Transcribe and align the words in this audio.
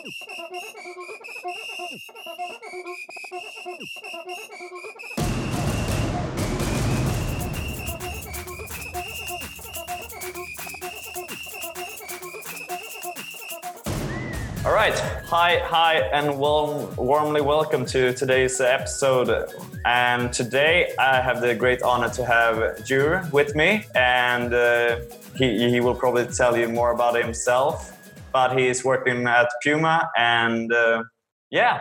All 0.00 0.06
right. 14.72 14.98
Hi, 15.26 15.58
hi, 15.58 15.96
and 16.12 16.38
warm, 16.38 16.96
warmly 16.96 17.42
welcome 17.42 17.84
to 17.86 18.14
today's 18.14 18.58
episode. 18.60 19.52
And 19.84 20.32
today 20.32 20.94
I 20.98 21.20
have 21.20 21.42
the 21.42 21.54
great 21.54 21.82
honor 21.82 22.08
to 22.10 22.24
have 22.24 22.86
Jure 22.86 23.28
with 23.32 23.54
me, 23.54 23.84
and 23.94 24.54
uh, 24.54 25.00
he, 25.36 25.68
he 25.68 25.80
will 25.80 25.94
probably 25.94 26.26
tell 26.26 26.56
you 26.56 26.68
more 26.68 26.92
about 26.92 27.22
himself. 27.22 27.99
But 28.32 28.58
he's 28.58 28.84
working 28.84 29.26
at 29.26 29.48
Puma, 29.62 30.08
and 30.16 30.72
uh, 30.72 31.02
yeah, 31.50 31.80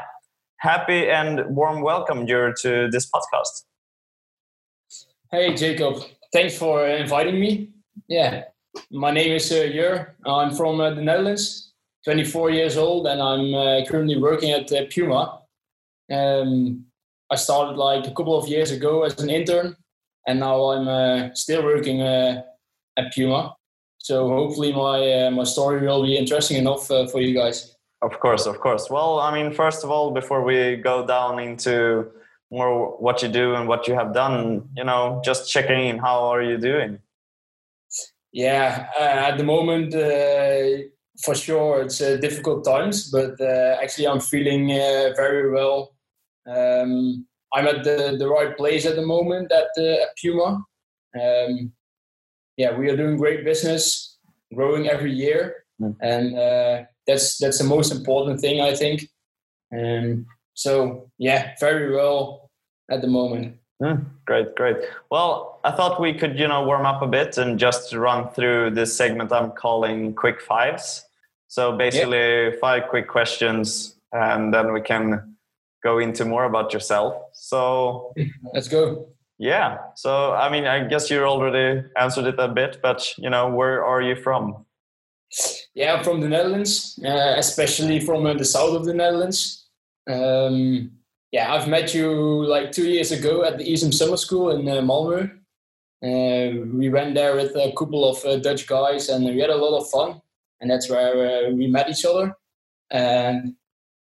happy 0.57 1.07
and 1.07 1.55
warm 1.55 1.81
welcome, 1.81 2.25
Jure, 2.25 2.53
to 2.61 2.89
this 2.91 3.09
podcast. 3.09 3.65
Hey, 5.31 5.53
Jacob. 5.53 6.03
Thanks 6.33 6.57
for 6.57 6.87
inviting 6.87 7.39
me. 7.39 7.69
Yeah, 8.07 8.45
my 8.91 9.11
name 9.11 9.33
is 9.33 9.51
uh, 9.51 9.69
Jur. 9.71 10.15
I'm 10.25 10.55
from 10.55 10.79
uh, 10.79 10.91
the 10.91 11.01
Netherlands 11.01 11.69
24 12.05 12.51
years 12.51 12.77
old 12.77 13.07
and 13.07 13.21
I'm 13.21 13.53
uh, 13.53 13.85
currently 13.85 14.17
working 14.17 14.51
at 14.51 14.71
uh, 14.71 14.85
Puma. 14.89 15.41
Um, 16.11 16.85
I 17.29 17.35
started 17.35 17.77
like 17.77 18.07
a 18.07 18.11
couple 18.11 18.37
of 18.37 18.47
years 18.47 18.71
ago 18.71 19.03
as 19.03 19.19
an 19.21 19.29
intern, 19.29 19.75
and 20.27 20.39
now 20.39 20.71
I'm 20.71 20.87
uh, 20.87 21.33
still 21.35 21.63
working 21.63 22.01
uh, 22.01 22.41
at 22.97 23.13
Puma. 23.13 23.53
So 24.09 24.27
hopefully 24.27 24.73
my 24.73 24.97
uh, 25.19 25.31
my 25.39 25.43
story 25.43 25.85
will 25.85 26.01
be 26.01 26.17
interesting 26.17 26.57
enough 26.57 26.89
uh, 26.89 27.05
for 27.11 27.21
you 27.21 27.33
guys. 27.41 27.75
Of 28.01 28.19
course, 28.19 28.47
of 28.47 28.59
course. 28.59 28.89
Well, 28.89 29.19
I 29.19 29.29
mean, 29.35 29.53
first 29.53 29.83
of 29.83 29.91
all, 29.91 30.09
before 30.09 30.41
we 30.43 30.77
go 30.77 31.05
down 31.05 31.37
into 31.37 32.07
more 32.49 32.97
what 33.05 33.21
you 33.21 33.29
do 33.29 33.53
and 33.53 33.67
what 33.67 33.87
you 33.87 33.93
have 33.93 34.11
done, 34.11 34.67
you 34.75 34.83
know, 34.83 35.21
just 35.23 35.51
checking 35.53 35.81
in. 35.89 35.99
How 35.99 36.17
are 36.33 36.41
you 36.41 36.57
doing? 36.57 36.97
Yeah, 38.31 38.87
at 38.99 39.37
the 39.37 39.43
moment 39.43 39.93
for 41.23 41.35
sure 41.35 41.81
it's 41.83 42.01
uh, 42.01 42.17
difficult 42.17 42.65
times, 42.65 43.11
but 43.11 43.39
uh, 43.39 43.77
actually 43.83 44.07
I'm 44.07 44.21
feeling 44.21 44.71
uh, 44.71 45.13
very 45.15 45.51
well. 45.51 45.95
Um, 46.47 47.27
I'm 47.53 47.67
at 47.67 47.83
the, 47.83 48.15
the 48.17 48.27
right 48.27 48.57
place 48.57 48.85
at 48.87 48.95
the 48.95 49.05
moment 49.05 49.51
at, 49.51 49.69
uh, 49.77 50.03
at 50.03 50.17
Puma. 50.19 50.63
Um, 51.19 51.73
yeah, 52.59 52.77
we 52.77 52.89
are 52.89 52.97
doing 52.97 53.15
great 53.15 53.45
business, 53.45 54.17
growing 54.53 54.89
every 54.89 55.13
year, 55.13 55.63
mm. 55.81 55.95
and 56.01 56.37
uh, 56.37 56.83
that's 57.07 57.37
that's 57.37 57.57
the 57.57 57.63
most 57.63 57.89
important 57.89 58.41
thing 58.41 58.59
I 58.59 58.75
think. 58.75 59.07
Um, 59.73 60.25
so 60.55 61.09
yeah, 61.17 61.55
very 61.61 61.95
well 61.95 62.51
at 62.91 62.99
the 63.01 63.07
moment. 63.07 63.55
Mm, 63.81 64.05
great, 64.25 64.55
great. 64.57 64.75
Well, 65.09 65.61
I 65.63 65.71
thought 65.71 66.01
we 66.01 66.13
could, 66.13 66.37
you 66.37 66.49
know, 66.49 66.65
warm 66.65 66.85
up 66.85 67.01
a 67.01 67.07
bit 67.07 67.37
and 67.37 67.57
just 67.57 67.93
run 67.93 68.29
through 68.31 68.71
this 68.71 68.93
segment 68.93 69.31
I'm 69.31 69.51
calling 69.51 70.13
Quick 70.13 70.41
Fives. 70.41 71.05
So 71.47 71.77
basically, 71.77 72.57
five 72.59 72.89
quick 72.89 73.07
questions, 73.07 73.95
and 74.11 74.53
then 74.53 74.73
we 74.73 74.81
can 74.81 75.37
go 75.81 75.99
into 75.99 76.25
more 76.25 76.43
about 76.43 76.73
yourself. 76.73 77.13
So 77.31 78.13
let's 78.53 78.67
go. 78.67 79.07
Yeah. 79.39 79.77
So 79.95 80.33
I 80.33 80.49
mean, 80.51 80.65
I 80.67 80.87
guess 80.87 81.09
you 81.09 81.23
already 81.23 81.83
answered 81.97 82.25
it 82.25 82.39
a 82.39 82.47
bit, 82.47 82.79
but 82.83 83.07
you 83.17 83.29
know, 83.29 83.49
where 83.49 83.83
are 83.83 84.01
you 84.01 84.15
from? 84.15 84.65
Yeah, 85.73 85.95
I'm 85.95 86.03
from 86.03 86.21
the 86.21 86.27
Netherlands, 86.27 86.99
uh, 87.05 87.35
especially 87.37 87.99
from 87.99 88.25
uh, 88.25 88.33
the 88.33 88.45
south 88.45 88.75
of 88.75 88.85
the 88.85 88.93
Netherlands. 88.93 89.67
Um, 90.09 90.91
yeah, 91.31 91.53
I've 91.53 91.67
met 91.67 91.93
you 91.93 92.11
like 92.45 92.71
two 92.71 92.89
years 92.89 93.11
ago 93.11 93.43
at 93.43 93.57
the 93.57 93.63
ESM 93.63 93.93
Summer 93.93 94.17
School 94.17 94.49
in 94.51 94.67
uh, 94.67 94.81
Malmö. 94.81 95.31
Uh, 96.01 96.65
we 96.73 96.89
went 96.89 97.15
there 97.15 97.35
with 97.35 97.55
a 97.55 97.71
couple 97.77 98.09
of 98.09 98.23
uh, 98.25 98.37
Dutch 98.37 98.67
guys, 98.67 99.09
and 99.09 99.25
we 99.25 99.39
had 99.39 99.51
a 99.51 99.55
lot 99.55 99.77
of 99.77 99.89
fun 99.89 100.21
and 100.61 100.69
that's 100.69 100.89
where 100.89 101.47
uh, 101.47 101.49
we 101.51 101.67
met 101.67 101.89
each 101.89 102.05
other. 102.05 102.35
And 102.91 103.55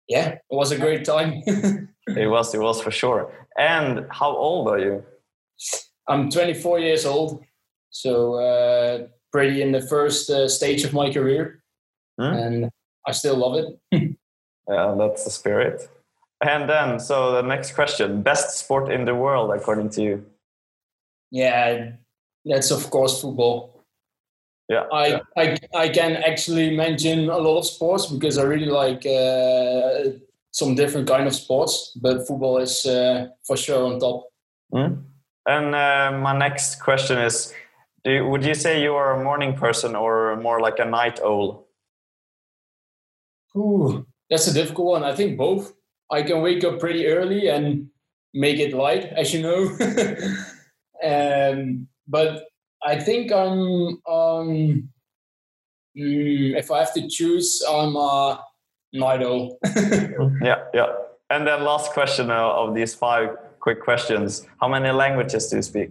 yeah, 0.07 0.29
it 0.29 0.41
was 0.49 0.71
a 0.71 0.77
great 0.77 1.05
time. 1.05 1.41
it 2.07 2.29
was, 2.29 2.53
it 2.53 2.59
was 2.59 2.81
for 2.81 2.91
sure. 2.91 3.31
And 3.57 4.05
how 4.11 4.35
old 4.35 4.67
are 4.67 4.79
you? 4.79 5.03
I'm 6.07 6.29
24 6.29 6.79
years 6.79 7.05
old, 7.05 7.43
so 7.89 8.35
uh, 8.35 9.07
pretty 9.31 9.61
in 9.61 9.71
the 9.71 9.81
first 9.81 10.29
uh, 10.29 10.47
stage 10.47 10.83
of 10.83 10.93
my 10.93 11.11
career, 11.11 11.63
hmm? 12.19 12.23
and 12.23 12.69
I 13.07 13.11
still 13.11 13.37
love 13.37 13.55
it. 13.55 13.79
yeah, 14.69 14.95
that's 14.97 15.23
the 15.23 15.31
spirit. 15.31 15.89
And 16.43 16.69
then, 16.69 16.99
so 16.99 17.31
the 17.31 17.41
next 17.41 17.73
question: 17.73 18.21
best 18.21 18.57
sport 18.57 18.91
in 18.91 19.05
the 19.05 19.15
world, 19.15 19.51
according 19.51 19.89
to 19.91 20.01
you? 20.01 20.25
Yeah, 21.31 21.91
that's 22.45 22.71
of 22.71 22.89
course 22.89 23.21
football 23.21 23.85
yeah 24.69 24.85
I, 24.91 25.07
yeah. 25.07 25.19
I 25.37 25.57
i 25.75 25.89
can 25.89 26.15
actually 26.17 26.75
mention 26.75 27.29
a 27.29 27.37
lot 27.37 27.59
of 27.59 27.65
sports 27.65 28.05
because 28.05 28.37
i 28.37 28.43
really 28.43 28.67
like 28.67 29.05
uh, 29.05 30.17
some 30.51 30.75
different 30.75 31.07
kind 31.07 31.27
of 31.27 31.35
sports 31.35 31.91
but 32.01 32.27
football 32.27 32.57
is 32.57 32.85
uh, 32.85 33.27
for 33.45 33.57
sure 33.57 33.85
on 33.85 33.99
top 33.99 34.27
mm. 34.73 35.01
And 35.45 35.75
uh, 35.75 36.17
my 36.21 36.37
next 36.37 36.81
question 36.81 37.19
is 37.19 37.53
you, 38.03 38.27
would 38.27 38.43
you 38.43 38.53
say 38.53 38.81
you 38.81 38.93
are 38.93 39.19
a 39.19 39.23
morning 39.23 39.55
person 39.55 39.95
or 39.95 40.35
more 40.37 40.59
like 40.59 40.79
a 40.79 40.85
night 40.85 41.19
owl? 41.21 41.67
Ooh, 43.55 44.05
that's 44.29 44.47
a 44.47 44.53
difficult 44.53 44.87
one. 44.87 45.03
I 45.03 45.15
think 45.15 45.37
both. 45.37 45.73
I 46.11 46.21
can 46.21 46.41
wake 46.41 46.63
up 46.63 46.79
pretty 46.79 47.07
early 47.07 47.47
and 47.47 47.89
make 48.33 48.59
it 48.59 48.73
light 48.73 49.05
as 49.05 49.33
you 49.33 49.41
know. 49.41 49.77
Um, 51.03 51.87
but 52.07 52.45
I 52.83 52.99
think 52.99 53.31
I'm 53.31 53.99
um, 54.07 54.89
mm, 55.97 56.57
if 56.57 56.71
I 56.71 56.79
have 56.79 56.93
to 56.93 57.07
choose, 57.07 57.61
I'm 57.67 57.95
a 57.95 58.41
night 58.93 59.21
owl. 59.21 59.59
yeah, 60.41 60.63
yeah. 60.73 60.87
And 61.29 61.45
then 61.45 61.63
last 61.63 61.91
question 61.91 62.31
uh, 62.31 62.49
of 62.49 62.73
these 62.73 62.95
five 62.95 63.35
quick 63.65 63.81
questions: 63.81 64.45
How 64.61 64.67
many 64.67 64.91
languages 64.91 65.47
do 65.49 65.55
you 65.55 65.63
speak? 65.63 65.89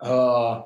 Uh, 0.00 0.62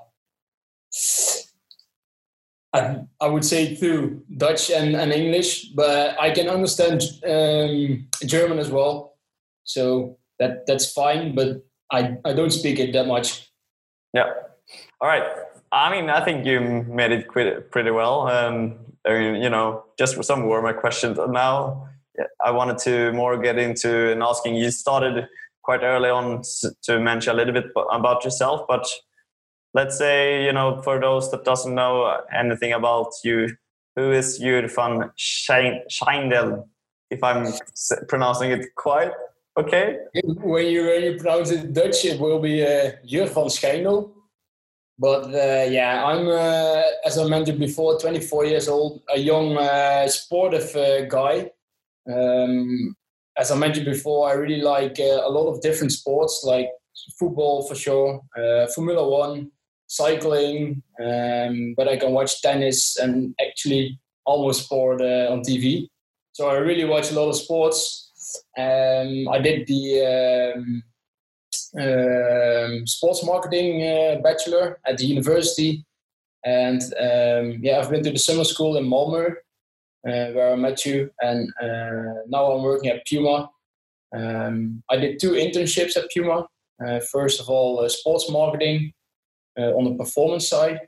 I, 2.75 2.81
I 3.19 3.27
would 3.27 3.45
say 3.45 3.75
two, 3.75 4.23
Dutch 4.37 4.71
and, 4.71 4.95
and 4.95 5.13
English, 5.13 5.71
but 5.75 6.21
I 6.21 6.31
can 6.31 6.49
understand 6.49 7.03
um, 7.27 8.07
German 8.27 8.59
as 8.59 8.71
well. 8.71 9.17
So 9.65 10.19
that 10.39 10.67
that's 10.67 10.93
fine, 10.93 11.35
but 11.35 11.65
I, 11.91 12.19
I 12.25 12.35
don't 12.35 12.53
speak 12.53 12.79
it 12.79 12.93
that 12.93 13.07
much. 13.07 13.51
Yeah. 14.13 14.29
All 15.01 15.09
right. 15.09 15.25
I 15.73 15.91
mean, 15.91 16.11
I 16.11 16.23
think 16.23 16.45
you 16.45 16.61
made 16.61 17.13
it 17.13 17.29
pretty 17.29 17.91
well. 17.91 18.29
Um, 18.29 18.79
you 19.09 19.49
know, 19.49 19.85
just 19.99 20.23
some 20.25 20.45
warmer 20.45 20.75
questions. 20.75 21.19
Now, 21.29 21.89
I 22.45 22.51
wanted 22.51 22.79
to 22.79 23.13
more 23.13 23.39
get 23.39 23.59
into 23.59 24.13
and 24.13 24.23
asking. 24.23 24.57
You 24.57 24.71
started 24.71 25.29
quite 25.69 25.83
early 25.83 26.09
on 26.09 26.43
to 26.83 26.99
mention 26.99 27.35
a 27.35 27.37
little 27.37 27.53
bit 27.53 27.67
about 27.93 28.25
yourself, 28.25 28.67
but 28.67 28.87
let's 29.75 29.99
say 29.99 30.45
you 30.47 30.53
know, 30.53 30.81
for 30.83 30.99
those 30.99 31.31
that 31.31 31.45
doesn't 31.45 31.75
know 31.75 31.95
anything 32.33 32.73
about 32.73 33.11
you, 33.23 33.55
who 33.95 34.13
is 34.13 34.39
Jur 34.39 34.67
van 34.69 35.11
Schijndel? 35.19 36.65
If 37.11 37.23
I'm 37.23 37.53
pronouncing 38.09 38.51
it 38.51 38.65
quite 38.77 39.13
okay. 39.59 39.99
When 40.55 40.67
you 40.67 40.87
when 40.87 41.03
you 41.03 41.17
pronounce 41.19 41.51
it 41.51 41.75
Dutch, 41.75 42.05
it 42.05 42.19
will 42.19 42.41
be 42.41 42.63
uh, 42.63 42.93
Jur 43.07 43.27
van 43.27 43.49
Schijndel 43.49 43.99
but 44.99 45.27
uh, 45.27 45.67
yeah, 45.71 46.05
I'm 46.05 46.27
uh, 46.27 46.83
as 47.05 47.19
I 47.19 47.29
mentioned 47.29 47.61
before, 47.61 48.01
24 48.01 48.47
years 48.47 48.69
old, 48.69 49.03
a 49.15 49.19
young 49.19 49.57
uh, 49.57 50.09
sportive 50.09 50.75
uh, 50.75 51.05
guy. 51.05 51.53
Um, 52.13 52.97
as 53.39 53.51
I 53.51 53.57
mentioned 53.57 53.87
before, 53.87 54.29
I 54.29 54.33
really 54.33 54.61
like 54.61 54.99
uh, 54.99 55.23
a 55.25 55.31
lot 55.31 55.49
of 55.49 55.61
different 55.61 55.93
sports, 55.93 56.43
like 56.45 56.69
football 57.19 57.67
for 57.67 57.75
sure, 57.75 58.21
uh, 58.37 58.67
Formula 58.75 59.09
One, 59.09 59.51
cycling. 59.87 60.83
Um, 61.01 61.75
but 61.77 61.89
I 61.89 61.97
can 61.97 62.13
watch 62.13 62.43
tennis 62.43 62.97
and 62.99 63.35
actually 63.41 63.99
almost 64.25 64.65
sport 64.65 65.01
on 65.01 65.41
TV. 65.41 65.89
So 66.33 66.49
I 66.49 66.57
really 66.57 66.85
watch 66.85 67.11
a 67.11 67.15
lot 67.15 67.29
of 67.29 67.37
sports. 67.37 68.13
Um, 68.59 69.29
I 69.29 69.39
did 69.39 69.67
the 69.67 70.55
um, 70.57 70.83
um, 71.81 72.87
sports 72.87 73.25
marketing 73.25 73.83
uh, 73.83 74.21
bachelor 74.23 74.79
at 74.87 74.99
the 74.99 75.07
university. 75.07 75.85
And 76.45 76.83
um, 77.01 77.59
yeah, 77.63 77.79
I've 77.79 77.91
been 77.91 78.03
to 78.05 78.11
the 78.11 78.19
summer 78.19 78.45
school 78.45 78.77
in 78.77 78.85
Malmö, 78.85 79.31
uh, 79.31 79.33
where 80.09 80.53
I 80.53 80.57
met 80.57 80.85
you. 80.85 81.11
And 81.21 81.51
uh, 81.63 82.23
now 82.29 82.53
I'm 82.53 82.63
working 82.63 82.91
at 82.91 83.07
Puma. 83.07 83.51
Um, 84.17 84.83
I 84.91 84.97
did 84.97 85.21
two 85.21 85.33
internships 85.33 85.97
at 85.97 86.11
Puma. 86.11 86.47
Uh, 86.85 87.01
first 87.01 87.41
of 87.41 87.49
all, 87.49 87.81
uh, 87.81 87.89
sports 87.89 88.31
marketing 88.31 88.93
uh, 89.59 89.73
on 89.77 89.85
the 89.85 89.95
performance 89.95 90.49
side. 90.49 90.81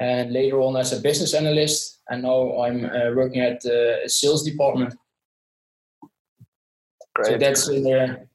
and 0.00 0.32
later 0.32 0.60
on 0.60 0.76
as 0.76 0.92
a 0.92 1.00
business 1.00 1.34
analyst. 1.34 2.00
And 2.08 2.22
now 2.22 2.62
I'm 2.62 2.84
uh, 2.84 3.12
working 3.14 3.40
at 3.40 3.60
the 3.60 4.02
sales 4.06 4.42
department. 4.42 4.94
Great. 7.14 7.26
So 7.26 7.38
that's 7.38 7.68
a, 7.68 8.26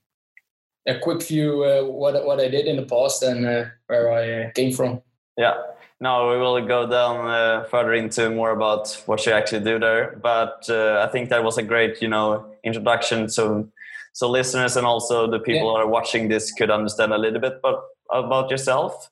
a 0.88 1.00
quick 1.00 1.24
view 1.24 1.64
uh, 1.64 1.84
what 1.84 2.26
what 2.26 2.40
I 2.40 2.48
did 2.48 2.68
in 2.68 2.78
the 2.78 2.86
past 2.86 3.24
and 3.24 3.46
uh, 3.46 3.66
where 3.88 4.12
I 4.12 4.44
uh, 4.44 4.52
came 4.52 4.72
from. 4.72 5.02
Yeah. 5.38 5.56
Now 6.00 6.30
we 6.30 6.38
will 6.38 6.62
go 6.66 6.88
down 6.88 7.28
uh, 7.28 7.64
further 7.66 7.94
into 7.94 8.30
more 8.30 8.52
about 8.52 9.02
what 9.08 9.26
you 9.26 9.32
actually 9.32 9.64
do 9.64 9.80
there. 9.80 10.18
But 10.22 10.66
uh, 10.70 11.04
I 11.08 11.12
think 11.12 11.30
that 11.30 11.44
was 11.44 11.58
a 11.58 11.64
great, 11.64 12.02
you 12.02 12.08
know, 12.08 12.46
introduction. 12.64 13.30
So, 13.30 13.68
so 14.14 14.30
listeners 14.30 14.78
and 14.78 14.86
also 14.86 15.30
the 15.30 15.40
people 15.40 15.68
yeah. 15.68 15.74
who 15.74 15.78
are 15.78 15.88
watching 15.88 16.28
this 16.28 16.52
could 16.52 16.70
understand 16.70 17.14
a 17.14 17.18
little 17.18 17.40
bit 17.40 17.62
but 17.64 17.82
about 18.12 18.52
yourself. 18.52 19.10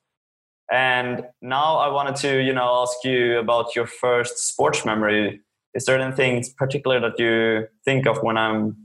And 0.71 1.23
now 1.41 1.77
I 1.77 1.89
wanted 1.89 2.15
to, 2.17 2.43
you 2.43 2.53
know, 2.53 2.81
ask 2.83 3.03
you 3.03 3.39
about 3.39 3.75
your 3.75 3.87
first 3.87 4.37
sports 4.37 4.85
memory. 4.85 5.41
Is 5.73 5.85
there 5.85 5.99
anything 5.99 6.43
particular 6.57 6.99
that 6.99 7.19
you 7.19 7.67
think 7.83 8.07
of 8.07 8.23
when 8.23 8.37
I'm 8.37 8.77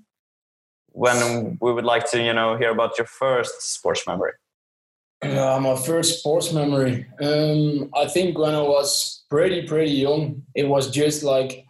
when 0.92 1.58
we 1.60 1.72
would 1.72 1.84
like 1.84 2.10
to, 2.10 2.22
you 2.22 2.32
know, 2.32 2.56
hear 2.56 2.70
about 2.70 2.98
your 2.98 3.06
first 3.06 3.62
sports 3.62 4.06
memory? 4.06 4.32
Uh, 5.22 5.60
my 5.60 5.76
first 5.76 6.20
sports 6.20 6.50
memory. 6.50 7.06
Um, 7.20 7.90
I 7.94 8.06
think 8.06 8.38
when 8.38 8.54
I 8.54 8.62
was 8.62 9.22
pretty 9.28 9.66
pretty 9.66 9.90
young, 9.90 10.42
it 10.54 10.66
was 10.66 10.90
just 10.90 11.22
like 11.22 11.66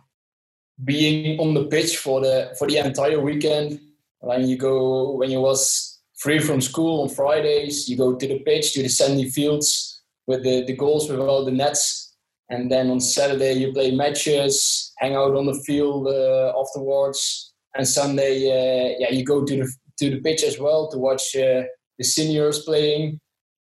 being 0.85 1.39
on 1.41 1.55
the 1.55 1.65
pitch 1.65 1.97
for 1.97 2.21
the 2.21 2.55
for 2.57 2.69
the 2.69 2.77
entire 2.77 3.21
weekend. 3.21 3.81
When 4.21 4.47
you 4.47 4.57
go 4.57 5.17
when 5.17 5.33
you 5.33 5.41
was 5.41 5.99
free 6.19 6.39
from 6.39 6.61
school 6.61 7.03
on 7.03 7.09
Fridays, 7.09 7.89
you 7.89 7.97
go 7.97 8.15
to 8.15 8.27
the 8.29 8.39
pitch 8.41 8.73
to 8.75 8.83
the 8.83 8.89
sandy 8.89 9.29
fields 9.29 10.01
with 10.29 10.45
the, 10.45 10.65
the 10.65 10.77
goals 10.77 11.11
with 11.11 11.19
all 11.19 11.45
the 11.45 11.51
nets, 11.51 12.15
and 12.51 12.71
then 12.71 12.89
on 12.89 13.01
Saturday 13.01 13.55
you 13.55 13.73
play 13.73 13.91
matches, 13.91 14.93
hang 14.99 15.17
out 15.17 15.35
on 15.35 15.47
the 15.47 15.61
field 15.67 16.07
uh, 16.07 16.53
afterwards, 16.57 17.53
and 17.75 17.89
Sunday 17.89 18.47
uh, 18.47 18.95
yeah 19.01 19.11
you 19.11 19.25
go 19.25 19.45
to 19.45 19.57
the 19.57 19.73
to 19.99 20.11
the 20.11 20.21
pitch 20.21 20.45
as 20.45 20.57
well 20.61 20.89
to 20.89 20.99
watch 20.99 21.35
uh, 21.35 21.65
the 21.99 22.05
seniors 22.05 22.63
playing 22.63 23.19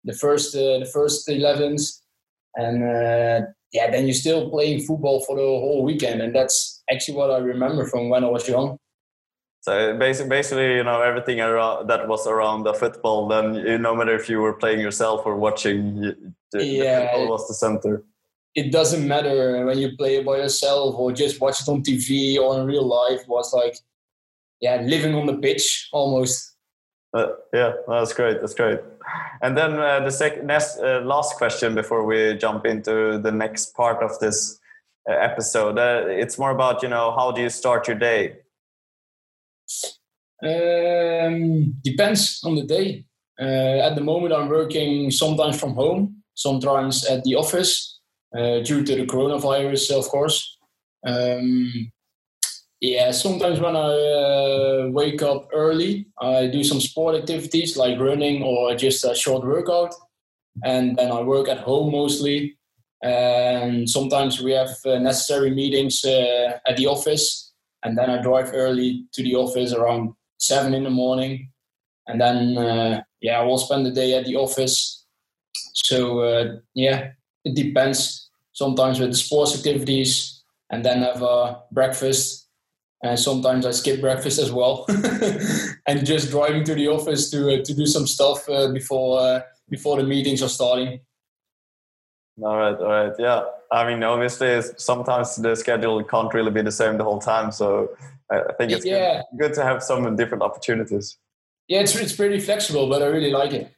the 0.04 0.14
first 0.14 0.56
uh, 0.56 0.80
the 0.80 0.90
first 0.94 1.28
11s 1.28 2.02
and 2.56 2.84
uh, 2.84 3.46
yeah 3.72 3.90
then 3.90 4.06
you're 4.06 4.14
still 4.14 4.50
playing 4.50 4.82
football 4.82 5.24
for 5.26 5.36
the 5.36 5.42
whole 5.42 5.84
weekend 5.84 6.22
and 6.22 6.36
that's 6.36 6.84
actually 6.92 7.16
what 7.16 7.32
i 7.32 7.38
remember 7.38 7.86
from 7.86 8.10
when 8.10 8.24
i 8.24 8.28
was 8.28 8.48
young 8.48 8.78
so 9.64 9.98
basically, 9.98 10.30
basically, 10.30 10.76
you 10.76 10.84
know, 10.84 11.02
everything 11.02 11.40
around, 11.40 11.88
that 11.88 12.10
was 12.10 12.28
around 12.28 12.64
the 12.64 12.74
football, 12.74 13.30
then 13.30 13.54
you, 13.56 13.78
no 13.78 13.96
matter 13.96 14.14
if 14.14 14.28
you 14.28 14.42
were 14.42 14.52
playing 14.52 14.82
yourself 14.82 15.22
or 15.26 15.38
watching, 15.38 16.02
the, 16.52 16.66
yeah, 16.66 17.00
the 17.00 17.06
football 17.06 17.30
was 17.30 17.48
the 17.48 17.54
center. 17.54 18.04
It 18.56 18.74
doesn't 18.74 19.08
matter 19.08 19.66
when 19.66 19.78
you 19.78 19.96
play 19.96 20.18
it 20.18 20.26
by 20.26 20.36
yourself 20.36 20.96
or 20.96 21.14
just 21.14 21.40
watch 21.40 21.62
it 21.62 21.70
on 21.70 21.82
TV 21.82 22.38
or 22.38 22.60
in 22.60 22.68
real 22.68 22.86
life. 22.86 23.22
It 23.22 23.30
was 23.30 23.54
like, 23.54 23.78
yeah, 24.60 24.82
living 24.82 25.16
on 25.16 25.28
the 25.28 25.38
pitch 25.38 25.88
almost. 25.94 26.53
Uh, 27.14 27.28
yeah, 27.54 27.74
that's 27.88 28.14
great. 28.14 28.42
That's 28.42 28.56
great. 28.56 28.80
And 29.42 29.56
then 29.56 29.80
uh, 29.80 30.00
the 30.00 30.12
second, 30.12 30.48
next, 30.48 30.80
uh, 30.80 31.02
last 31.06 31.36
question 31.36 31.76
before 31.76 32.06
we 32.06 32.36
jump 32.38 32.66
into 32.66 33.20
the 33.20 33.32
next 33.32 33.76
part 33.76 34.02
of 34.02 34.18
this 34.20 34.60
uh, 35.08 35.14
episode. 35.14 35.78
Uh, 35.78 36.06
it's 36.08 36.40
more 36.40 36.52
about 36.52 36.82
you 36.82 36.90
know 36.90 37.12
how 37.12 37.32
do 37.32 37.42
you 37.42 37.50
start 37.50 37.88
your 37.88 37.98
day? 37.98 38.38
Um, 40.44 41.76
depends 41.84 42.42
on 42.44 42.56
the 42.56 42.64
day. 42.64 43.06
Uh, 43.40 43.88
at 43.88 43.96
the 43.96 44.02
moment, 44.02 44.34
I'm 44.34 44.50
working 44.50 45.12
sometimes 45.12 45.60
from 45.60 45.74
home, 45.74 46.24
sometimes 46.34 47.06
at 47.06 47.24
the 47.24 47.36
office, 47.36 48.00
due 48.34 48.84
to 48.84 48.96
the 48.96 49.06
coronavirus, 49.06 49.98
of 49.98 50.06
course. 50.06 50.58
Um, 51.06 51.92
yeah, 52.84 53.12
sometimes 53.12 53.62
when 53.62 53.78
I 53.78 53.80
uh, 53.80 54.90
wake 54.90 55.22
up 55.22 55.48
early, 55.54 56.06
I 56.20 56.48
do 56.48 56.66
some 56.66 56.82
sport 56.82 57.16
activities 57.16 57.78
like 57.78 57.98
running 57.98 58.44
or 58.44 58.76
just 58.76 59.06
a 59.06 59.16
short 59.16 59.46
workout. 59.46 59.96
And 60.66 60.98
then 60.98 61.10
I 61.10 61.22
work 61.22 61.48
at 61.48 61.60
home 61.60 61.94
mostly. 61.94 62.58
And 63.02 63.90
sometimes 63.90 64.42
we 64.42 64.52
have 64.52 64.76
uh, 64.86 65.00
necessary 65.00 65.50
meetings 65.52 66.04
uh, 66.04 66.60
at 66.68 66.76
the 66.76 66.88
office. 66.88 67.54
And 67.84 67.98
then 67.98 68.10
I 68.10 68.22
drive 68.22 68.52
early 68.54 69.06
to 69.14 69.24
the 69.24 69.36
office 69.36 69.72
around 69.72 70.12
seven 70.38 70.74
in 70.74 70.84
the 70.84 70.90
morning. 70.90 71.52
And 72.08 72.20
then, 72.20 72.58
uh, 72.58 73.02
yeah, 73.22 73.40
I 73.40 73.44
will 73.46 73.60
spend 73.60 73.86
the 73.86 73.92
day 73.92 74.14
at 74.18 74.26
the 74.26 74.36
office. 74.36 75.06
So, 75.74 76.20
uh, 76.20 76.56
yeah, 76.76 77.12
it 77.46 77.56
depends. 77.56 78.30
Sometimes 78.52 79.00
with 79.00 79.12
the 79.12 79.18
sports 79.18 79.56
activities 79.56 80.44
and 80.70 80.84
then 80.84 81.02
have 81.02 81.22
a 81.22 81.62
breakfast 81.72 82.43
and 83.04 83.20
sometimes 83.20 83.66
I 83.66 83.72
skip 83.72 84.02
breakfast 84.02 84.40
as 84.40 84.52
well, 84.52 84.86
and 85.88 86.06
just 86.06 86.32
driving 86.32 86.64
to 86.64 86.74
the 86.74 86.88
office 86.88 87.30
to 87.32 87.54
uh, 87.54 87.64
to 87.64 87.74
do 87.74 87.86
some 87.86 88.08
stuff 88.08 88.50
uh, 88.50 88.72
before 88.72 89.20
uh, 89.20 89.42
before 89.70 89.98
the 89.98 90.04
meetings 90.04 90.42
are 90.42 90.50
starting. 90.50 91.00
All 92.42 92.58
right, 92.58 92.76
all 92.76 92.88
right, 92.88 93.14
yeah. 93.20 93.44
I 93.72 93.88
mean, 93.88 94.02
obviously, 94.04 94.62
sometimes 94.78 95.36
the 95.36 95.56
schedule 95.56 96.04
can't 96.04 96.34
really 96.34 96.50
be 96.50 96.62
the 96.62 96.72
same 96.72 96.98
the 96.98 97.04
whole 97.04 97.20
time, 97.20 97.52
so 97.52 97.90
I 98.32 98.54
think 98.58 98.72
it's 98.72 98.86
yeah. 98.86 99.22
good, 99.32 99.50
good 99.50 99.54
to 99.56 99.64
have 99.64 99.84
some 99.84 100.16
different 100.16 100.42
opportunities. 100.42 101.18
Yeah, 101.68 101.82
it's 101.82 101.96
it's 101.96 102.16
pretty 102.16 102.40
flexible, 102.40 102.90
but 102.90 103.02
I 103.02 103.08
really 103.08 103.32
like 103.32 103.54
it. 103.54 103.72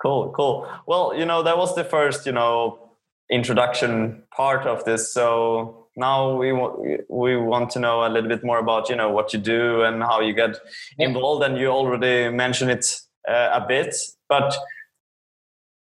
Cool, 0.00 0.32
cool. 0.32 0.68
Well, 0.86 1.14
you 1.16 1.24
know, 1.24 1.42
that 1.42 1.56
was 1.56 1.74
the 1.74 1.84
first, 1.84 2.26
you 2.26 2.32
know, 2.32 2.90
introduction 3.30 4.22
part 4.36 4.66
of 4.66 4.84
this. 4.84 5.12
So 5.12 5.83
now 5.96 6.36
we 6.36 6.52
want 6.52 7.02
we 7.08 7.36
want 7.36 7.70
to 7.70 7.78
know 7.78 8.06
a 8.06 8.08
little 8.08 8.28
bit 8.28 8.44
more 8.44 8.58
about 8.58 8.88
you 8.88 8.96
know 8.96 9.10
what 9.10 9.32
you 9.32 9.38
do 9.38 9.82
and 9.82 10.02
how 10.02 10.20
you 10.20 10.32
get 10.32 10.56
involved 10.98 11.44
and 11.44 11.58
you 11.58 11.68
already 11.68 12.28
mentioned 12.34 12.70
it 12.70 13.00
uh, 13.28 13.50
a 13.52 13.64
bit 13.66 13.94
but 14.28 14.56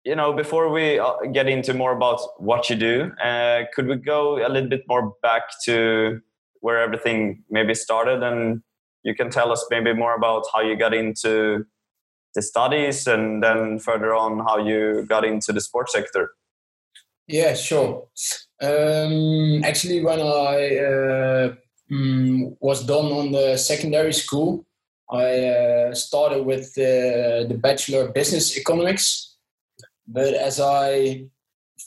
you 0.05 0.15
know 0.15 0.33
before 0.33 0.71
we 0.71 0.99
uh, 0.99 1.15
get 1.33 1.49
into 1.49 1.73
more 1.73 1.93
about 1.93 2.21
what 2.39 2.69
you 2.69 2.77
do 2.77 3.11
uh, 3.23 3.65
could 3.75 3.87
we 3.87 3.97
go 3.97 4.47
a 4.47 4.49
little 4.49 4.69
bit 4.69 4.83
more 4.89 5.15
back 5.23 5.43
to 5.65 6.21
where 6.61 6.81
everything 6.81 7.43
maybe 7.51 7.75
started 7.75 8.23
and 8.23 8.63
you 9.03 9.15
can 9.15 9.31
tell 9.31 9.51
us 9.51 9.67
maybe 9.71 9.93
more 9.93 10.15
about 10.15 10.45
how 10.53 10.61
you 10.61 10.77
got 10.77 10.95
into 10.95 11.65
the 12.35 12.43
studies 12.43 13.07
and 13.07 13.43
then 13.43 13.79
further 13.79 14.15
on 14.15 14.39
how 14.41 14.59
you 14.59 15.05
got 15.09 15.25
into 15.25 15.53
the 15.53 15.61
sports 15.61 15.93
sector 15.93 16.31
yeah 17.27 17.55
sure 17.55 18.09
um, 18.63 19.65
actually, 19.65 20.05
when 20.05 20.21
I 20.21 20.77
uh, 20.79 21.55
mm, 21.91 22.57
was 22.61 22.87
done 22.87 23.07
on 23.07 23.33
the 23.33 23.57
secondary 23.57 24.13
school, 24.13 24.65
I 25.11 25.47
uh, 25.49 25.95
started 25.95 26.45
with 26.45 26.73
the 26.75 27.59
Bachelor 27.61 28.07
of 28.07 28.15
Business 28.15 28.57
Economics. 28.57 29.37
But 30.07 30.35
as 30.35 30.61
I 30.61 31.27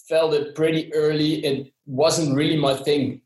felt 0.10 0.34
it 0.34 0.54
pretty 0.54 0.94
early, 0.94 1.46
it 1.46 1.74
wasn't 1.86 2.36
really 2.36 2.58
my 2.58 2.74
thing. 2.74 3.22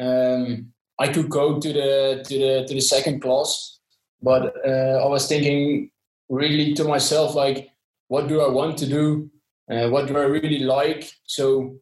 Um, 0.00 0.72
I 0.98 1.08
could 1.08 1.28
go 1.28 1.60
to 1.60 1.72
the 1.72 2.22
to 2.26 2.38
the 2.38 2.64
to 2.66 2.74
the 2.74 2.80
second 2.80 3.20
class, 3.20 3.78
but 4.22 4.54
uh, 4.66 5.04
I 5.04 5.06
was 5.06 5.28
thinking 5.28 5.90
really 6.30 6.72
to 6.74 6.84
myself 6.84 7.34
like, 7.34 7.68
what 8.08 8.26
do 8.26 8.40
I 8.40 8.48
want 8.48 8.78
to 8.78 8.86
do? 8.86 9.30
Uh, 9.70 9.88
what 9.88 10.06
do 10.06 10.16
I 10.16 10.24
really 10.24 10.60
like? 10.60 11.10
So 11.24 11.76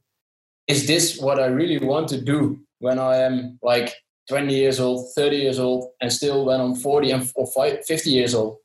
is 0.66 0.86
this 0.86 1.18
what 1.18 1.38
I 1.38 1.46
really 1.46 1.78
want 1.84 2.08
to 2.08 2.20
do 2.20 2.60
when 2.78 2.98
I 2.98 3.16
am 3.16 3.58
like 3.62 3.94
20 4.28 4.54
years 4.54 4.80
old, 4.80 5.12
30 5.14 5.36
years 5.36 5.58
old, 5.58 5.90
and 6.00 6.12
still 6.12 6.46
when 6.46 6.60
I'm 6.60 6.74
40 6.74 7.10
and 7.10 7.32
or 7.34 7.46
50 7.46 8.10
years 8.10 8.34
old? 8.34 8.58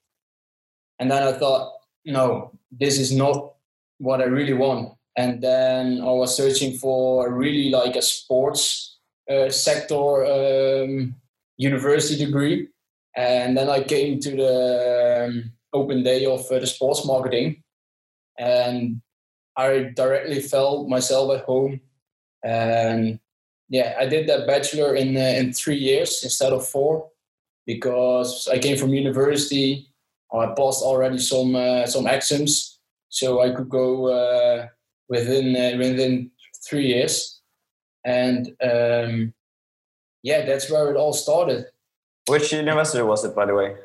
And 1.00 1.12
then 1.12 1.24
I 1.24 1.34
thought, 1.34 1.74
no, 2.06 2.52
this 2.72 2.98
is 2.98 3.12
not 3.12 3.54
what 3.98 4.22
I 4.22 4.26
really 4.26 4.54
want. 4.54 4.94
And 5.18 5.42
then 5.42 6.02
I 6.02 6.12
was 6.12 6.36
searching 6.36 6.78
for 6.78 7.32
really 7.34 7.70
like 7.70 7.96
a 7.96 8.02
sports 8.02 9.00
uh, 9.30 9.50
sector 9.50 10.26
um, 10.26 11.16
university 11.58 12.26
degree. 12.26 12.70
And 13.16 13.58
then 13.58 13.70
I 13.70 13.84
came 13.84 14.20
to 14.22 14.32
the 14.32 15.26
um, 15.28 15.52
open 15.74 16.04
day 16.04 16.26
of 16.26 16.50
uh, 16.50 16.60
the 16.60 16.68
sports 16.68 17.06
marketing. 17.06 17.64
And 18.38 19.02
I 19.60 19.92
directly 19.96 20.39
felt 20.42 20.88
myself 20.88 21.25
at 21.38 21.46
home 21.46 21.82
and 22.44 23.20
yeah, 23.70 23.96
I 24.00 24.06
did 24.08 24.28
that 24.28 24.48
bachelor 24.48 24.96
in 24.96 25.16
uh, 25.16 25.34
in 25.39 25.54
three 25.54 25.78
years 25.78 26.24
instead 26.24 26.54
of 26.54 26.68
four 26.68 27.10
because 27.66 28.48
I 28.51 28.58
came 28.58 28.78
from 28.78 28.94
university. 28.94 29.92
I 30.34 30.48
passed 30.58 30.82
already 30.82 31.20
some 31.20 31.56
uh, 31.56 31.86
some 31.86 32.08
exams, 32.08 32.80
so 33.10 33.42
I 33.42 33.51
could 33.51 33.70
go 33.70 34.08
uh, 34.08 34.68
within 35.08 35.56
uh, 35.56 35.78
within 35.78 36.32
three 36.68 36.88
years. 36.88 37.42
And 38.06 38.56
um, 38.63 39.34
yeah, 40.24 40.46
that's 40.46 40.70
where 40.72 40.89
it 40.92 40.98
all 40.98 41.13
started. 41.13 41.66
Which 42.28 42.51
university 42.51 43.04
was 43.04 43.24
it, 43.25 43.36
by 43.36 43.46
the 43.46 43.54
way? 43.54 43.75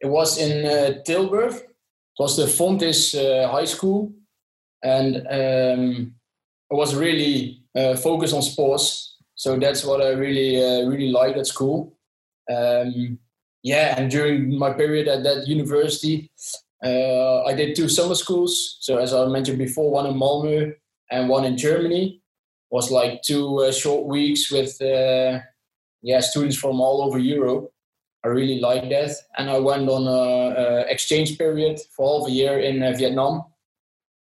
It 0.00 0.06
was 0.06 0.38
in 0.38 0.64
uh, 0.64 1.02
Tilburg. 1.06 1.54
It 1.54 2.18
was 2.18 2.36
the 2.36 2.46
Fontys 2.46 3.14
uh, 3.14 3.50
High 3.50 3.66
School, 3.66 4.12
and 4.82 5.16
um, 5.16 6.14
I 6.70 6.74
was 6.74 6.94
really 6.94 7.62
uh, 7.74 7.96
focused 7.96 8.34
on 8.34 8.42
sports. 8.42 9.16
So 9.34 9.58
that's 9.58 9.84
what 9.84 10.02
I 10.02 10.10
really 10.10 10.62
uh, 10.62 10.86
really 10.86 11.10
liked 11.10 11.38
at 11.38 11.46
school. 11.46 11.96
Um, 12.50 13.18
yeah, 13.62 13.94
and 13.96 14.10
during 14.10 14.58
my 14.58 14.72
period 14.72 15.08
at 15.08 15.22
that 15.24 15.46
university, 15.46 16.30
uh, 16.84 17.42
I 17.44 17.54
did 17.54 17.76
two 17.76 17.88
summer 17.88 18.14
schools. 18.14 18.78
So 18.80 18.98
as 18.98 19.12
I 19.12 19.26
mentioned 19.26 19.58
before, 19.58 19.90
one 19.90 20.06
in 20.06 20.14
Malmö 20.14 20.74
and 21.10 21.28
one 21.28 21.44
in 21.44 21.56
Germany. 21.56 22.22
Was 22.70 22.90
like 22.90 23.22
two 23.22 23.58
uh, 23.58 23.72
short 23.72 24.06
weeks 24.06 24.48
with 24.52 24.80
uh, 24.80 25.40
yeah 26.02 26.20
students 26.20 26.56
from 26.56 26.80
all 26.80 27.02
over 27.02 27.18
Europe. 27.18 27.72
I 28.24 28.28
really 28.28 28.60
liked 28.60 28.90
that, 28.90 29.10
and 29.36 29.50
I 29.50 29.58
went 29.58 29.88
on 29.88 30.06
a, 30.06 30.60
a 30.60 30.80
exchange 30.88 31.36
period 31.36 31.80
for 31.96 32.20
half 32.20 32.28
a 32.28 32.30
year 32.30 32.60
in 32.60 32.80
uh, 32.82 32.92
Vietnam. 32.92 33.49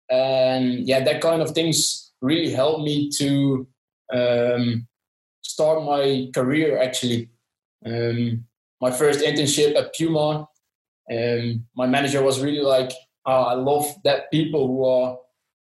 And 0.09 0.87
yeah, 0.87 1.03
that 1.03 1.21
kind 1.21 1.41
of 1.41 1.51
things 1.51 2.11
really 2.21 2.51
helped 2.51 2.83
me 2.83 3.09
to 3.17 3.67
um, 4.13 4.87
start 5.41 5.83
my 5.83 6.29
career 6.33 6.81
actually. 6.81 7.29
Um, 7.85 8.45
my 8.81 8.91
first 8.91 9.21
internship 9.21 9.75
at 9.75 9.93
Puma, 9.95 10.47
um, 11.11 11.65
my 11.75 11.87
manager 11.87 12.21
was 12.21 12.41
really 12.41 12.61
like, 12.61 12.91
oh, 13.25 13.43
I 13.43 13.53
love 13.53 13.85
that 14.03 14.31
people 14.31 14.67
who 14.67 14.85
are 14.85 15.17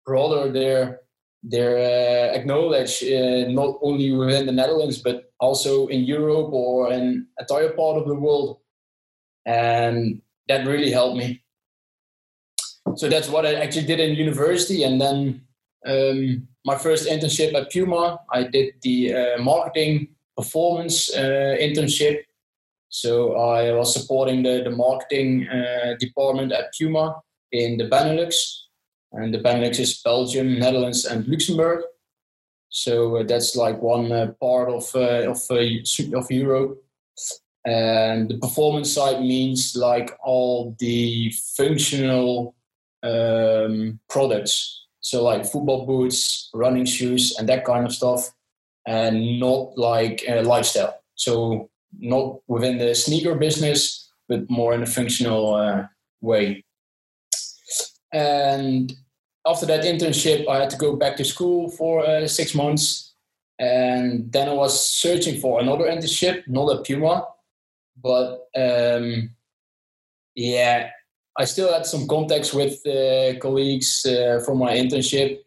broader 0.06 0.52
their 0.52 1.02
their 1.44 1.78
uh, 1.78 2.36
acknowledge 2.36 3.04
uh, 3.04 3.48
not 3.50 3.78
only 3.82 4.12
within 4.12 4.48
the 4.48 4.52
Netherlands 4.52 4.98
but 4.98 5.32
also 5.40 5.88
in 5.88 6.02
Europe 6.04 6.52
or 6.52 6.92
in 6.92 7.28
entire 7.40 7.70
part 7.70 7.98
of 7.98 8.08
the 8.08 8.16
world, 8.16 8.60
and 9.46 10.22
that 10.48 10.68
really 10.68 10.92
helped 10.92 11.18
me. 11.18 11.42
So 12.98 13.08
that's 13.08 13.30
what 13.30 13.46
I 13.46 13.54
actually 13.54 13.86
did 13.86 14.00
in 14.00 14.16
university, 14.16 14.84
and 14.84 15.00
then 15.00 15.42
um, 15.86 16.48
my 16.66 16.78
first 16.78 17.08
internship 17.08 17.54
at 17.54 17.72
Puma, 17.72 18.20
I 18.32 18.44
did 18.44 18.74
the 18.82 19.14
uh, 19.14 19.42
marketing 19.42 20.16
performance 20.36 21.14
uh, 21.16 21.56
internship. 21.60 22.24
So 22.90 23.36
I 23.36 23.72
was 23.74 23.94
supporting 23.94 24.44
the, 24.44 24.64
the 24.64 24.72
marketing 24.72 25.48
uh, 25.48 25.96
department 26.00 26.52
at 26.52 26.74
Puma 26.78 27.22
in 27.52 27.78
the 27.78 27.88
Benelux. 27.88 28.34
And 29.14 29.34
the 29.34 29.40
Benelux 29.40 29.80
is 29.80 30.02
Belgium, 30.02 30.60
Netherlands, 30.60 31.06
and 31.06 31.26
Luxembourg. 31.28 31.84
So 32.70 33.18
uh, 33.18 33.24
that's 33.24 33.56
like 33.56 33.82
one 33.82 34.12
uh, 34.12 34.34
part 34.42 34.70
of, 34.70 34.94
uh, 34.94 35.32
of, 35.32 35.40
of 35.50 36.32
Europe. 36.32 36.84
And 37.66 38.30
the 38.30 38.38
performance 38.40 38.92
side 38.92 39.22
means 39.22 39.76
like 39.76 40.12
all 40.24 40.76
the 40.80 41.32
functional 41.56 42.57
um, 43.04 44.00
products 44.10 44.88
so 45.08 45.24
like 45.24 45.46
football 45.46 45.86
boots, 45.86 46.50
running 46.54 46.84
shoes, 46.84 47.38
and 47.40 47.48
that 47.48 47.64
kind 47.64 47.86
of 47.86 47.94
stuff, 47.94 48.30
and 48.86 49.40
not 49.40 49.78
like 49.78 50.22
uh, 50.28 50.42
lifestyle. 50.42 51.00
So 51.16 51.70
not 51.98 52.42
within 52.48 52.78
the 52.78 52.94
sneaker 52.94 53.36
business, 53.36 54.12
but 54.28 54.50
more 54.50 54.74
in 54.74 54.84
a 54.84 54.86
functional 54.86 55.56
uh, 55.56 55.84
way. 56.20 56.66
And 58.12 58.92
after 59.46 59.66
that 59.68 59.86
internship, 59.86 60.46
I 60.50 60.60
had 60.60 60.70
to 60.72 60.78
go 60.78 60.98
back 60.98 61.16
to 61.18 61.24
school 61.24 61.70
for 61.70 62.06
uh, 62.06 62.28
six 62.28 62.54
months, 62.54 63.14
and 63.60 64.30
then 64.30 64.50
I 64.50 64.54
was 64.54 64.88
searching 64.88 65.40
for 65.40 65.62
another 65.62 65.86
internship, 65.86 66.46
not 66.48 66.76
at 66.76 66.86
Puma, 66.86 67.26
but 68.04 68.50
um, 68.58 69.30
yeah, 70.36 70.90
I 71.40 71.46
still 71.46 71.72
had 71.72 71.86
some 71.86 72.08
contacts 72.08 72.54
with 72.54 72.86
uh, 72.88 73.38
colleagues 73.40 74.06
uh, 74.06 74.40
from 74.46 74.58
my 74.58 74.76
internship, 74.76 75.40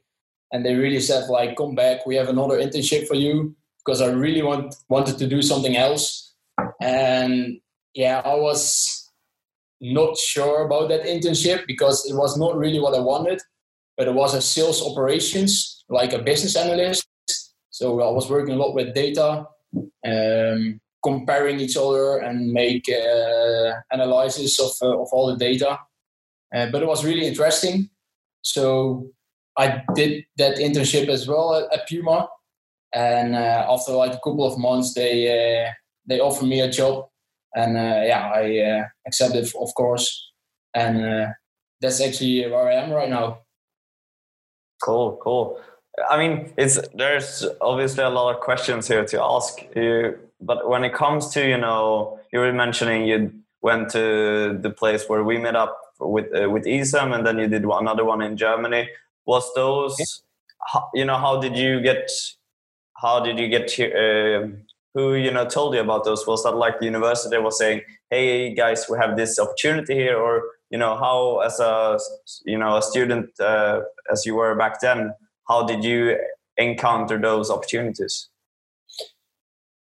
and 0.53 0.65
they 0.65 0.75
really 0.75 1.01
said 1.01 1.29
like, 1.29 1.57
"Come 1.57 1.75
back, 1.75 2.07
we 2.07 2.17
have 2.17 2.29
another 2.29 2.59
internship 2.59 3.09
for 3.09 3.17
you," 3.17 3.55
because 3.85 4.01
I 4.01 4.07
really 4.07 4.43
want 4.43 4.75
wanted 4.89 5.19
to 5.19 5.27
do 5.27 5.43
something 5.43 5.77
else, 5.77 6.35
and 6.81 7.61
yeah, 7.95 8.23
I 8.25 8.35
was 8.35 9.11
not 9.81 10.17
sure 10.17 10.67
about 10.67 10.89
that 10.91 11.05
internship 11.05 11.67
because 11.67 12.07
it 12.09 12.15
was 12.15 12.37
not 12.37 12.57
really 12.57 12.79
what 12.79 12.95
I 12.95 13.01
wanted, 13.01 13.41
but 13.97 14.07
it 14.07 14.15
was 14.15 14.35
a 14.35 14.41
sales 14.41 14.83
operations 14.83 15.85
like 15.89 16.13
a 16.13 16.23
business 16.23 16.57
analyst. 16.57 17.07
So 17.71 18.01
I 18.01 18.11
was 18.11 18.29
working 18.31 18.55
a 18.55 18.59
lot 18.59 18.75
with 18.75 18.95
data, 18.95 19.47
um, 20.07 20.81
comparing 21.03 21.61
each 21.61 21.77
other 21.77 22.19
and 22.19 22.53
make 22.53 22.89
uh, 22.89 23.73
analysis 23.91 24.59
of, 24.61 24.73
uh, 24.83 25.01
of 25.01 25.09
all 25.13 25.27
the 25.27 25.37
data. 25.37 25.79
Uh, 26.55 26.67
but 26.71 26.83
it 26.83 26.89
was 26.89 27.05
really 27.05 27.27
interesting. 27.27 27.89
So 28.43 29.11
I 29.57 29.83
did 29.95 30.25
that 30.37 30.57
internship 30.57 31.09
as 31.09 31.27
well 31.29 31.55
at, 31.55 31.73
at 31.73 31.89
Puma. 31.89 32.29
And 32.93 33.37
uh, 33.37 33.67
after 33.69 33.93
like 33.93 34.13
a 34.13 34.21
couple 34.25 34.45
of 34.45 34.59
months, 34.59 34.95
they 34.95 35.29
uh, 35.31 35.71
they 36.07 36.19
offered 36.19 36.49
me 36.49 36.61
a 36.61 36.69
job, 36.69 37.07
and 37.55 37.77
uh, 37.77 38.03
yeah, 38.05 38.33
I 38.35 38.85
accepted, 39.07 39.49
of 39.61 39.73
course. 39.75 40.33
And 40.75 41.33
that's 41.81 42.01
actually 42.01 42.51
where 42.51 42.69
I 42.69 42.75
am 42.75 42.91
right 42.91 43.09
now. 43.09 43.43
Cool, 44.83 45.21
cool. 45.23 45.61
I 46.11 46.19
mean, 46.19 46.53
it's 46.57 46.81
there's 46.93 47.47
obviously 47.61 48.03
a 48.03 48.11
lot 48.11 48.35
of 48.35 48.41
questions 48.41 48.89
here 48.89 49.05
to 49.05 49.23
ask 49.23 49.61
you 49.77 50.19
but 50.41 50.69
when 50.69 50.85
it 50.85 50.95
comes 50.95 51.29
to 51.29 51.47
you 51.47 51.59
know 51.59 52.19
you 52.33 52.39
were 52.39 52.53
mentioning 52.53 53.07
you 53.07 53.33
went 53.63 53.91
to 53.91 54.59
the 54.61 54.71
place 54.71 55.09
where 55.09 55.23
we 55.23 55.39
met 55.39 55.57
up 55.57 55.79
with 55.99 56.27
uh, 56.35 56.49
with 56.49 56.65
Isam 56.65 57.15
and 57.15 57.27
then 57.27 57.39
you 57.39 57.49
did 57.49 57.65
another 57.65 58.05
one 58.05 58.23
in 58.23 58.37
Germany. 58.37 58.89
Was 59.27 59.53
those 59.55 60.23
how, 60.67 60.89
you 60.95 61.05
know 61.05 61.19
how 61.19 61.41
did 61.41 61.57
you 61.57 61.81
get 61.81 62.11
how 62.95 63.21
did 63.21 63.39
you 63.39 63.49
get 63.49 63.71
here 63.71 63.93
uh, 63.97 64.49
who 64.95 65.15
you 65.15 65.31
know 65.31 65.47
told 65.47 65.75
you 65.75 65.81
about 65.81 66.05
those? 66.05 66.27
Was 66.27 66.43
that 66.45 66.57
like 66.57 66.79
the 66.81 66.87
university 66.87 67.37
was 67.39 67.59
saying 67.59 67.83
hey 68.09 68.55
guys 68.55 68.87
we 68.89 68.99
have 68.99 69.17
this 69.17 69.39
opportunity 69.39 69.95
here 69.95 70.17
or 70.17 70.43
you 70.71 70.79
know 70.79 70.97
how 70.97 71.41
as 71.41 71.61
a 71.61 71.99
you 72.45 72.59
know 72.59 72.77
a 72.77 72.83
student 72.83 73.29
uh, 73.41 73.83
as 74.11 74.25
you 74.25 74.35
were 74.35 74.55
back 74.55 74.81
then 74.81 75.13
how 75.49 75.65
did 75.65 75.85
you 75.85 76.17
encounter 76.57 77.19
those 77.19 77.51
opportunities 77.51 78.29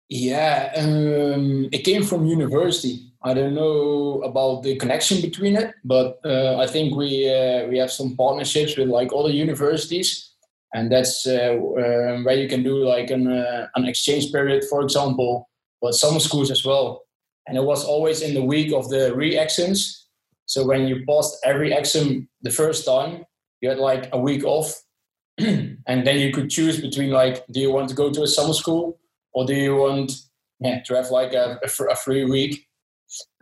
yeah, 0.10 0.72
um, 0.76 1.68
it 1.72 1.84
came 1.84 2.04
from 2.04 2.26
university. 2.26 3.12
I 3.24 3.34
don't 3.34 3.56
know 3.56 4.22
about 4.24 4.62
the 4.62 4.76
connection 4.76 5.20
between 5.20 5.56
it, 5.56 5.74
but 5.84 6.20
uh, 6.24 6.58
I 6.60 6.68
think 6.68 6.96
we 6.96 7.28
uh, 7.28 7.66
we 7.68 7.80
have 7.80 7.92
some 7.92 8.16
partnerships 8.16 8.78
with 8.78 8.88
like 8.88 9.10
other 9.16 9.32
universities, 9.32 10.34
and 10.76 10.92
that's 10.92 11.26
uh, 11.26 11.54
um, 11.54 12.24
where 12.24 12.36
you 12.36 12.48
can 12.48 12.62
do 12.62 12.86
like 12.86 13.10
an 13.10 13.28
uh, 13.28 13.68
an 13.76 13.86
exchange 13.86 14.32
period, 14.32 14.64
for 14.70 14.82
example, 14.82 15.50
but 15.82 15.96
some 15.96 16.20
schools 16.20 16.52
as 16.52 16.64
well. 16.64 17.02
And 17.48 17.58
it 17.58 17.64
was 17.64 17.84
always 17.84 18.22
in 18.22 18.36
the 18.36 18.44
week 18.44 18.74
of 18.74 18.90
the 18.90 19.16
re-exams. 19.16 20.08
So 20.48 20.66
when 20.66 20.88
you 20.88 21.04
passed 21.08 21.38
every 21.44 21.74
exam 21.74 22.28
the 22.42 22.50
first 22.52 22.86
time, 22.86 23.24
you 23.62 23.70
had 23.70 23.80
like 23.80 24.10
a 24.12 24.20
week 24.20 24.44
off, 24.44 24.82
and 25.38 25.78
then 25.86 26.20
you 26.20 26.32
could 26.32 26.52
choose 26.52 26.80
between 26.80 27.10
like, 27.10 27.46
do 27.48 27.60
you 27.60 27.72
want 27.72 27.90
to 27.90 27.96
go 27.96 28.12
to 28.12 28.24
a 28.24 28.28
summer 28.28 28.54
school 28.54 29.00
or 29.36 29.46
do 29.46 29.54
you 29.54 29.76
want 29.76 30.14
yeah, 30.62 30.82
to 30.82 30.96
have 30.96 31.12
like 31.12 31.34
a, 31.34 31.60
a 31.64 31.96
free 31.96 32.26
week? 32.26 32.68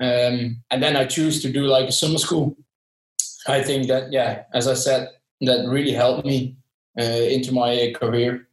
Um, 0.02 0.64
and 0.72 0.82
then 0.82 0.98
I 0.98 1.06
choose 1.06 1.42
to 1.44 1.52
do 1.52 1.64
like 1.66 1.88
a 1.88 1.92
summer 1.92 2.18
school. 2.18 2.58
I 3.48 3.62
think 3.62 3.88
that, 3.88 4.12
yeah, 4.12 4.44
as 4.54 4.68
I 4.68 4.74
said, 4.74 5.10
that 5.42 5.68
really 5.70 5.92
helped 5.92 6.26
me 6.26 6.58
uh, 7.00 7.04
into 7.04 7.54
my 7.54 7.94
career. 7.96 8.48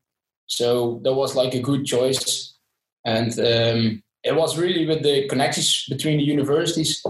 So 0.46 1.00
that 1.02 1.14
was 1.14 1.34
like 1.34 1.54
a 1.54 1.62
good 1.62 1.86
choice. 1.86 2.54
And 3.06 3.32
um, 3.38 4.02
it 4.22 4.36
was 4.36 4.58
really 4.58 4.86
with 4.86 5.02
the 5.02 5.26
connections 5.28 5.86
between 5.88 6.18
the 6.18 6.24
universities. 6.24 7.02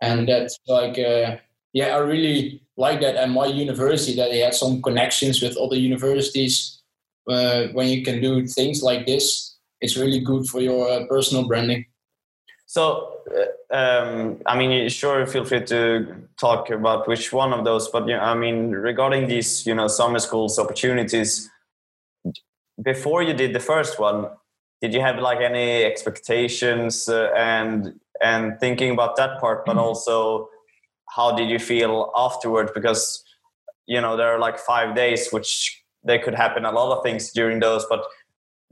And 0.00 0.28
that's 0.28 0.58
like, 0.66 0.98
uh, 0.98 1.36
yeah, 1.72 1.94
I 1.94 1.98
really 1.98 2.62
like 2.76 3.00
that 3.02 3.14
at 3.14 3.30
my 3.30 3.46
university 3.46 4.16
that 4.16 4.30
they 4.30 4.40
had 4.40 4.54
some 4.54 4.82
connections 4.82 5.40
with 5.40 5.56
other 5.56 5.76
universities 5.76 6.81
uh, 7.28 7.68
when 7.72 7.88
you 7.88 8.02
can 8.02 8.20
do 8.20 8.46
things 8.46 8.82
like 8.82 9.06
this, 9.06 9.56
it's 9.80 9.96
really 9.96 10.20
good 10.20 10.46
for 10.46 10.60
your 10.60 10.88
uh, 10.88 11.06
personal 11.06 11.46
branding. 11.46 11.86
So, 12.66 13.18
uh, 13.70 13.74
um, 13.76 14.40
I 14.46 14.56
mean, 14.56 14.88
sure, 14.88 15.26
feel 15.26 15.44
free 15.44 15.64
to 15.66 16.06
talk 16.40 16.70
about 16.70 17.06
which 17.06 17.32
one 17.32 17.52
of 17.52 17.64
those. 17.64 17.88
But 17.88 18.08
you 18.08 18.14
know, 18.14 18.22
I 18.22 18.34
mean, 18.34 18.70
regarding 18.70 19.28
these, 19.28 19.66
you 19.66 19.74
know, 19.74 19.88
summer 19.88 20.18
schools 20.18 20.58
opportunities, 20.58 21.50
before 22.82 23.22
you 23.22 23.34
did 23.34 23.52
the 23.52 23.60
first 23.60 23.98
one, 23.98 24.28
did 24.80 24.94
you 24.94 25.00
have 25.00 25.18
like 25.18 25.40
any 25.40 25.84
expectations 25.84 27.08
uh, 27.08 27.30
and 27.36 28.00
and 28.22 28.58
thinking 28.58 28.92
about 28.92 29.16
that 29.16 29.40
part, 29.40 29.66
but 29.66 29.76
mm-hmm. 29.76 29.84
also 29.84 30.48
how 31.10 31.36
did 31.36 31.50
you 31.50 31.58
feel 31.58 32.10
afterwards? 32.16 32.70
Because 32.74 33.22
you 33.86 34.00
know 34.00 34.16
there 34.16 34.34
are 34.34 34.38
like 34.38 34.58
five 34.58 34.96
days, 34.96 35.30
which 35.30 35.81
there 36.04 36.22
could 36.22 36.34
happen 36.34 36.64
a 36.64 36.72
lot 36.72 36.96
of 36.96 37.02
things 37.02 37.30
during 37.32 37.60
those, 37.60 37.86
but 37.88 38.04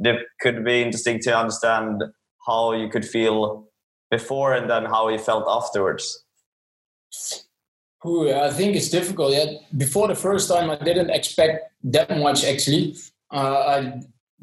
it 0.01 0.27
could 0.41 0.65
be 0.65 0.83
interesting 0.83 1.21
to 1.21 1.37
understand 1.37 2.03
how 2.47 2.73
you 2.73 2.89
could 2.89 3.05
feel 3.05 3.69
before 4.11 4.55
and 4.55 4.69
then 4.69 4.85
how 4.85 5.09
you 5.09 5.19
felt 5.19 5.45
afterwards. 5.49 6.25
Who 8.03 8.33
I 8.33 8.51
think 8.51 8.77
it's 8.77 8.89
difficult. 8.89 9.33
Yeah, 9.33 9.53
before 9.77 10.09
the 10.09 10.15
first 10.15 10.49
time, 10.49 10.71
I 10.71 10.77
didn't 10.77 11.11
expect 11.11 11.71
that 11.85 12.17
much. 12.19 12.45
Actually, 12.45 12.97
uh, 13.31 13.59
I 13.77 14.01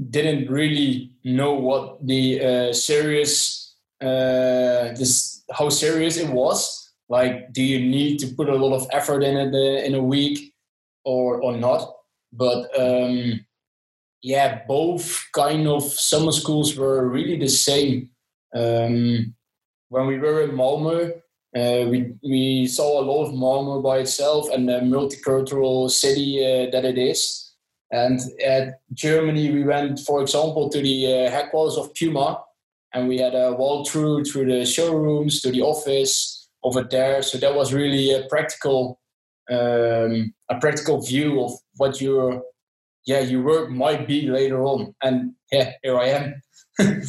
didn't 0.09 0.49
really 0.49 1.11
know 1.23 1.53
what 1.53 2.05
the 2.05 2.39
uh, 2.39 2.73
serious 2.73 3.75
uh, 3.99 4.93
this 4.93 5.43
how 5.51 5.69
serious 5.69 6.17
it 6.17 6.29
was. 6.29 6.93
Like, 7.09 7.51
do 7.51 7.63
you 7.63 7.79
need 7.79 8.19
to 8.19 8.27
put 8.27 8.49
a 8.49 8.55
lot 8.55 8.75
of 8.75 8.87
effort 8.91 9.23
in 9.23 9.37
it 9.37 9.53
uh, 9.55 9.85
in 9.85 9.95
a 9.95 10.03
week, 10.03 10.53
or 11.03 11.41
or 11.41 11.57
not? 11.57 11.96
But 12.31 12.69
um, 12.79 13.45
yeah, 14.21 14.61
both 14.67 15.23
kind 15.33 15.67
of 15.67 15.83
summer 15.83 16.31
schools 16.31 16.77
were 16.77 17.07
really 17.07 17.37
the 17.37 17.49
same. 17.49 18.09
Um, 18.55 19.33
when 19.89 20.07
we 20.07 20.19
were 20.19 20.41
in 20.41 20.51
Malmö, 20.51 21.11
uh, 21.55 21.89
we 21.89 22.13
we 22.23 22.67
saw 22.67 22.99
a 22.99 23.05
lot 23.05 23.25
of 23.25 23.33
Malmö 23.33 23.81
by 23.81 23.99
itself 23.99 24.49
and 24.51 24.67
the 24.67 24.79
multicultural 24.81 25.89
city 25.89 26.39
uh, 26.43 26.69
that 26.71 26.85
it 26.85 26.97
is. 26.97 27.53
And 27.91 28.19
at 28.45 28.81
Germany, 28.93 29.49
we 29.51 29.63
went, 29.63 29.99
for 30.01 30.21
example, 30.21 30.69
to 30.69 30.81
the 30.81 31.05
uh, 31.05 31.31
headquarters 31.31 31.77
of 31.77 31.93
Puma, 31.95 32.43
and 32.93 33.07
we 33.07 33.17
had 33.17 33.33
a 33.33 33.53
walk 33.53 33.87
through 33.87 34.25
through 34.25 34.51
the 34.51 34.65
showrooms 34.65 35.41
to 35.41 35.51
the 35.51 35.61
office 35.61 36.49
over 36.63 36.83
there. 36.83 37.21
So 37.21 37.37
that 37.37 37.55
was 37.55 37.73
really 37.73 38.11
a 38.11 38.27
practical 38.27 38.99
um, 39.49 40.33
a 40.49 40.59
practical 40.59 41.01
view 41.01 41.41
of 41.41 41.51
what 41.75 42.01
your 42.01 42.43
yeah 43.05 43.19
your 43.19 43.41
work 43.41 43.69
might 43.69 44.07
be 44.07 44.27
later 44.27 44.63
on. 44.63 44.93
And 45.01 45.33
yeah, 45.51 45.71
here 45.83 45.97
I 45.97 46.07
am. 46.09 46.41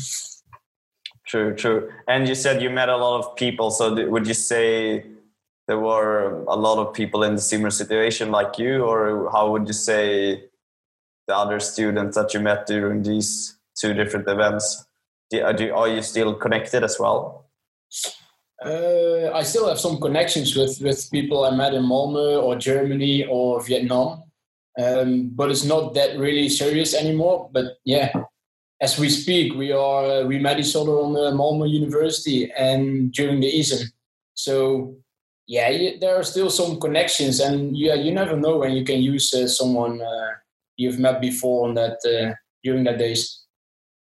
True, 1.28 1.54
true. 1.54 1.92
And 2.09 2.26
you 2.26 2.35
said 2.35 2.62
you 2.62 2.71
met 2.71 2.88
a 2.88 2.97
lot 2.97 3.18
of 3.18 3.37
people. 3.37 3.71
So 3.71 4.09
would 4.09 4.26
you 4.26 4.33
say 4.33 5.04
there 5.66 5.78
were 5.78 6.42
a 6.49 6.57
lot 6.57 6.78
of 6.78 6.95
people 6.95 7.23
in 7.23 7.35
the 7.35 7.42
similar 7.42 7.71
situation 7.71 8.30
like 8.30 8.59
you, 8.59 8.83
or 8.83 9.30
how 9.30 9.52
would 9.52 9.66
you 9.66 9.75
say 9.75 10.45
the 11.26 11.37
other 11.37 11.61
students 11.61 12.16
that 12.16 12.33
you 12.33 12.40
met 12.40 12.66
during 12.66 13.02
these 13.02 13.59
two 13.78 13.92
different 13.92 14.26
events? 14.26 14.87
are 15.35 15.88
you 15.88 16.00
still 16.00 16.33
connected 16.33 16.83
as 16.83 16.99
well? 16.99 17.45
Uh, 18.65 19.31
I 19.33 19.45
still 19.45 19.69
have 19.69 19.79
some 19.79 20.00
connections 20.00 20.57
with, 20.57 20.81
with 20.81 21.11
people 21.12 21.45
I 21.45 21.55
met 21.55 21.75
in 21.75 21.85
Malmö 21.85 22.43
or 22.43 22.57
Germany 22.57 23.25
or 23.25 23.62
Vietnam, 23.62 24.25
um, 24.79 25.31
but 25.35 25.50
it's 25.50 25.65
not 25.65 25.95
that 25.95 26.19
really 26.19 26.49
serious 26.49 26.95
anymore. 26.95 27.50
But 27.53 27.79
yeah, 27.85 28.12
as 28.81 28.99
we 28.99 29.11
speak, 29.11 29.55
we 29.55 29.71
are 29.71 30.05
uh, 30.05 30.25
we 30.25 30.41
met 30.41 30.59
each 30.59 30.75
other 30.75 30.91
on 30.91 31.12
the 31.12 31.31
Malmö 31.31 31.71
University 31.71 32.50
and 32.50 33.12
during 33.12 33.38
the 33.41 33.53
ISEM. 33.53 33.85
So 34.35 34.97
yeah, 35.47 35.97
there 36.00 36.17
are 36.19 36.25
still 36.25 36.50
some 36.50 36.81
connections, 36.81 37.38
and 37.38 37.77
yeah, 37.77 37.95
you 37.95 38.12
never 38.12 38.37
know 38.37 38.59
when 38.59 38.73
you 38.73 38.85
can 38.85 39.00
use 39.00 39.33
uh, 39.33 39.47
someone 39.47 40.03
uh, 40.03 40.31
you've 40.77 40.99
met 40.99 41.21
before 41.21 41.69
on 41.69 41.75
that 41.75 41.99
during 42.65 42.85
that 42.85 42.99
days. 42.99 43.45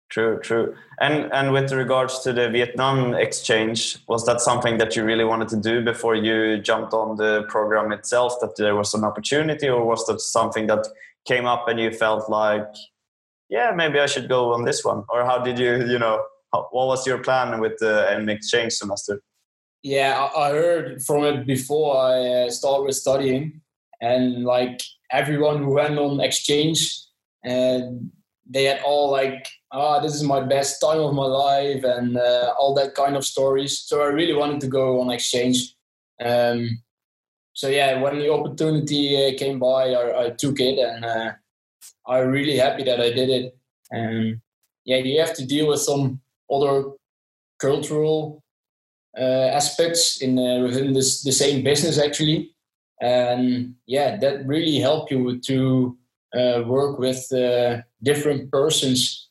True, 0.08 0.38
true. 0.40 0.74
And 1.00 1.32
and 1.32 1.52
with 1.52 1.72
regards 1.72 2.20
to 2.20 2.32
the 2.32 2.48
Vietnam 2.48 3.14
exchange, 3.14 3.98
was 4.06 4.24
that 4.26 4.40
something 4.40 4.78
that 4.78 4.94
you 4.94 5.04
really 5.04 5.24
wanted 5.24 5.48
to 5.48 5.56
do 5.56 5.84
before 5.84 6.14
you 6.14 6.58
jumped 6.58 6.92
on 6.92 7.16
the 7.16 7.42
program 7.48 7.90
itself? 7.90 8.34
That 8.40 8.56
there 8.56 8.76
was 8.76 8.94
an 8.94 9.02
opportunity, 9.02 9.68
or 9.68 9.84
was 9.84 10.06
that 10.06 10.20
something 10.20 10.68
that 10.68 10.86
came 11.26 11.44
up 11.44 11.66
and 11.66 11.80
you 11.80 11.90
felt 11.90 12.30
like 12.30 12.68
yeah, 13.48 13.72
maybe 13.74 13.98
I 13.98 14.06
should 14.06 14.28
go 14.28 14.52
on 14.52 14.64
this 14.64 14.84
one? 14.84 15.04
Or 15.08 15.24
how 15.24 15.38
did 15.38 15.58
you, 15.58 15.86
you 15.86 15.98
know, 15.98 16.24
how, 16.52 16.68
what 16.70 16.86
was 16.86 17.06
your 17.06 17.18
plan 17.18 17.60
with 17.60 17.78
the 17.78 18.08
an 18.08 18.28
exchange 18.28 18.74
semester? 18.74 19.22
Yeah, 19.82 20.28
I, 20.36 20.50
heard 20.50 21.02
from 21.02 21.24
it 21.24 21.46
before 21.46 21.96
I 21.96 22.46
uh, 22.46 22.50
started 22.50 22.92
studying, 22.92 23.60
and 24.00 24.44
like 24.44 24.80
everyone 25.12 25.62
who 25.62 25.74
went 25.74 25.98
on 25.98 26.20
exchange, 26.20 27.00
and 27.44 28.10
they 28.48 28.64
had 28.64 28.80
all 28.82 29.10
like, 29.10 29.46
ah, 29.76 30.00
this 30.00 30.14
is 30.14 30.22
my 30.22 30.40
best 30.40 30.80
time 30.80 31.00
of 31.00 31.14
my 31.14 31.26
life, 31.26 31.84
and 31.84 32.16
uh, 32.16 32.54
all 32.58 32.74
that 32.74 32.94
kind 32.94 33.14
of 33.14 33.24
stories. 33.24 33.78
So 33.78 34.02
I 34.02 34.06
really 34.06 34.32
wanted 34.32 34.60
to 34.62 34.68
go 34.68 35.00
on 35.00 35.10
exchange. 35.10 35.76
Um, 36.24 36.82
so 37.52 37.68
yeah, 37.68 38.00
when 38.00 38.18
the 38.18 38.32
opportunity 38.32 39.04
uh, 39.16 39.38
came 39.38 39.58
by, 39.58 39.90
I, 39.92 40.24
I, 40.24 40.30
took 40.30 40.60
it, 40.60 40.78
and 40.78 41.04
uh, 41.04 41.32
I'm 42.06 42.28
really 42.28 42.56
happy 42.56 42.84
that 42.84 43.00
I 43.00 43.10
did 43.12 43.28
it. 43.28 43.56
And 43.90 44.40
yeah, 44.84 44.96
you 44.96 45.20
have 45.20 45.34
to 45.34 45.46
deal 45.46 45.68
with 45.68 45.80
some 45.80 46.20
other 46.50 46.90
cultural 47.58 48.42
uh, 49.18 49.50
aspects 49.52 50.22
in 50.22 50.38
uh, 50.38 50.60
within 50.60 50.92
this 50.92 51.22
the 51.22 51.32
same 51.32 51.62
business 51.62 51.98
actually, 51.98 52.54
and 53.00 53.74
yeah, 53.86 54.16
that 54.16 54.46
really 54.46 54.78
help 54.78 55.10
you 55.10 55.38
to 55.40 55.98
uh, 56.34 56.62
work 56.66 56.98
with 56.98 57.20
different 58.02 58.50
persons. 58.50 59.25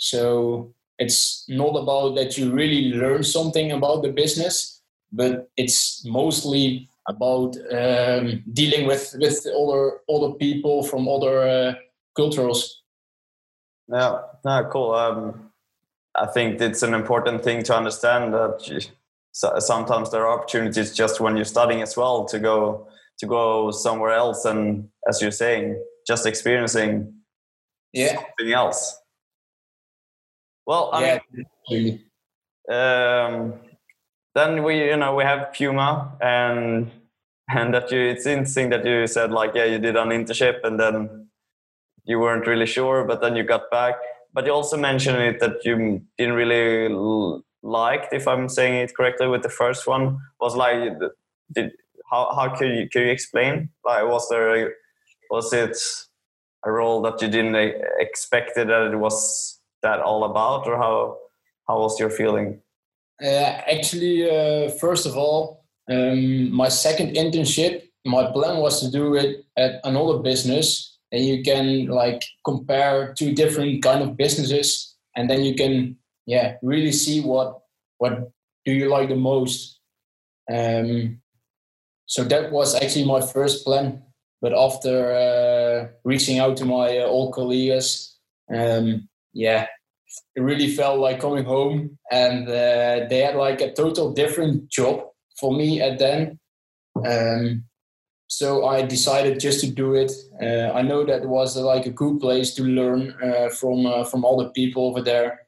So 0.00 0.74
it's 0.98 1.44
not 1.48 1.76
about 1.76 2.16
that 2.16 2.38
you 2.38 2.50
really 2.50 2.92
learn 2.94 3.22
something 3.22 3.70
about 3.70 4.02
the 4.02 4.10
business, 4.10 4.82
but 5.12 5.50
it's 5.58 6.04
mostly 6.06 6.88
about 7.06 7.56
um, 7.70 8.42
dealing 8.52 8.86
with 8.86 9.14
with 9.18 9.46
other 9.46 10.00
other 10.08 10.34
people 10.34 10.82
from 10.82 11.06
other 11.06 11.48
uh, 11.48 11.74
cultures. 12.16 12.82
Yeah, 13.88 14.22
no, 14.42 14.68
cool. 14.72 14.94
Um, 14.94 15.50
I 16.14 16.26
think 16.26 16.60
it's 16.60 16.82
an 16.82 16.94
important 16.94 17.44
thing 17.44 17.62
to 17.64 17.76
understand 17.76 18.32
that 18.32 18.88
sometimes 19.32 20.10
there 20.10 20.26
are 20.26 20.38
opportunities 20.38 20.94
just 20.94 21.20
when 21.20 21.36
you're 21.36 21.44
studying 21.44 21.82
as 21.82 21.96
well 21.96 22.24
to 22.24 22.38
go 22.38 22.88
to 23.18 23.26
go 23.26 23.70
somewhere 23.70 24.12
else 24.12 24.46
and 24.46 24.88
as 25.08 25.20
you're 25.20 25.30
saying 25.30 25.80
just 26.06 26.26
experiencing 26.26 27.12
yeah. 27.92 28.14
something 28.14 28.52
else 28.52 29.00
well 30.70 30.90
I 30.92 30.98
yeah. 31.04 31.18
mean, 31.68 32.00
um, 32.78 33.34
then 34.36 34.62
we 34.66 34.72
you 34.90 34.96
know 34.96 35.12
we 35.18 35.24
have 35.24 35.52
puma 35.54 35.90
and 36.20 36.90
and 37.56 37.74
that 37.74 37.90
you 37.92 38.00
it's 38.12 38.26
interesting 38.26 38.70
that 38.70 38.84
you 38.90 39.06
said 39.06 39.30
like 39.40 39.52
yeah 39.58 39.68
you 39.72 39.78
did 39.86 39.96
an 39.96 40.10
internship 40.18 40.58
and 40.64 40.78
then 40.78 41.20
you 42.04 42.18
weren't 42.18 42.46
really 42.46 42.66
sure, 42.66 43.04
but 43.04 43.20
then 43.20 43.36
you 43.36 43.44
got 43.44 43.70
back. 43.70 43.94
But 44.32 44.46
you 44.46 44.52
also 44.52 44.76
mentioned 44.76 45.18
it 45.18 45.40
that 45.40 45.64
you 45.64 46.02
didn't 46.16 46.34
really 46.34 46.88
liked, 47.62 48.12
if 48.12 48.28
I'm 48.28 48.48
saying 48.48 48.74
it 48.74 48.96
correctly, 48.96 49.26
with 49.26 49.42
the 49.42 49.48
first 49.48 49.86
one 49.86 50.18
was 50.40 50.56
like, 50.56 50.98
did 51.52 51.72
how 52.10 52.32
how 52.34 52.48
could 52.56 52.70
you 52.76 52.88
could 52.90 53.02
you 53.02 53.10
explain? 53.10 53.70
Like, 53.84 54.04
was 54.06 54.28
there 54.28 54.66
a, 54.66 54.70
was 55.30 55.52
it 55.52 55.76
a 56.64 56.70
role 56.70 57.02
that 57.02 57.20
you 57.22 57.28
didn't 57.28 57.56
expected 57.98 58.68
that 58.68 58.92
it 58.92 58.96
was 58.96 59.49
that 59.82 60.00
all 60.00 60.24
about, 60.24 60.66
or 60.66 60.76
how 60.76 61.18
how 61.68 61.80
was 61.80 61.98
your 61.98 62.10
feeling? 62.10 62.60
Uh, 63.22 63.60
actually, 63.70 64.28
uh, 64.30 64.70
first 64.80 65.06
of 65.06 65.16
all, 65.16 65.64
um, 65.90 66.50
my 66.50 66.68
second 66.68 67.16
internship, 67.16 67.82
my 68.04 68.30
plan 68.32 68.58
was 68.58 68.80
to 68.80 68.90
do 68.90 69.14
it 69.14 69.44
at 69.56 69.80
another 69.84 70.18
business 70.18 70.90
and 71.12 71.24
you 71.24 71.42
can 71.42 71.86
like 71.86 72.24
compare 72.44 73.14
two 73.14 73.32
different 73.34 73.82
kind 73.82 74.02
of 74.02 74.16
businesses 74.16 74.96
and 75.16 75.28
then 75.28 75.42
you 75.42 75.54
can 75.54 75.96
yeah 76.26 76.56
really 76.62 76.92
see 76.92 77.20
what 77.20 77.60
what 77.98 78.30
do 78.64 78.72
you 78.72 78.88
like 78.88 79.08
the 79.08 79.16
most 79.16 79.80
um, 80.52 81.20
so 82.06 82.24
that 82.24 82.50
was 82.50 82.74
actually 82.74 83.04
my 83.04 83.20
first 83.20 83.64
plan 83.64 84.02
but 84.40 84.52
after 84.54 85.12
uh, 85.12 85.88
reaching 86.04 86.38
out 86.38 86.56
to 86.56 86.64
my 86.64 86.98
uh, 86.98 87.04
old 87.06 87.34
colleagues 87.34 88.16
um, 88.54 89.08
yeah 89.32 89.66
it 90.34 90.40
really 90.40 90.68
felt 90.74 90.98
like 90.98 91.20
coming 91.20 91.44
home 91.44 91.96
and 92.10 92.48
uh, 92.48 93.06
they 93.08 93.20
had 93.24 93.36
like 93.36 93.60
a 93.60 93.72
total 93.72 94.12
different 94.12 94.68
job 94.68 95.04
for 95.38 95.52
me 95.52 95.80
at 95.80 95.98
then 95.98 96.38
um, 97.06 97.64
so 98.30 98.64
I 98.64 98.82
decided 98.82 99.40
just 99.40 99.60
to 99.60 99.66
do 99.66 99.94
it. 99.94 100.12
Uh, 100.40 100.72
I 100.72 100.82
know 100.82 101.04
that 101.04 101.26
was 101.26 101.56
uh, 101.56 101.62
like 101.62 101.86
a 101.86 101.90
good 101.90 102.20
place 102.20 102.54
to 102.54 102.62
learn 102.62 103.12
uh, 103.22 103.48
from 103.48 103.84
uh, 103.86 104.04
from 104.04 104.24
other 104.24 104.50
people 104.50 104.86
over 104.86 105.02
there, 105.02 105.40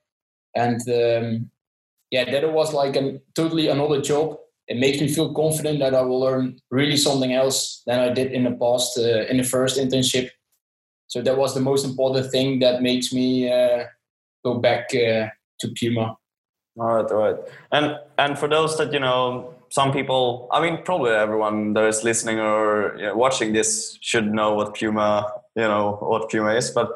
and 0.57 0.81
um, 0.89 1.51
yeah, 2.11 2.29
that 2.29 2.53
was 2.53 2.75
like 2.75 2.97
a 2.97 3.21
totally 3.37 3.69
another 3.69 4.01
job. 4.01 4.37
It 4.67 4.79
makes 4.79 5.01
me 5.01 5.09
feel 5.09 5.33
confident 5.33 5.79
that 5.79 5.95
I 5.95 6.03
will 6.03 6.21
learn 6.21 6.59
really 6.71 6.97
something 6.97 7.33
else 7.33 7.83
than 7.87 8.01
I 8.01 8.13
did 8.13 8.33
in 8.33 8.45
the 8.45 8.53
past 8.53 8.99
uh, 8.99 9.27
in 9.31 9.37
the 9.37 9.45
first 9.45 9.79
internship. 9.79 10.31
So 11.13 11.21
that 11.21 11.37
was 11.37 11.53
the 11.53 11.61
most 11.61 11.85
important 11.85 12.31
thing 12.31 12.59
that 12.61 12.81
makes 12.81 13.13
me 13.13 13.53
uh, 13.53 13.85
go 14.43 14.55
back 14.61 14.89
to 14.89 15.31
Puma. 15.79 16.17
All 16.81 16.95
right, 16.95 17.11
all 17.13 17.19
right, 17.19 17.37
and 17.71 17.99
and 18.17 18.39
for 18.39 18.49
those 18.49 18.79
that 18.79 18.95
you 18.95 18.99
know 18.99 19.55
some 19.69 19.93
people, 19.93 20.49
I 20.51 20.63
mean, 20.63 20.83
probably 20.85 21.11
everyone 21.11 21.75
that 21.75 21.85
is 21.85 22.03
listening 22.03 22.39
or 22.41 22.97
you 22.97 23.09
know, 23.09 23.15
watching 23.15 23.53
this 23.53 23.99
should 24.01 24.33
know 24.33 24.55
what 24.55 24.75
Puma, 24.75 25.31
you 25.55 25.69
know, 25.69 25.99
what 26.01 26.31
Puma 26.31 26.55
is. 26.55 26.71
But 26.71 26.89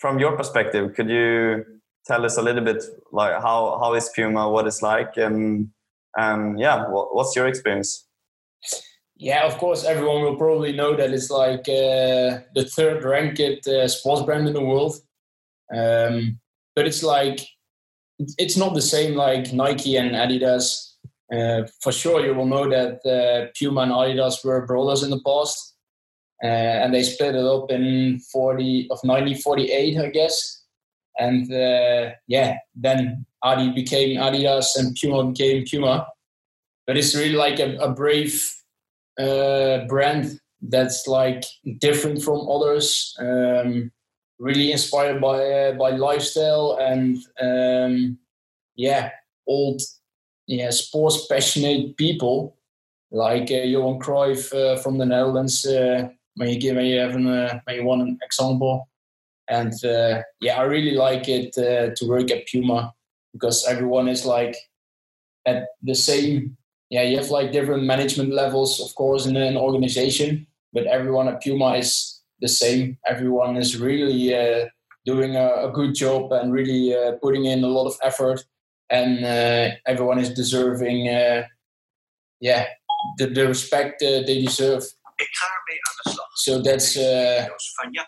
from 0.00 0.18
your 0.18 0.36
perspective, 0.36 0.94
could 0.96 1.08
you 1.08 1.64
tell 2.04 2.24
us 2.24 2.38
a 2.38 2.42
little 2.42 2.64
bit 2.64 2.82
like 3.12 3.34
how 3.34 3.78
how 3.80 3.94
is 3.94 4.10
Puma, 4.12 4.50
what 4.50 4.66
it's 4.66 4.82
like, 4.82 5.16
and 5.16 5.70
and 6.16 6.58
yeah, 6.58 6.88
what, 6.88 7.14
what's 7.14 7.36
your 7.36 7.46
experience? 7.46 8.08
Yeah, 9.22 9.46
of 9.46 9.56
course, 9.58 9.84
everyone 9.84 10.22
will 10.22 10.34
probably 10.34 10.72
know 10.72 10.96
that 10.96 11.12
it's 11.12 11.30
like 11.30 11.68
uh, 11.68 12.42
the 12.56 12.68
third 12.74 13.04
ranked 13.04 13.68
uh, 13.68 13.86
sports 13.86 14.22
brand 14.22 14.48
in 14.48 14.52
the 14.52 14.64
world. 14.64 14.96
Um, 15.72 16.40
but 16.74 16.88
it's 16.88 17.04
like 17.04 17.38
it's 18.36 18.56
not 18.56 18.74
the 18.74 18.82
same 18.82 19.14
like 19.14 19.52
Nike 19.52 19.94
and 19.94 20.10
Adidas. 20.16 20.94
Uh, 21.32 21.68
for 21.80 21.92
sure, 21.92 22.26
you 22.26 22.34
will 22.34 22.46
know 22.46 22.68
that 22.68 22.94
uh, 23.06 23.52
Puma 23.56 23.82
and 23.82 23.92
Adidas 23.92 24.44
were 24.44 24.66
brothers 24.66 25.04
in 25.04 25.10
the 25.10 25.22
past, 25.24 25.76
uh, 26.42 26.82
and 26.82 26.92
they 26.92 27.04
split 27.04 27.36
it 27.36 27.44
up 27.44 27.70
in 27.70 28.18
40 28.32 28.86
of 28.90 28.98
1948, 29.04 29.98
I 29.98 30.08
guess. 30.08 30.64
And 31.20 31.44
uh, 31.52 32.10
yeah, 32.26 32.56
then 32.74 33.24
Adi 33.44 33.70
became 33.70 34.18
Adidas 34.18 34.74
and 34.74 34.96
Puma 35.00 35.30
became 35.30 35.64
Puma. 35.64 36.08
But 36.88 36.96
it's 36.96 37.14
really 37.14 37.36
like 37.36 37.60
a, 37.60 37.76
a 37.76 37.92
brave 37.92 38.52
uh, 39.18 39.86
brand 39.86 40.38
that's 40.62 41.06
like 41.06 41.44
different 41.78 42.22
from 42.22 42.48
others. 42.48 43.14
Um, 43.18 43.90
really 44.38 44.72
inspired 44.72 45.20
by 45.20 45.38
uh, 45.38 45.72
by 45.72 45.90
lifestyle 45.90 46.78
and 46.80 47.16
um, 47.40 48.18
yeah, 48.76 49.10
old 49.46 49.80
yeah 50.46 50.70
sports 50.70 51.26
passionate 51.26 51.96
people 51.96 52.56
like 53.10 53.50
uh, 53.50 53.66
Johan 53.72 54.00
Cruyff 54.00 54.52
uh, 54.54 54.76
from 54.80 54.98
the 54.98 55.06
Netherlands. 55.06 55.64
Uh, 55.64 56.08
when 56.36 56.48
you 56.48 56.58
give 56.58 56.76
me 56.76 57.00
even 57.00 57.26
uh, 57.26 57.60
maybe 57.66 57.84
one 57.84 58.18
example, 58.22 58.88
and 59.48 59.72
uh, 59.84 60.22
yeah, 60.40 60.58
I 60.58 60.62
really 60.62 60.96
like 60.96 61.28
it 61.28 61.56
uh, 61.58 61.94
to 61.94 62.08
work 62.08 62.30
at 62.30 62.46
Puma 62.46 62.92
because 63.32 63.66
everyone 63.66 64.08
is 64.08 64.24
like 64.24 64.56
at 65.46 65.66
the 65.82 65.94
same. 65.94 66.56
Yeah, 66.92 67.04
you 67.04 67.16
have 67.16 67.30
like 67.30 67.52
different 67.52 67.84
management 67.84 68.34
levels, 68.34 68.78
of 68.78 68.94
course, 68.94 69.24
in 69.24 69.34
an 69.34 69.56
organization, 69.56 70.46
but 70.74 70.86
everyone 70.86 71.26
at 71.26 71.42
Puma 71.42 71.76
is 71.76 72.20
the 72.42 72.48
same. 72.48 72.98
Everyone 73.06 73.56
is 73.56 73.80
really 73.80 74.34
uh, 74.34 74.66
doing 75.06 75.34
a, 75.34 75.68
a, 75.68 75.72
good 75.72 75.94
job 75.94 76.30
and 76.32 76.52
really 76.52 76.94
uh, 76.94 77.12
putting 77.22 77.46
in 77.46 77.64
a 77.64 77.66
lot 77.66 77.86
of 77.86 77.96
effort, 78.02 78.44
and 78.90 79.24
uh, 79.24 79.74
everyone 79.86 80.18
is 80.18 80.34
deserving, 80.34 81.08
uh, 81.08 81.44
yeah, 82.40 82.66
the, 83.16 83.26
the 83.28 83.48
respect 83.48 84.00
they 84.00 84.44
deserve. 84.44 84.84
So 86.34 86.60
that's 86.60 86.98
uh, 86.98 87.48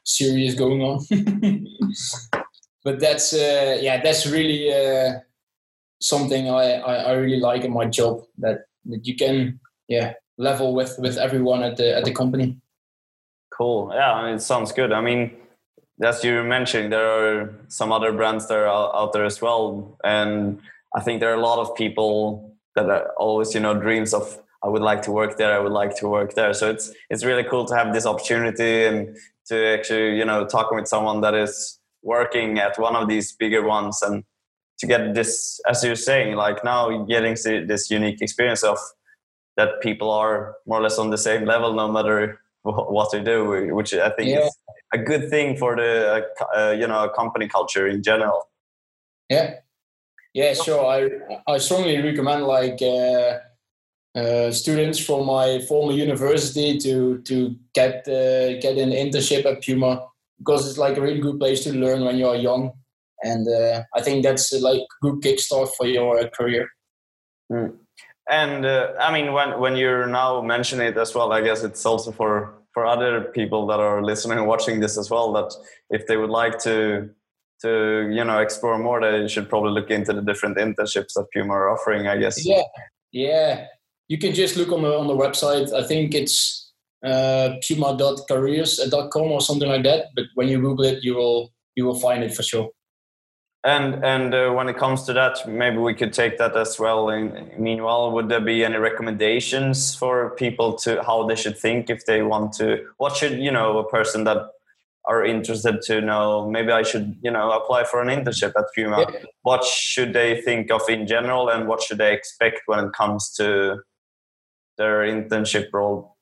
serious 0.04 0.54
going 0.56 0.82
on. 0.82 1.06
but 2.84 3.00
that's 3.00 3.32
uh, 3.32 3.78
yeah, 3.80 4.02
that's 4.02 4.26
really 4.26 4.70
uh, 4.70 5.20
something 6.02 6.50
I, 6.50 6.72
I, 6.72 6.94
I 6.96 7.12
really 7.12 7.40
like 7.40 7.64
in 7.64 7.72
my 7.72 7.86
job 7.86 8.24
that 8.40 8.66
that 8.86 9.06
you 9.06 9.16
can 9.16 9.60
yeah 9.88 10.14
level 10.38 10.74
with 10.74 10.96
with 10.98 11.16
everyone 11.16 11.62
at 11.62 11.76
the 11.76 11.96
at 11.96 12.04
the 12.04 12.12
company. 12.12 12.58
Cool. 13.50 13.92
Yeah, 13.94 14.12
I 14.12 14.26
mean, 14.26 14.34
it 14.36 14.40
sounds 14.42 14.72
good. 14.72 14.92
I 14.92 15.00
mean, 15.00 15.30
as 16.02 16.24
you 16.24 16.42
mentioned, 16.42 16.92
there 16.92 17.06
are 17.06 17.54
some 17.68 17.92
other 17.92 18.12
brands 18.12 18.48
that 18.48 18.58
are 18.58 18.66
out 18.66 19.12
there 19.12 19.24
as 19.24 19.40
well, 19.40 19.96
and 20.02 20.60
I 20.94 21.00
think 21.00 21.20
there 21.20 21.30
are 21.30 21.38
a 21.38 21.46
lot 21.46 21.58
of 21.58 21.74
people 21.76 22.56
that 22.74 22.90
are 22.90 23.12
always, 23.16 23.54
you 23.54 23.60
know, 23.60 23.74
dreams 23.74 24.12
of 24.12 24.40
I 24.64 24.68
would 24.68 24.82
like 24.82 25.02
to 25.02 25.12
work 25.12 25.36
there. 25.36 25.52
I 25.54 25.58
would 25.58 25.72
like 25.72 25.94
to 25.96 26.08
work 26.08 26.34
there. 26.34 26.52
So 26.54 26.70
it's 26.70 26.90
it's 27.10 27.24
really 27.24 27.44
cool 27.44 27.64
to 27.66 27.76
have 27.76 27.92
this 27.92 28.06
opportunity 28.06 28.84
and 28.84 29.16
to 29.46 29.66
actually, 29.78 30.16
you 30.18 30.24
know, 30.24 30.46
talking 30.46 30.76
with 30.76 30.88
someone 30.88 31.20
that 31.20 31.34
is 31.34 31.78
working 32.02 32.58
at 32.58 32.78
one 32.78 32.96
of 32.96 33.08
these 33.08 33.32
bigger 33.32 33.62
ones 33.62 34.02
and 34.02 34.24
to 34.78 34.86
get 34.86 35.14
this, 35.14 35.60
as 35.68 35.84
you're 35.84 35.96
saying, 35.96 36.36
like 36.36 36.64
now 36.64 37.04
getting 37.04 37.36
this 37.66 37.90
unique 37.90 38.20
experience 38.20 38.62
of 38.62 38.78
that 39.56 39.80
people 39.80 40.10
are 40.10 40.56
more 40.66 40.78
or 40.80 40.82
less 40.82 40.98
on 40.98 41.10
the 41.10 41.18
same 41.18 41.44
level, 41.44 41.72
no 41.74 41.90
matter 41.90 42.40
what 42.62 43.12
they 43.12 43.22
do, 43.22 43.74
which 43.74 43.94
I 43.94 44.10
think 44.10 44.30
yeah. 44.30 44.46
is 44.46 44.58
a 44.92 44.98
good 44.98 45.30
thing 45.30 45.56
for 45.56 45.76
the 45.76 46.26
uh, 46.52 46.58
uh, 46.58 46.70
you 46.72 46.86
know 46.86 47.08
company 47.10 47.48
culture 47.48 47.86
in 47.86 48.02
general. 48.02 48.48
Yeah, 49.28 49.54
yeah, 50.32 50.54
sure. 50.54 50.84
I 50.84 51.10
I 51.46 51.58
strongly 51.58 52.00
recommend 52.00 52.44
like 52.44 52.80
uh, 52.82 53.38
uh, 54.18 54.50
students 54.50 54.98
from 54.98 55.26
my 55.26 55.60
former 55.68 55.92
university 55.92 56.78
to 56.78 57.18
to 57.22 57.56
get 57.74 58.08
uh, 58.08 58.58
get 58.60 58.78
an 58.78 58.90
internship 58.90 59.44
at 59.44 59.62
Puma 59.62 60.08
because 60.38 60.68
it's 60.68 60.78
like 60.78 60.96
a 60.96 61.00
really 61.00 61.20
good 61.20 61.38
place 61.38 61.64
to 61.64 61.72
learn 61.72 62.04
when 62.04 62.16
you 62.16 62.26
are 62.26 62.36
young, 62.36 62.72
and 63.24 63.48
uh, 63.48 63.82
I 63.96 64.00
think 64.02 64.24
that's 64.24 64.52
like 64.52 64.80
a 64.80 64.96
good 65.02 65.22
kickstart 65.22 65.70
for 65.76 65.86
your 65.86 66.28
career. 66.28 66.68
Mm 67.50 67.78
and 68.30 68.64
uh, 68.64 68.92
i 68.98 69.12
mean 69.12 69.32
when 69.32 69.58
when 69.60 69.76
you're 69.76 70.06
now 70.06 70.40
mentioning 70.40 70.86
it 70.86 70.96
as 70.96 71.14
well 71.14 71.32
i 71.32 71.42
guess 71.42 71.62
it's 71.62 71.84
also 71.84 72.10
for 72.10 72.54
for 72.72 72.86
other 72.86 73.20
people 73.20 73.66
that 73.66 73.80
are 73.80 74.02
listening 74.02 74.38
and 74.38 74.46
watching 74.46 74.80
this 74.80 74.96
as 74.98 75.10
well 75.10 75.32
that 75.32 75.52
if 75.90 76.06
they 76.06 76.16
would 76.16 76.30
like 76.30 76.58
to 76.58 77.08
to 77.60 78.10
you 78.10 78.24
know 78.24 78.38
explore 78.38 78.78
more 78.78 79.00
they 79.00 79.28
should 79.28 79.48
probably 79.48 79.70
look 79.70 79.90
into 79.90 80.12
the 80.12 80.22
different 80.22 80.56
internships 80.56 81.14
that 81.14 81.26
puma 81.32 81.52
are 81.52 81.70
offering 81.70 82.06
i 82.06 82.16
guess. 82.16 82.44
Yeah. 82.44 82.62
Yeah. 83.12 83.66
You 84.08 84.18
can 84.18 84.34
just 84.34 84.56
look 84.56 84.72
on 84.72 84.82
the 84.82 84.92
on 84.92 85.06
the 85.06 85.16
website. 85.16 85.72
I 85.72 85.86
think 85.86 86.14
it's 86.14 86.72
uh, 87.06 87.54
puma.careers.com 87.66 89.22
or 89.22 89.40
something 89.40 89.68
like 89.68 89.84
that. 89.84 90.06
But 90.16 90.24
when 90.34 90.48
you 90.48 90.60
google 90.60 90.84
it 90.84 91.04
you 91.04 91.14
will 91.14 91.52
you 91.76 91.84
will 91.84 92.00
find 92.00 92.24
it 92.24 92.34
for 92.34 92.42
sure 92.42 92.70
and 93.64 94.04
and 94.04 94.34
uh, 94.34 94.50
when 94.50 94.68
it 94.68 94.76
comes 94.76 95.04
to 95.04 95.12
that, 95.14 95.48
maybe 95.48 95.78
we 95.78 95.94
could 95.94 96.12
take 96.12 96.36
that 96.38 96.54
as 96.56 96.78
well. 96.78 97.08
In, 97.08 97.50
meanwhile, 97.58 98.12
would 98.12 98.28
there 98.28 98.40
be 98.40 98.64
any 98.64 98.76
recommendations 98.76 99.94
for 99.94 100.30
people 100.36 100.74
to 100.78 101.02
how 101.02 101.26
they 101.26 101.34
should 101.34 101.58
think 101.58 101.88
if 101.88 102.04
they 102.04 102.22
want 102.22 102.52
to? 102.54 102.86
What 102.98 103.16
should 103.16 103.38
you 103.38 103.50
know 103.50 103.78
a 103.78 103.88
person 103.88 104.24
that 104.24 104.50
are 105.06 105.24
interested 105.24 105.80
to 105.82 106.02
know? 106.02 106.48
Maybe 106.48 106.72
I 106.72 106.82
should 106.82 107.16
you 107.22 107.30
know 107.30 107.52
apply 107.52 107.84
for 107.84 108.02
an 108.02 108.08
internship 108.08 108.52
at 108.56 108.66
Puma. 108.74 109.06
Yeah. 109.10 109.20
What 109.42 109.64
should 109.64 110.12
they 110.12 110.42
think 110.42 110.70
of 110.70 110.82
in 110.88 111.06
general, 111.06 111.48
and 111.48 111.66
what 111.66 111.82
should 111.82 111.98
they 111.98 112.12
expect 112.12 112.62
when 112.66 112.84
it 112.84 112.92
comes 112.92 113.32
to 113.38 113.80
their 114.76 115.00
internship 115.04 115.68
role? 115.72 116.13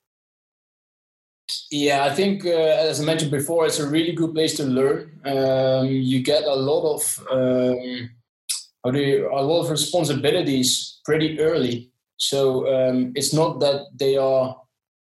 Yeah, 1.70 2.04
I 2.04 2.14
think 2.14 2.44
uh, 2.44 2.50
as 2.50 3.00
I 3.00 3.04
mentioned 3.04 3.30
before, 3.30 3.66
it's 3.66 3.78
a 3.78 3.88
really 3.88 4.12
good 4.12 4.34
place 4.34 4.56
to 4.56 4.64
learn. 4.64 5.20
Um, 5.24 5.86
you 5.86 6.22
get 6.22 6.44
a 6.44 6.54
lot 6.54 6.94
of 6.94 7.26
um, 7.30 8.10
a 8.84 9.42
lot 9.42 9.62
of 9.62 9.70
responsibilities 9.70 11.00
pretty 11.04 11.40
early. 11.40 11.90
So 12.16 12.66
um, 12.72 13.12
it's 13.14 13.32
not 13.32 13.60
that 13.60 13.86
they 13.94 14.16
are 14.16 14.56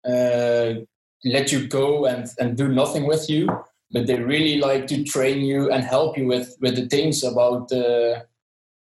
uh, 0.09 0.75
let 1.25 1.53
you 1.53 1.66
go 1.66 2.07
and, 2.07 2.27
and 2.38 2.57
do 2.57 2.68
nothing 2.68 3.07
with 3.07 3.29
you, 3.29 3.49
but 3.90 4.07
they 4.07 4.20
really 4.20 4.59
like 4.61 4.87
to 4.88 5.05
train 5.05 5.40
you 5.40 5.70
and 5.70 5.85
help 5.85 6.16
you 6.16 6.27
with 6.27 6.57
with 6.61 6.77
the 6.77 6.87
things 6.87 7.22
about 7.22 7.70
uh, 7.72 8.20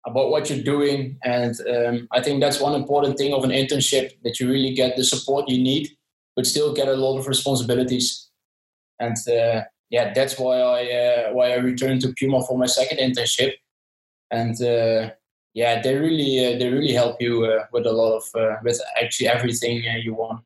about 0.07 0.31
what 0.31 0.51
you're 0.51 0.65
doing. 0.65 1.17
And 1.25 1.55
um, 1.69 2.09
I 2.13 2.21
think 2.23 2.41
that's 2.41 2.61
one 2.61 2.75
important 2.75 3.19
thing 3.19 3.33
of 3.33 3.45
an 3.45 3.51
internship 3.51 4.13
that 4.25 4.41
you 4.41 4.51
really 4.51 4.75
get 4.75 4.97
the 4.97 5.05
support 5.05 5.49
you 5.49 5.63
need 5.63 5.89
but 6.37 6.47
still 6.47 6.73
get 6.73 6.89
a 6.89 6.95
lot 6.95 7.19
of 7.19 7.27
responsibilities. 7.27 8.29
And 8.99 9.17
uh, 9.29 9.63
yeah, 9.91 10.13
that's 10.15 10.39
why 10.39 10.59
I 10.59 10.83
uh, 10.91 11.33
why 11.33 11.53
I 11.53 11.57
returned 11.57 12.01
to 12.03 12.15
Puma 12.19 12.43
for 12.43 12.57
my 12.57 12.67
second 12.67 12.99
internship. 12.99 13.53
And 14.31 14.61
uh, 14.63 15.11
yeah, 15.55 15.83
they 15.83 15.95
really 15.97 16.33
uh, 16.47 16.59
they 16.59 16.71
really 16.71 16.93
help 16.93 17.21
you 17.21 17.45
uh, 17.45 17.67
with 17.73 17.87
a 17.87 17.93
lot 17.93 18.17
of 18.17 18.25
uh, 18.35 18.57
with 18.65 18.81
actually 19.01 19.29
everything 19.29 19.83
you 20.03 20.15
want. 20.15 20.43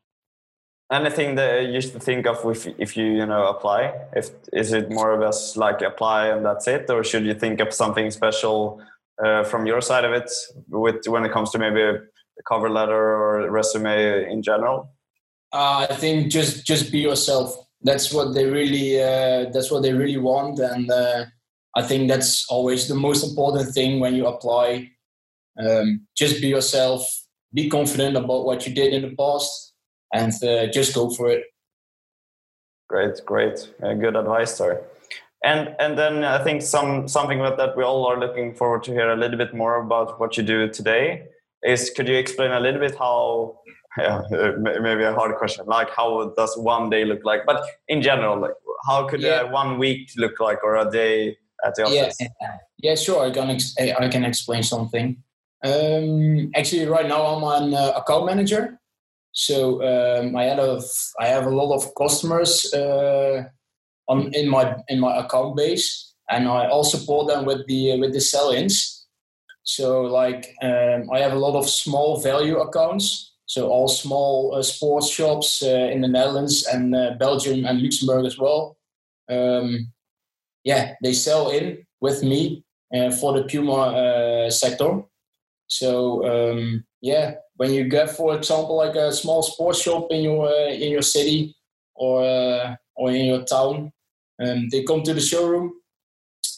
Anything 0.91 1.35
that 1.35 1.67
you 1.67 1.81
to 1.81 1.99
think 1.99 2.27
of 2.27 2.45
if 2.45 2.67
if 2.77 2.97
you 2.97 3.05
you 3.05 3.25
know 3.25 3.47
apply? 3.47 3.93
If 4.13 4.31
is 4.51 4.73
it 4.73 4.91
more 4.91 5.11
of 5.13 5.21
us 5.21 5.55
like 5.55 5.81
apply 5.81 6.27
and 6.27 6.45
that's 6.45 6.67
it, 6.67 6.89
or 6.89 7.03
should 7.03 7.25
you 7.25 7.33
think 7.33 7.59
of 7.61 7.73
something 7.73 8.11
special 8.11 8.81
from 9.49 9.65
your 9.65 9.81
side 9.81 10.05
of 10.05 10.13
it 10.13 10.29
with 10.69 11.07
when 11.07 11.25
it 11.25 11.31
comes 11.31 11.49
to 11.51 11.57
maybe 11.57 11.81
a 11.81 12.43
cover 12.47 12.69
letter 12.69 12.93
or 12.93 13.49
resume 13.49 14.31
in 14.31 14.43
general? 14.43 14.89
Uh, 15.53 15.87
I 15.89 15.95
think 15.95 16.31
just 16.31 16.65
just 16.65 16.91
be 16.91 16.99
yourself. 16.99 17.55
That's 17.81 18.13
what 18.13 18.33
they 18.33 18.45
really 18.45 19.01
uh, 19.01 19.49
that's 19.51 19.71
what 19.71 19.83
they 19.83 19.93
really 19.93 20.17
want, 20.17 20.59
and 20.59 20.89
uh, 20.91 21.25
I 21.75 21.83
think 21.83 22.09
that's 22.09 22.45
always 22.49 22.87
the 22.87 22.95
most 22.95 23.23
important 23.23 23.73
thing 23.73 23.99
when 23.99 24.15
you 24.15 24.27
apply. 24.27 24.91
Um, 25.59 26.07
just 26.15 26.41
be 26.41 26.47
yourself. 26.47 27.01
Be 27.53 27.69
confident 27.69 28.17
about 28.17 28.45
what 28.45 28.67
you 28.67 28.73
did 28.73 28.93
in 28.93 29.03
the 29.03 29.15
past, 29.15 29.73
and 30.13 30.33
uh, 30.43 30.67
just 30.67 30.93
go 30.93 31.09
for 31.09 31.29
it. 31.29 31.43
Great, 32.89 33.25
great, 33.25 33.69
uh, 33.83 33.93
good 33.93 34.15
advice 34.15 34.57
there. 34.57 34.83
And 35.43 35.75
and 35.79 35.97
then 35.97 36.23
I 36.23 36.43
think 36.43 36.61
some 36.61 37.07
something 37.07 37.39
that 37.39 37.77
we 37.77 37.83
all 37.83 38.05
are 38.05 38.19
looking 38.19 38.53
forward 38.55 38.83
to 38.83 38.91
hear 38.91 39.11
a 39.11 39.15
little 39.15 39.37
bit 39.37 39.53
more 39.53 39.81
about 39.81 40.19
what 40.19 40.35
you 40.35 40.43
do 40.43 40.67
today 40.69 41.27
is 41.63 41.89
could 41.89 42.07
you 42.07 42.15
explain 42.15 42.51
a 42.51 42.59
little 42.59 42.79
bit 42.79 42.97
how 42.97 43.59
yeah, 43.97 44.21
uh, 44.31 44.51
maybe 44.59 45.03
a 45.03 45.13
hard 45.13 45.35
question. 45.35 45.65
Like, 45.65 45.89
how 45.95 46.33
does 46.37 46.57
one 46.57 46.89
day 46.89 47.05
look 47.05 47.23
like? 47.23 47.45
But 47.45 47.63
in 47.87 48.01
general, 48.01 48.39
like, 48.39 48.53
how 48.87 49.07
could 49.07 49.21
yeah. 49.21 49.43
one 49.43 49.77
week 49.79 50.11
look 50.17 50.39
like, 50.39 50.63
or 50.63 50.75
a 50.75 50.89
day 50.89 51.37
at 51.65 51.75
the 51.75 51.83
office? 51.83 52.17
Yeah, 52.19 52.57
yeah, 52.77 52.95
sure. 52.95 53.25
I 53.25 53.31
can 53.31 53.49
ex- 53.49 53.75
I 53.79 54.07
can 54.09 54.23
explain 54.23 54.63
something. 54.63 55.23
Um, 55.63 56.51
actually, 56.55 56.85
right 56.85 57.07
now 57.07 57.25
I'm 57.25 57.43
an 57.63 57.73
uh, 57.73 57.93
account 57.95 58.25
manager, 58.27 58.79
So 59.37 59.83
um, 59.83 60.35
I 60.35 60.45
had 60.45 60.57
a 60.57 60.81
I 61.19 61.27
have 61.27 61.45
a 61.45 61.51
lot 61.51 61.75
of 61.75 61.93
customers 61.93 62.73
uh, 62.73 63.43
on 64.07 64.33
in 64.33 64.49
my 64.49 64.75
in 64.87 64.99
my 64.99 65.15
account 65.17 65.55
base, 65.55 66.15
and 66.27 66.47
I 66.47 66.67
also 66.67 66.97
support 66.97 67.27
them 67.27 67.45
with 67.45 67.67
the 67.67 67.99
with 67.99 68.13
the 68.13 68.19
sell-ins. 68.19 69.05
So 69.61 70.01
like 70.01 70.55
um, 70.63 71.11
I 71.13 71.19
have 71.19 71.33
a 71.33 71.39
lot 71.39 71.55
of 71.55 71.69
small 71.69 72.19
value 72.19 72.57
accounts. 72.57 73.35
So 73.47 73.69
all 73.69 73.87
small 73.87 74.53
uh, 74.53 74.61
sports 74.61 75.09
shops 75.09 75.63
uh, 75.63 75.89
in 75.91 76.01
the 76.01 76.07
Netherlands 76.07 76.67
and 76.67 76.95
uh, 76.95 77.11
Belgium 77.17 77.65
and 77.65 77.81
Luxembourg 77.81 78.25
as 78.25 78.37
well. 78.37 78.77
Um, 79.29 79.91
yeah, 80.63 80.93
they 81.01 81.13
sell 81.13 81.49
in 81.49 81.85
with 82.01 82.23
me 82.23 82.63
for 83.19 83.33
the 83.33 83.43
Puma 83.43 84.47
sector. 84.51 85.01
So 85.67 86.23
um, 86.25 86.85
yeah, 87.01 87.35
when 87.55 87.71
you 87.73 87.85
get, 87.89 88.09
for 88.09 88.35
example, 88.35 88.77
like 88.77 88.95
a 88.95 89.11
small 89.11 89.41
sports 89.43 89.81
shop 89.81 90.07
in 90.11 90.23
your 90.23 90.49
in 90.69 90.91
your 90.91 91.01
city 91.01 91.55
or 91.95 92.77
or 92.95 93.11
in 93.11 93.25
your 93.25 93.43
town, 93.43 93.91
um, 94.43 94.69
they 94.69 94.83
come 94.83 95.03
to 95.03 95.13
the 95.13 95.21
showroom, 95.21 95.73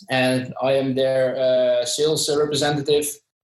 and 0.10 0.54
I 0.62 0.74
am 0.74 0.96
their 0.96 1.36
uh, 1.38 1.86
sales 1.86 2.30
representative. 2.30 3.06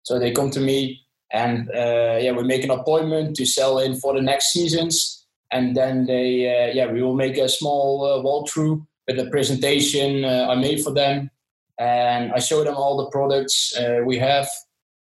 So 0.02 0.18
they 0.18 0.32
come 0.32 0.50
to 0.52 0.60
me, 0.60 1.05
and 1.32 1.68
uh, 1.70 2.18
yeah, 2.20 2.32
we 2.32 2.42
make 2.44 2.64
an 2.64 2.70
appointment 2.70 3.36
to 3.36 3.46
sell 3.46 3.78
in 3.78 3.96
for 3.96 4.14
the 4.14 4.22
next 4.22 4.52
seasons, 4.52 5.26
and 5.52 5.76
then 5.76 6.06
they 6.06 6.46
uh, 6.46 6.72
yeah 6.72 6.90
we 6.90 7.02
will 7.02 7.16
make 7.16 7.36
a 7.36 7.48
small 7.48 8.04
uh, 8.04 8.22
walkthrough 8.22 8.86
with 9.06 9.18
a 9.18 9.30
presentation 9.30 10.24
I 10.24 10.54
made 10.54 10.82
for 10.82 10.92
them, 10.92 11.30
and 11.78 12.32
I 12.32 12.38
show 12.38 12.64
them 12.64 12.74
all 12.74 12.96
the 12.96 13.10
products 13.10 13.74
we 14.04 14.18
have, 14.18 14.48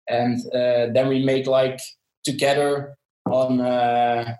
and 0.08 0.40
then 0.52 1.08
we 1.08 1.24
make 1.24 1.48
like 1.48 1.80
together 2.24 2.98
on 3.26 3.62
uh, 3.62 4.36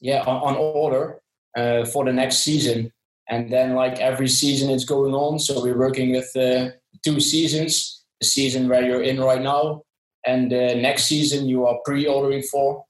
yeah 0.00 0.22
on, 0.22 0.36
on 0.42 0.56
order 0.56 1.20
uh, 1.56 1.84
for 1.84 2.04
the 2.04 2.12
next 2.12 2.38
season. 2.38 2.92
And 3.28 3.52
then 3.52 3.74
like 3.74 4.00
every 4.00 4.28
season 4.28 4.70
it's 4.70 4.84
going 4.84 5.14
on. 5.14 5.38
So 5.38 5.62
we're 5.62 5.78
working 5.78 6.10
with 6.12 6.34
uh, 6.34 6.70
two 7.04 7.20
seasons. 7.20 8.04
The 8.20 8.26
season 8.26 8.68
where 8.68 8.84
you're 8.84 9.02
in 9.02 9.20
right 9.20 9.40
now 9.40 9.82
and 10.26 10.50
the 10.50 10.74
next 10.74 11.04
season 11.04 11.48
you 11.48 11.66
are 11.66 11.78
pre-ordering 11.84 12.42
for 12.42 12.84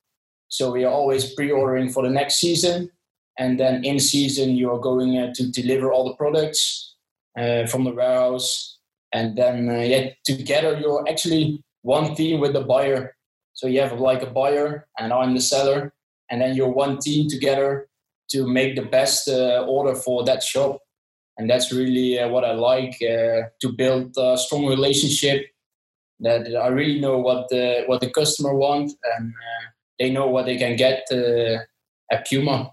so 0.49 0.73
we 0.73 0.85
are 0.85 0.93
always 0.93 1.35
pre-ordering 1.35 1.89
for 1.89 2.03
the 2.03 2.11
next 2.11 2.37
season 2.37 2.91
and 3.39 3.59
then 3.59 3.85
in 3.85 3.99
season 3.99 4.51
you 4.57 4.71
are 4.71 4.81
going 4.81 5.17
uh, 5.19 5.33
to 5.35 5.51
deliver 5.51 5.93
all 5.93 6.09
the 6.09 6.17
products 6.17 6.97
uh, 7.39 7.67
from 7.67 7.85
the 7.85 7.93
warehouse 7.93 8.79
and 9.13 9.37
then 9.37 9.69
uh, 9.69 9.81
yeah 9.81 10.09
together 10.25 10.79
you're 10.79 11.09
actually 11.09 11.63
one 11.83 12.15
team 12.15 12.41
with 12.41 12.53
the 12.53 12.61
buyer 12.61 13.15
so 13.61 13.67
you 13.67 13.81
have 13.83 14.01
like 14.01 14.23
a 14.23 14.31
buyer 14.31 14.89
and 14.99 15.13
I'm 15.13 15.35
the 15.35 15.41
seller, 15.43 15.93
and 16.31 16.41
then 16.41 16.55
you're 16.55 16.73
one 16.73 16.99
team 16.99 17.29
together 17.29 17.89
to 18.31 18.47
make 18.47 18.75
the 18.75 18.87
best 18.87 19.29
uh, 19.29 19.67
order 19.69 19.95
for 19.95 20.25
that 20.25 20.43
shop. 20.43 20.79
And 21.37 21.49
that's 21.49 21.71
really 21.71 22.19
uh, 22.19 22.29
what 22.29 22.43
I 22.43 22.53
like 22.53 22.99
to 23.01 23.73
build 23.77 24.15
a 24.17 24.39
strong 24.39 24.65
relationship. 24.67 25.45
That 26.21 26.47
I 26.55 26.69
really 26.69 27.01
know 27.01 27.19
what 27.19 27.49
the 27.49 27.85
what 27.87 28.01
the 28.01 28.11
customer 28.11 28.55
wants, 28.55 28.95
and 29.17 29.29
uh, 29.31 29.67
they 29.99 30.11
know 30.11 30.27
what 30.27 30.47
they 30.47 30.57
can 30.59 30.77
get 30.77 31.05
uh, 31.11 31.59
at 32.13 32.27
Puma. 32.29 32.73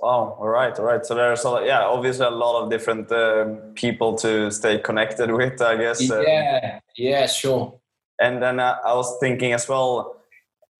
Wow. 0.00 0.36
All 0.40 0.48
right. 0.48 0.76
All 0.78 0.84
right. 0.84 1.04
So 1.04 1.14
there's 1.14 1.44
a 1.44 1.50
lot, 1.50 1.66
yeah, 1.66 1.82
obviously 1.84 2.24
a 2.24 2.30
lot 2.30 2.62
of 2.62 2.70
different 2.70 3.12
um, 3.12 3.58
people 3.74 4.14
to 4.16 4.50
stay 4.50 4.78
connected 4.78 5.30
with, 5.40 5.60
I 5.60 5.76
guess. 5.76 6.00
Yeah. 6.00 6.80
Yeah. 6.96 7.26
Sure 7.26 7.78
and 8.20 8.42
then 8.42 8.60
uh, 8.60 8.76
I 8.84 8.94
was 8.94 9.18
thinking 9.20 9.52
as 9.52 9.68
well 9.68 10.16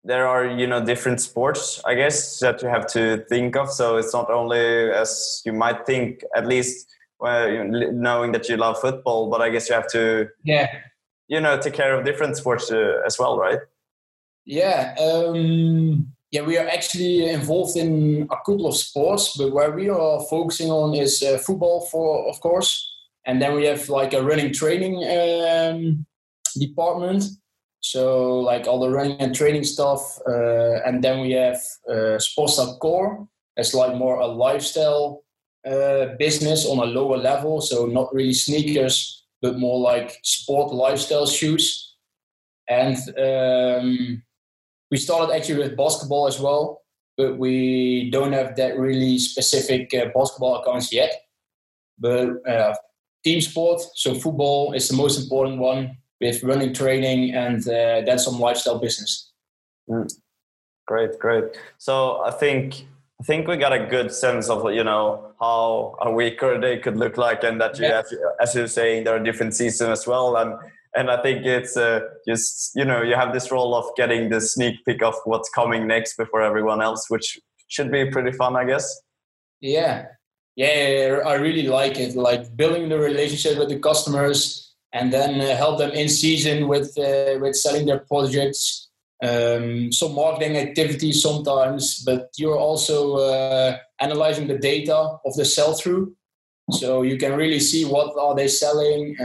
there 0.04 0.26
are 0.26 0.46
you 0.46 0.66
know 0.68 0.84
different 0.84 1.20
sports 1.20 1.80
i 1.84 1.94
guess 1.94 2.38
that 2.38 2.62
you 2.62 2.68
have 2.68 2.86
to 2.86 3.24
think 3.28 3.56
of 3.56 3.70
so 3.70 3.96
it's 3.96 4.12
not 4.12 4.30
only 4.30 4.92
as 4.92 5.42
you 5.44 5.52
might 5.52 5.84
think 5.84 6.22
at 6.36 6.46
least 6.46 6.88
well, 7.18 7.64
knowing 7.64 8.30
that 8.32 8.48
you 8.48 8.56
love 8.56 8.78
football 8.80 9.28
but 9.30 9.40
i 9.40 9.50
guess 9.50 9.68
you 9.68 9.74
have 9.74 9.88
to 9.88 10.28
yeah 10.44 10.68
you 11.28 11.40
know 11.40 11.58
take 11.58 11.74
care 11.74 11.98
of 11.98 12.04
different 12.04 12.36
sports 12.36 12.70
uh, 12.70 13.00
as 13.06 13.18
well 13.18 13.38
right 13.38 13.60
yeah 14.44 14.94
um, 15.00 16.06
yeah 16.30 16.42
we 16.42 16.56
are 16.58 16.68
actually 16.68 17.28
involved 17.28 17.76
in 17.76 18.22
a 18.30 18.36
couple 18.36 18.66
of 18.66 18.76
sports 18.76 19.36
but 19.36 19.52
where 19.52 19.72
we 19.72 19.88
are 19.88 20.20
focusing 20.30 20.70
on 20.70 20.94
is 20.94 21.22
uh, 21.22 21.38
football 21.38 21.86
for 21.90 22.28
of 22.28 22.40
course 22.40 22.92
and 23.26 23.42
then 23.42 23.54
we 23.56 23.66
have 23.66 23.88
like 23.88 24.14
a 24.14 24.22
running 24.22 24.52
training 24.52 24.96
um, 25.04 26.06
department. 26.58 27.24
So 27.80 28.40
like 28.40 28.66
all 28.66 28.80
the 28.80 28.90
running 28.90 29.20
and 29.20 29.34
training 29.34 29.64
stuff, 29.64 30.18
uh, 30.26 30.80
and 30.86 31.02
then 31.02 31.20
we 31.20 31.32
have 31.32 31.60
uh, 31.88 32.18
Sportstyle 32.18 32.78
Core. 32.78 33.28
It's 33.56 33.74
like 33.74 33.96
more 33.96 34.18
a 34.18 34.26
lifestyle 34.26 35.24
uh, 35.66 36.06
business 36.18 36.66
on 36.66 36.78
a 36.78 36.84
lower 36.84 37.16
level. 37.16 37.60
So 37.60 37.86
not 37.86 38.14
really 38.14 38.32
sneakers, 38.32 39.25
but 39.46 39.60
more 39.60 39.78
like 39.78 40.18
sport 40.24 40.74
lifestyle 40.74 41.24
shoes. 41.24 41.94
And 42.68 42.96
um, 43.16 44.22
we 44.90 44.96
started 44.96 45.32
actually 45.32 45.60
with 45.60 45.76
basketball 45.76 46.26
as 46.26 46.40
well, 46.40 46.82
but 47.16 47.38
we 47.38 48.10
don't 48.10 48.32
have 48.32 48.56
that 48.56 48.76
really 48.76 49.20
specific 49.20 49.94
uh, 49.94 50.06
basketball 50.12 50.56
accounts 50.56 50.92
yet. 50.92 51.12
But 51.96 52.44
uh, 52.44 52.74
team 53.22 53.40
sport, 53.40 53.82
so 53.94 54.14
football 54.14 54.72
is 54.72 54.88
the 54.88 54.96
most 54.96 55.22
important 55.22 55.60
one 55.60 55.96
with 56.20 56.42
running 56.42 56.74
training 56.74 57.32
and 57.32 57.60
uh, 57.68 58.02
then 58.04 58.18
some 58.18 58.40
lifestyle 58.40 58.80
business. 58.80 59.30
Mm. 59.88 60.12
Great, 60.88 61.20
great. 61.20 61.44
So 61.78 62.20
I 62.24 62.32
think 62.32 62.88
I 63.20 63.24
think 63.24 63.48
we 63.48 63.56
got 63.56 63.72
a 63.72 63.86
good 63.86 64.12
sense 64.12 64.50
of 64.50 64.70
you 64.72 64.84
know 64.84 65.32
how 65.40 65.96
a 66.02 66.10
week 66.10 66.42
or 66.42 66.54
a 66.54 66.60
day 66.60 66.78
could 66.78 66.96
look 66.96 67.16
like, 67.16 67.44
and 67.44 67.60
that 67.60 67.78
you, 67.78 67.86
yeah. 67.86 68.00
as, 68.00 68.14
as 68.40 68.54
you're 68.54 68.66
saying, 68.66 69.04
there 69.04 69.16
are 69.16 69.22
different 69.22 69.54
seasons 69.54 69.90
as 69.90 70.06
well, 70.06 70.36
and 70.36 70.54
and 70.94 71.10
I 71.10 71.22
think 71.22 71.46
it's 71.46 71.76
uh, 71.76 72.00
just 72.28 72.72
you 72.74 72.84
know 72.84 73.02
you 73.02 73.14
have 73.14 73.32
this 73.32 73.50
role 73.50 73.74
of 73.74 73.86
getting 73.96 74.28
the 74.28 74.40
sneak 74.40 74.84
peek 74.84 75.02
of 75.02 75.14
what's 75.24 75.48
coming 75.48 75.86
next 75.86 76.16
before 76.16 76.42
everyone 76.42 76.82
else, 76.82 77.08
which 77.08 77.38
should 77.68 77.90
be 77.90 78.10
pretty 78.10 78.32
fun, 78.32 78.54
I 78.54 78.64
guess. 78.64 79.00
Yeah, 79.60 80.06
yeah, 80.56 81.20
I 81.26 81.34
really 81.34 81.68
like 81.68 81.98
it. 81.98 82.16
Like 82.16 82.54
building 82.54 82.88
the 82.88 82.98
relationship 82.98 83.58
with 83.58 83.70
the 83.70 83.78
customers, 83.78 84.74
and 84.92 85.10
then 85.10 85.40
uh, 85.40 85.56
help 85.56 85.78
them 85.78 85.90
in 85.90 86.08
season 86.08 86.68
with 86.68 86.98
uh, 86.98 87.38
with 87.40 87.56
selling 87.56 87.86
their 87.86 88.00
projects. 88.00 88.85
Um, 89.22 89.90
some 89.92 90.14
marketing 90.14 90.58
activities 90.58 91.22
sometimes, 91.22 92.02
but 92.04 92.28
you're 92.36 92.58
also 92.58 93.16
uh, 93.16 93.78
analyzing 94.00 94.46
the 94.46 94.58
data 94.58 94.94
of 95.24 95.34
the 95.36 95.44
sell 95.44 95.74
through, 95.74 96.14
so 96.70 97.02
you 97.02 97.16
can 97.16 97.34
really 97.34 97.60
see 97.60 97.84
what 97.84 98.14
are 98.18 98.34
they 98.34 98.48
selling, 98.48 99.16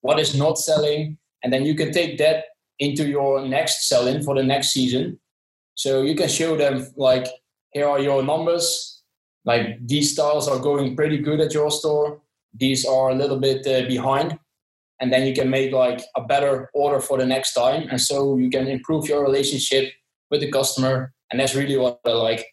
what 0.00 0.18
is 0.18 0.34
not 0.34 0.58
selling, 0.58 1.18
and 1.42 1.52
then 1.52 1.66
you 1.66 1.74
can 1.74 1.92
take 1.92 2.16
that 2.18 2.44
into 2.78 3.06
your 3.06 3.46
next 3.46 3.88
sell 3.88 4.06
in 4.06 4.22
for 4.22 4.34
the 4.34 4.42
next 4.42 4.70
season. 4.70 5.18
So 5.74 6.02
you 6.02 6.14
can 6.14 6.28
show 6.28 6.56
them 6.56 6.86
like 6.96 7.26
here 7.72 7.88
are 7.88 8.00
your 8.00 8.22
numbers. 8.22 9.02
Like 9.44 9.78
these 9.86 10.12
styles 10.12 10.48
are 10.48 10.58
going 10.58 10.96
pretty 10.96 11.18
good 11.18 11.40
at 11.40 11.54
your 11.54 11.70
store. 11.70 12.20
These 12.54 12.84
are 12.84 13.10
a 13.10 13.14
little 13.14 13.38
bit 13.38 13.66
uh, 13.66 13.88
behind 13.88 14.38
and 15.02 15.12
then 15.12 15.26
you 15.26 15.34
can 15.34 15.50
make 15.50 15.72
like 15.72 16.00
a 16.16 16.22
better 16.22 16.70
order 16.72 17.00
for 17.00 17.18
the 17.18 17.26
next 17.26 17.54
time. 17.54 17.88
And 17.90 18.00
so 18.00 18.38
you 18.38 18.48
can 18.48 18.68
improve 18.68 19.08
your 19.08 19.20
relationship 19.22 19.92
with 20.30 20.40
the 20.40 20.50
customer 20.50 21.12
and 21.30 21.40
that's 21.40 21.54
really 21.54 21.76
what 21.76 21.98
i 22.06 22.10
like. 22.10 22.46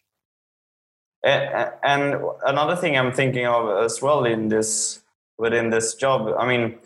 And 1.24 2.16
another 2.46 2.76
thing 2.76 2.96
i'm 2.96 3.12
thinking 3.12 3.46
of 3.46 3.84
as 3.84 4.02
well 4.02 4.24
in 4.24 4.48
this 4.48 5.02
within 5.38 5.70
this 5.70 5.94
job 5.94 6.34
i 6.38 6.46
mean 6.46 6.78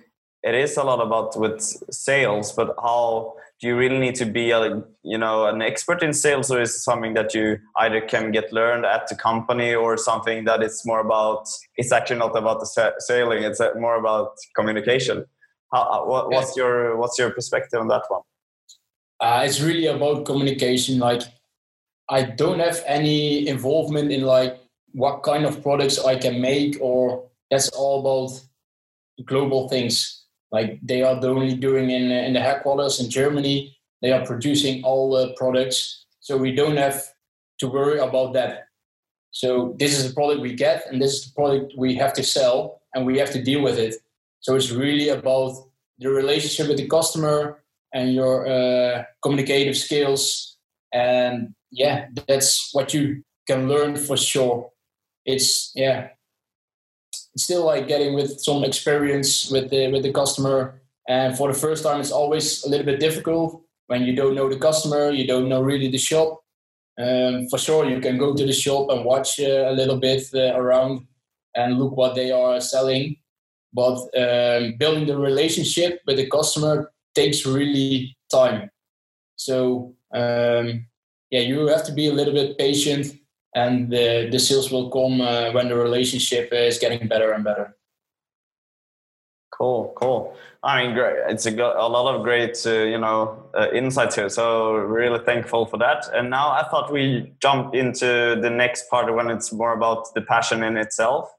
it 0.43 0.55
is 0.55 0.77
a 0.77 0.83
lot 0.83 1.01
about 1.01 1.39
with 1.39 1.61
sales 1.91 2.53
but 2.53 2.75
how 2.83 3.35
do 3.61 3.69
you 3.69 3.77
really 3.77 3.99
need 3.99 4.17
to 4.17 4.25
be 4.25 4.51
a 4.51 4.83
you 5.05 5.19
know 5.19 5.47
an 5.47 5.63
expert 5.63 6.03
in 6.03 6.13
sales 6.13 6.51
or 6.51 6.61
is 6.61 6.83
something 6.83 7.15
that 7.15 7.33
you 7.33 7.59
either 7.77 8.01
can 8.01 8.33
get 8.33 8.53
learned 8.53 8.85
at 8.85 9.07
the 9.07 9.15
company 9.15 9.73
or 9.73 9.97
something 9.97 10.45
that 10.45 10.63
it's 10.63 10.85
more 10.85 11.01
about 11.01 11.47
it's 11.77 11.93
actually 11.93 12.19
not 12.19 12.37
about 12.37 12.59
the 12.59 12.93
selling 12.99 13.45
it's 13.45 13.61
more 13.77 13.97
about 13.97 14.33
communication 14.57 15.25
how, 15.73 16.07
what, 16.07 16.31
what's 16.31 16.57
your 16.57 16.97
what's 16.97 17.19
your 17.19 17.31
perspective 17.31 17.81
on 17.81 17.89
that 17.89 18.05
one? 18.09 18.23
Uh, 19.21 19.43
it's 19.45 19.61
really 19.61 19.87
about 19.87 20.25
communication. 20.25 20.99
Like, 20.99 21.23
I 22.09 22.23
don't 22.23 22.61
have 22.61 22.83
any 22.87 23.49
involvement 23.49 24.13
in 24.13 24.23
like 24.23 24.59
what 24.93 25.23
kind 25.23 25.45
of 25.45 25.63
products 25.63 25.99
I 25.99 26.17
can 26.17 26.41
make, 26.41 26.79
or 26.81 27.29
that's 27.51 27.69
all 27.71 28.01
about 28.01 28.41
global 29.25 29.69
things. 29.69 30.25
Like 30.53 30.79
they 30.83 31.03
are 31.03 31.21
the 31.21 31.29
only 31.29 31.55
doing 31.55 31.91
in 31.91 32.11
in 32.11 32.35
the 32.35 32.41
headquarters 32.41 33.01
in 33.01 33.11
Germany. 33.11 33.77
They 34.03 34.13
are 34.13 34.25
producing 34.25 34.85
all 34.85 35.11
the 35.11 35.35
products, 35.35 36.07
so 36.21 36.37
we 36.37 36.55
don't 36.55 36.77
have 36.77 37.03
to 37.59 37.69
worry 37.69 37.99
about 37.99 38.35
that. 38.35 38.69
So 39.31 39.75
this 39.79 39.99
is 39.99 40.07
the 40.07 40.15
product 40.15 40.41
we 40.41 40.55
get, 40.55 40.85
and 40.91 41.01
this 41.03 41.15
is 41.15 41.27
the 41.27 41.33
product 41.33 41.75
we 41.77 41.95
have 41.97 42.13
to 42.15 42.23
sell, 42.23 42.83
and 42.95 43.05
we 43.05 43.19
have 43.19 43.31
to 43.33 43.43
deal 43.43 43.63
with 43.63 43.79
it. 43.79 43.97
So 44.45 44.55
it's 44.57 44.71
really 44.71 45.09
about 45.09 45.57
the 45.99 46.11
relationship 46.11 46.69
with 46.69 46.77
the 46.77 46.87
customer 46.87 47.65
and 47.95 48.13
your 48.13 48.47
uh, 48.47 49.05
communicative 49.23 49.77
skills 49.77 50.59
and 50.93 51.55
yeah, 51.71 52.09
that's 52.29 52.69
what 52.73 52.93
you 52.93 53.23
can 53.49 53.69
learn 53.69 53.97
for 53.97 54.17
sure. 54.19 54.71
It's 55.25 55.73
yeah, 55.75 56.09
it's 57.35 57.45
still 57.45 57.65
like 57.65 57.89
getting 57.89 58.15
with 58.15 58.39
some 58.41 58.65
experience 58.65 59.51
with 59.51 59.71
the 59.71 59.91
with 59.91 60.03
the 60.03 60.13
customer. 60.13 60.83
And 61.09 61.37
for 61.37 61.51
the 61.51 61.59
first 61.59 61.83
time, 61.83 62.01
it's 62.01 62.13
always 62.13 62.65
a 62.65 62.69
little 62.69 62.87
bit 62.87 63.01
difficult 63.01 63.63
when 63.87 64.03
you 64.03 64.15
don't 64.15 64.35
know 64.35 64.49
the 64.49 64.59
customer, 64.59 65.11
you 65.11 65.27
don't 65.27 65.49
know 65.49 65.63
really 65.63 65.89
the 65.89 65.99
shop. 65.99 66.41
Um, 66.99 67.49
for 67.49 67.59
sure, 67.59 67.85
you 67.87 68.01
can 68.01 68.19
go 68.19 68.35
to 68.35 68.47
the 68.47 68.53
shop 68.53 68.91
and 68.91 69.05
watch 69.05 69.41
uh, 69.41 69.71
a 69.71 69.73
little 69.73 69.97
bit 69.97 70.23
uh, 70.35 70.55
around 70.55 71.07
and 71.57 71.79
look 71.79 71.97
what 71.97 72.15
they 72.15 72.31
are 72.31 72.61
selling. 72.61 73.17
But 73.75 73.99
um, 74.17 74.77
building 74.79 75.07
the 75.07 75.19
relationship 75.19 76.01
with 76.07 76.17
the 76.17 76.31
customer 76.31 76.93
takes 77.15 77.45
really 77.45 78.17
time. 78.31 78.71
So 79.37 79.95
um, 80.15 80.87
yeah, 81.31 81.41
you 81.41 81.67
have 81.67 81.85
to 81.87 81.93
be 81.93 82.07
a 82.07 82.13
little 82.13 82.33
bit 82.33 82.57
patient, 82.59 83.07
and 83.55 83.91
the 83.91 84.29
the 84.31 84.39
sales 84.39 84.71
will 84.71 84.91
come 84.91 85.21
uh, 85.21 85.51
when 85.53 85.69
the 85.69 85.77
relationship 85.77 86.53
is 86.53 86.79
getting 86.79 87.09
better 87.09 87.33
and 87.33 87.43
better. 87.43 87.77
Cool, 89.51 89.93
cool. 89.97 90.37
I 90.65 90.83
mean, 90.83 90.95
great. 90.95 91.17
It's 91.29 91.47
a, 91.47 91.53
a 91.53 91.89
lot 91.89 92.15
of 92.15 92.23
great, 92.23 92.57
uh, 92.67 92.71
you 92.71 92.99
know, 92.99 93.45
uh, 93.55 93.69
insights 93.73 94.17
here. 94.17 94.29
So 94.29 94.75
really 94.75 95.23
thankful 95.25 95.67
for 95.67 95.77
that. 95.79 96.07
And 96.13 96.31
now 96.31 96.51
I 96.51 96.65
thought 96.71 96.93
we 96.93 97.35
jump 97.41 97.75
into 97.75 98.39
the 98.41 98.51
next 98.51 98.89
part 98.89 99.15
when 99.15 99.31
it's 99.31 99.53
more 99.53 99.75
about 99.75 100.13
the 100.15 100.23
passion 100.23 100.63
in 100.65 100.77
itself. 100.77 101.31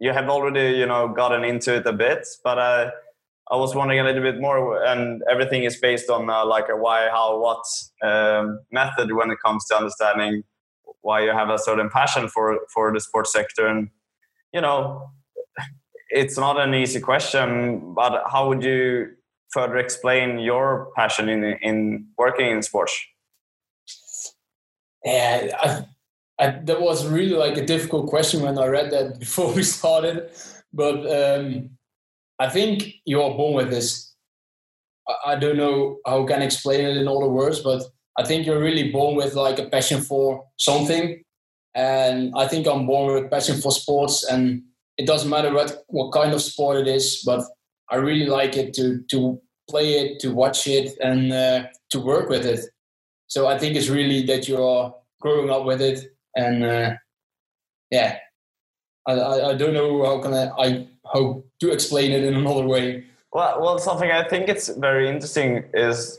You 0.00 0.12
have 0.12 0.28
already, 0.28 0.78
you 0.78 0.86
know, 0.86 1.08
gotten 1.08 1.44
into 1.44 1.76
it 1.76 1.86
a 1.86 1.92
bit, 1.92 2.26
but 2.42 2.58
uh, 2.58 2.90
I 3.50 3.56
was 3.56 3.74
wondering 3.74 4.00
a 4.00 4.04
little 4.04 4.22
bit 4.22 4.40
more. 4.40 4.82
And 4.84 5.22
everything 5.30 5.64
is 5.64 5.76
based 5.76 6.08
on 6.10 6.28
uh, 6.30 6.44
like 6.46 6.68
a 6.70 6.76
why, 6.76 7.08
how, 7.10 7.38
what 7.38 7.64
um, 8.02 8.60
method 8.72 9.12
when 9.12 9.30
it 9.30 9.38
comes 9.44 9.66
to 9.66 9.76
understanding 9.76 10.44
why 11.02 11.22
you 11.22 11.30
have 11.30 11.48
a 11.48 11.58
certain 11.58 11.90
passion 11.90 12.28
for 12.28 12.60
for 12.72 12.92
the 12.92 13.00
sports 13.00 13.32
sector. 13.32 13.66
And 13.66 13.90
you 14.52 14.60
know, 14.60 15.10
it's 16.10 16.38
not 16.38 16.58
an 16.58 16.74
easy 16.74 17.00
question, 17.00 17.94
but 17.94 18.24
how 18.30 18.48
would 18.48 18.62
you 18.62 19.10
further 19.50 19.76
explain 19.76 20.38
your 20.38 20.90
passion 20.96 21.28
in 21.28 21.44
in 21.62 22.06
working 22.18 22.50
in 22.50 22.62
sports? 22.62 22.94
Yeah, 25.04 25.82
I, 26.40 26.58
that 26.64 26.80
was 26.80 27.06
really 27.06 27.36
like 27.36 27.58
a 27.58 27.66
difficult 27.66 28.08
question 28.08 28.42
when 28.42 28.58
I 28.58 28.66
read 28.66 28.90
that 28.90 29.18
before 29.24 29.52
we 29.52 29.62
started. 29.62 30.30
But 30.72 30.98
um, 31.10 31.70
I 32.38 32.48
think 32.48 32.94
you 33.04 33.22
are 33.22 33.36
born 33.36 33.54
with 33.54 33.70
this. 33.70 34.14
I, 35.08 35.32
I 35.32 35.36
don't 35.36 35.56
know 35.56 35.98
how 36.06 36.24
I 36.24 36.26
can 36.26 36.42
explain 36.42 36.84
it 36.84 36.96
in 36.96 37.04
the 37.04 37.12
words, 37.12 37.60
but 37.60 37.82
I 38.18 38.24
think 38.24 38.46
you're 38.46 38.60
really 38.60 38.90
born 38.90 39.16
with 39.16 39.34
like 39.34 39.58
a 39.58 39.68
passion 39.68 40.00
for 40.00 40.44
something. 40.56 41.22
And 41.74 42.32
I 42.36 42.48
think 42.48 42.66
I'm 42.66 42.86
born 42.86 43.14
with 43.14 43.30
passion 43.30 43.60
for 43.60 43.70
sports 43.70 44.24
and 44.24 44.62
it 45.00 45.06
doesn't 45.06 45.30
matter 45.30 45.52
what 45.54 45.84
what 45.88 46.12
kind 46.12 46.34
of 46.34 46.42
sport 46.42 46.76
it 46.76 46.86
is, 46.86 47.22
but 47.24 47.42
I 47.90 47.96
really 47.96 48.26
like 48.26 48.56
it 48.56 48.74
to 48.74 49.02
to 49.10 49.40
play 49.68 49.88
it, 50.00 50.20
to 50.20 50.34
watch 50.34 50.66
it, 50.66 50.98
and 51.00 51.32
uh, 51.32 51.64
to 51.90 52.00
work 52.00 52.28
with 52.28 52.44
it. 52.44 52.60
So 53.28 53.46
I 53.46 53.58
think 53.58 53.76
it's 53.76 53.88
really 53.88 54.26
that 54.26 54.46
you're 54.48 54.94
growing 55.20 55.48
up 55.48 55.64
with 55.64 55.80
it, 55.80 55.98
and 56.34 56.64
uh, 56.64 56.94
yeah, 57.90 58.18
I, 59.06 59.12
I, 59.12 59.48
I 59.50 59.54
don't 59.54 59.74
know 59.74 60.04
how 60.04 60.20
can 60.20 60.34
I 60.34 60.48
I 60.58 60.88
hope 61.04 61.48
to 61.60 61.70
explain 61.70 62.12
it 62.12 62.24
in 62.24 62.34
another 62.34 62.66
way. 62.66 63.04
Well, 63.32 63.60
well, 63.60 63.78
something 63.78 64.10
I 64.10 64.26
think 64.26 64.48
it's 64.48 64.68
very 64.68 65.08
interesting 65.08 65.64
is 65.74 66.18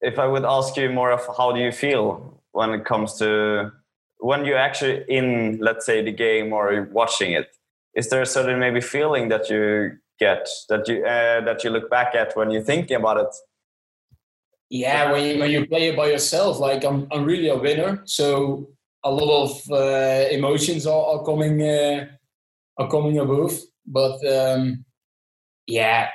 if 0.00 0.18
I 0.18 0.26
would 0.26 0.44
ask 0.44 0.76
you 0.76 0.90
more 0.90 1.10
of 1.10 1.26
how 1.36 1.52
do 1.52 1.60
you 1.60 1.72
feel 1.72 2.40
when 2.52 2.70
it 2.70 2.84
comes 2.84 3.18
to 3.18 3.72
when 4.18 4.44
you're 4.44 4.58
actually 4.58 5.04
in, 5.08 5.58
let's 5.60 5.84
say, 5.84 6.00
the 6.02 6.12
game 6.12 6.52
or 6.52 6.88
watching 6.92 7.32
it 7.32 7.48
is 7.94 8.08
there 8.08 8.22
a 8.22 8.26
certain 8.26 8.58
maybe 8.58 8.80
feeling 8.80 9.28
that 9.28 9.50
you 9.50 9.98
get 10.18 10.48
that 10.68 10.88
you 10.88 11.04
uh, 11.04 11.40
that 11.42 11.64
you 11.64 11.70
look 11.70 11.90
back 11.90 12.14
at 12.14 12.36
when 12.36 12.50
you're 12.50 12.62
thinking 12.62 12.96
about 12.96 13.18
it? 13.18 13.34
Yeah 14.70 15.12
when 15.12 15.24
you, 15.24 15.38
when 15.38 15.50
you 15.50 15.66
play 15.66 15.88
it 15.88 15.96
by 15.96 16.06
yourself 16.06 16.58
like 16.58 16.82
i'm, 16.82 17.06
I'm 17.12 17.24
really 17.24 17.48
a 17.48 17.56
winner. 17.56 18.02
So 18.04 18.68
a 19.04 19.10
lot 19.10 19.44
of 19.44 19.70
uh, 19.70 20.28
emotions 20.30 20.86
are, 20.86 21.04
are 21.06 21.24
coming 21.24 21.62
uh, 21.62 22.06
are 22.78 22.88
coming 22.88 23.18
above 23.18 23.58
but 23.86 24.16
um, 24.26 24.84
yeah 25.66 26.08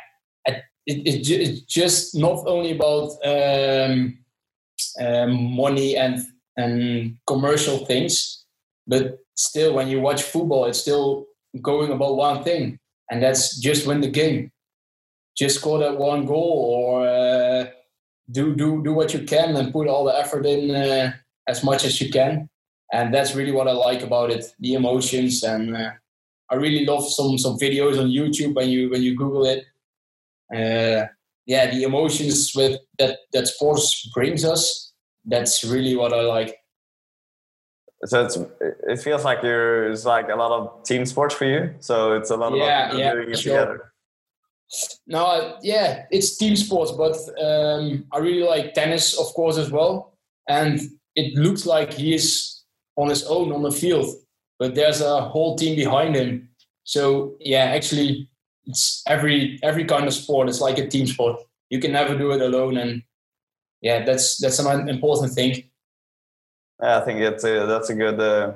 it, 0.46 0.64
it, 0.86 1.30
it's 1.30 1.62
just 1.62 2.16
not 2.16 2.44
only 2.48 2.72
about 2.72 3.12
um, 3.26 4.18
um, 5.02 5.56
money 5.56 5.98
and 5.98 6.22
and 6.56 7.18
commercial 7.28 7.86
things 7.86 8.46
but 8.88 9.20
still 9.36 9.74
when 9.74 9.88
you 9.88 10.00
watch 10.00 10.24
football 10.24 10.66
it's 10.66 10.80
still 10.80 11.28
going 11.62 11.92
about 11.92 12.16
one 12.16 12.44
thing, 12.44 12.80
and 13.10 13.22
that's 13.22 13.58
just 13.58 13.88
win 13.88 14.02
the 14.02 14.10
game. 14.10 14.52
Just 15.38 15.60
score 15.60 15.80
that 15.80 15.98
one 15.98 16.26
goal, 16.26 16.74
or 16.76 17.08
uh, 17.08 17.66
do 18.32 18.56
do 18.56 18.84
do 18.84 18.94
what 18.94 19.14
you 19.14 19.24
can 19.24 19.56
and 19.56 19.72
put 19.72 19.88
all 19.88 20.06
the 20.06 20.18
effort 20.18 20.46
in 20.46 20.76
uh, 20.76 21.14
as 21.48 21.64
much 21.64 21.86
as 21.86 22.00
you 22.02 22.10
can. 22.10 22.50
And 22.92 23.14
that's 23.14 23.36
really 23.36 23.52
what 23.52 23.68
I 23.68 23.74
like 23.74 24.02
about 24.02 24.32
it: 24.32 24.46
the 24.60 24.74
emotions. 24.74 25.44
And 25.44 25.76
uh, 25.76 25.92
I 26.50 26.56
really 26.56 26.86
love 26.86 27.08
some 27.08 27.38
some 27.38 27.58
videos 27.58 28.00
on 28.00 28.08
YouTube 28.08 28.56
when 28.56 28.70
you 28.70 28.90
when 28.90 29.02
you 29.02 29.16
Google 29.16 29.46
it. 29.46 29.66
Uh, 30.54 31.08
yeah, 31.46 31.70
the 31.72 31.84
emotions 31.84 32.52
with 32.56 32.80
that 33.00 33.20
that 33.34 33.48
sports 33.48 34.10
brings 34.14 34.46
us. 34.46 34.94
That's 35.26 35.64
really 35.64 35.96
what 35.96 36.14
I 36.14 36.22
like 36.22 36.58
so 38.06 38.24
it's 38.24 38.38
it 38.88 39.00
feels 39.00 39.24
like 39.24 39.42
you're 39.42 39.90
it's 39.92 40.06
like 40.06 40.30
a 40.30 40.36
lot 40.36 40.52
of 40.52 40.84
team 40.84 41.06
sports 41.06 41.34
for 41.34 41.46
you 41.46 41.74
so 41.80 42.14
it's 42.14 42.30
a 42.30 42.36
lot 42.36 42.56
yeah, 42.56 42.90
about 42.90 43.00
yeah, 43.00 43.14
doing 43.14 43.32
it 43.32 43.40
sure. 43.40 43.60
together 43.60 43.94
no 45.08 45.58
yeah 45.64 46.04
it's 46.12 46.38
team 46.38 46.56
sports 46.56 46.92
but 46.92 47.16
um, 47.44 48.06
i 48.12 48.18
really 48.20 48.44
like 48.44 48.74
tennis 48.74 49.18
of 49.18 49.26
course 49.34 49.58
as 49.58 49.72
well 49.72 50.14
and 50.48 50.80
it 51.16 51.34
looks 51.36 51.66
like 51.66 51.94
he 51.94 52.14
is 52.14 52.57
on 52.98 53.10
his 53.10 53.24
own 53.26 53.52
on 53.52 53.64
the 53.64 53.72
field 53.72 54.08
but 54.60 54.76
there's 54.76 55.02
a 55.02 55.22
whole 55.22 55.56
team 55.56 55.76
behind 55.76 56.16
him 56.16 56.50
so 56.84 57.36
yeah 57.40 57.66
actually 57.66 58.30
it's 58.66 59.04
every 59.08 59.60
every 59.64 59.86
kind 59.86 60.08
of 60.08 60.14
sport 60.14 60.50
it's 60.50 60.62
like 60.62 60.78
a 60.78 60.88
team 60.88 61.08
sport 61.08 61.40
you 61.70 61.80
can 61.80 61.92
never 61.92 62.18
do 62.18 62.32
it 62.32 62.42
alone 62.42 62.78
and 62.78 63.04
yeah 63.82 64.04
that's 64.04 64.38
that's 64.38 64.60
an 64.60 64.90
important 64.90 65.34
thing 65.34 65.64
I 66.80 67.00
think 67.02 67.20
it's 67.22 67.44
a, 67.44 67.66
that's 67.66 67.90
a 67.90 67.96
good 67.96 68.20
uh, 68.20 68.54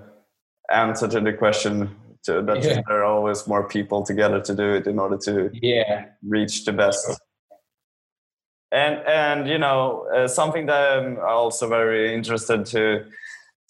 answer 0.72 1.08
to 1.08 1.20
the 1.20 1.34
question. 1.34 1.96
To, 2.26 2.44
that 2.44 2.64
yeah. 2.64 2.82
there 2.88 3.00
are 3.00 3.04
always 3.04 3.48
more 3.48 3.68
people 3.68 4.04
together 4.04 4.40
to 4.42 4.54
do 4.54 4.76
it 4.76 4.86
in 4.86 5.00
order 5.00 5.18
to 5.26 5.50
yeah 5.54 6.06
reach 6.22 6.66
the 6.66 6.72
best. 6.72 7.20
And 8.72 8.98
and 9.08 9.48
you 9.48 9.58
know 9.58 10.08
uh, 10.16 10.28
something 10.28 10.68
that 10.68 11.00
I'm 11.00 11.18
also 11.18 11.68
very 11.68 12.14
interested 12.14 12.68
to 12.68 13.06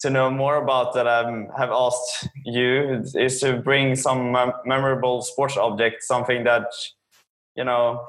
to 0.02 0.10
know 0.10 0.30
more 0.30 0.56
about 0.56 0.94
that 0.94 1.06
I 1.08 1.22
have 1.56 1.70
asked 1.70 2.28
you 2.44 3.02
is 3.14 3.40
to 3.40 3.56
bring 3.58 3.96
some 3.96 4.36
memorable 4.64 5.22
sports 5.22 5.56
object, 5.56 6.02
something 6.02 6.44
that 6.44 6.66
you 7.56 7.64
know 7.64 8.04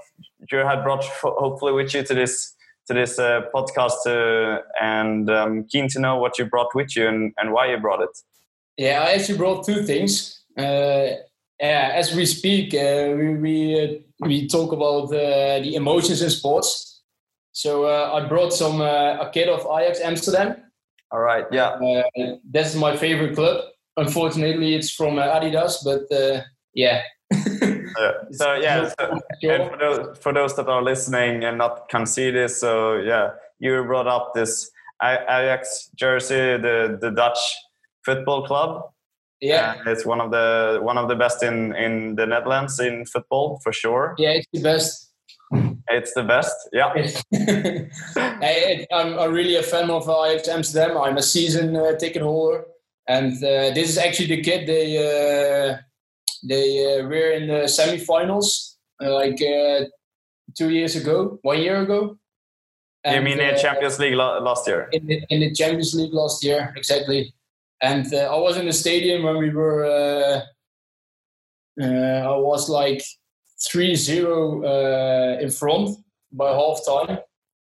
you 0.52 0.58
had 0.60 0.84
brought 0.84 1.04
hopefully 1.22 1.74
with 1.74 1.94
you 1.94 2.04
to 2.04 2.14
this 2.14 2.54
to 2.88 2.94
this 2.94 3.18
uh, 3.18 3.42
podcast 3.54 4.06
uh, 4.08 4.62
and 4.82 5.30
um, 5.30 5.66
keen 5.72 5.88
to 5.88 6.00
know 6.00 6.18
what 6.18 6.38
you 6.38 6.46
brought 6.46 6.76
with 6.76 6.96
you 6.96 7.08
and, 7.08 7.34
and 7.38 7.54
why 7.54 7.72
you 7.72 7.78
brought 7.78 8.02
it. 8.02 8.18
Yeah, 8.78 9.04
I 9.08 9.14
actually 9.14 9.38
brought 9.38 9.66
two 9.66 9.84
things. 9.84 10.42
Uh, 10.58 11.16
as 11.60 12.14
we 12.16 12.26
speak, 12.26 12.74
uh, 12.74 13.14
we 13.16 13.36
we, 13.36 13.82
uh, 13.82 13.88
we 14.28 14.48
talk 14.48 14.74
about 14.74 15.06
uh, 15.06 15.60
the 15.60 15.76
emotions 15.76 16.22
in 16.22 16.30
sports. 16.30 17.02
So 17.52 17.86
I 17.86 18.28
brought 18.28 18.52
some 18.52 18.82
a 18.82 19.30
kit 19.32 19.48
of 19.48 19.60
Ajax 19.80 20.02
Amsterdam. 20.02 20.63
All 21.14 21.20
right, 21.20 21.46
yeah. 21.52 21.78
Uh, 22.18 22.38
that's 22.50 22.74
my 22.74 22.98
favorite 22.98 23.36
club. 23.36 23.66
Unfortunately, 23.98 24.74
it's 24.74 24.90
from 24.90 25.20
uh, 25.20 25.28
Adidas, 25.28 25.78
but 25.86 26.12
uh, 26.12 26.42
yeah, 26.74 27.04
yeah. 27.32 28.12
So 28.32 28.56
yeah, 28.56 28.90
so, 29.00 29.20
and 29.44 29.70
for 29.70 29.78
those 29.78 30.18
for 30.18 30.34
those 30.34 30.56
that 30.56 30.68
are 30.68 30.82
listening 30.82 31.44
and 31.44 31.60
not 31.60 31.88
can 31.90 32.08
see 32.08 32.32
this, 32.32 32.60
so 32.60 32.96
yeah, 32.96 33.34
you 33.60 33.84
brought 33.84 34.08
up 34.08 34.34
this 34.34 34.72
Ajax 35.04 35.92
jersey, 35.96 36.58
the 36.58 36.98
the 37.00 37.12
Dutch 37.12 37.38
football 38.04 38.48
club. 38.48 38.90
Yeah, 39.40 39.78
and 39.78 39.88
it's 39.88 40.08
one 40.08 40.20
of 40.20 40.32
the 40.32 40.80
one 40.82 40.98
of 40.98 41.08
the 41.08 41.16
best 41.16 41.44
in 41.44 41.76
in 41.76 42.16
the 42.16 42.26
Netherlands 42.26 42.80
in 42.80 43.06
football 43.06 43.60
for 43.64 43.72
sure. 43.72 44.16
Yeah, 44.18 44.32
it's 44.32 44.48
the 44.52 44.64
best. 44.64 45.03
It's 45.90 46.14
the 46.14 46.24
best. 46.24 46.56
Yeah. 46.72 46.92
I, 48.16 48.86
am 48.92 49.20
I'm 49.20 49.34
really 49.34 49.56
a 49.58 49.64
fan 49.64 49.90
of 49.90 50.10
Ajax 50.10 50.48
Amsterdam. 50.48 50.98
I'm 50.98 51.18
a 51.18 51.22
season 51.22 51.76
uh, 51.76 51.96
ticket 51.98 52.22
holder, 52.22 52.66
and 53.08 53.34
uh, 53.38 53.72
this 53.74 53.90
is 53.90 53.98
actually 53.98 54.28
the 54.28 54.42
kid 54.42 54.68
they. 54.68 54.98
Uh, 54.98 55.78
they 56.46 57.00
uh, 57.00 57.08
were 57.08 57.32
in 57.32 57.48
the 57.48 57.64
semifinals 57.64 58.76
uh, 59.02 59.14
like 59.14 59.42
uh, 59.42 59.86
two 60.58 60.70
years 60.70 60.96
ago, 60.96 61.40
one 61.42 61.60
year 61.60 61.82
ago. 61.82 62.18
you 63.06 63.22
mean 63.22 63.40
in 63.40 63.56
uh, 63.56 63.58
Champions 63.58 64.00
League 64.00 64.16
last 64.16 64.68
year? 64.68 64.90
in 64.92 65.08
the, 65.08 65.24
in 65.30 65.40
the 65.40 65.54
Champions 65.54 65.94
League 65.94 66.14
last 66.14 66.44
year, 66.44 66.74
exactly. 66.76 67.34
And 67.82 68.14
uh, 68.14 68.34
I 68.34 68.38
was 68.38 68.58
in 68.58 68.66
the 68.66 68.74
stadium 68.74 69.24
when 69.24 69.38
we 69.38 69.50
were. 69.50 69.86
Uh, 69.86 70.42
uh, 71.82 71.86
I 71.86 72.38
was 72.38 72.70
like 72.70 73.04
3-0 73.60 74.66
uh, 74.66 75.40
in 75.40 75.50
front 75.50 75.98
by 76.32 76.52
half 76.52 76.80
time. 76.86 77.20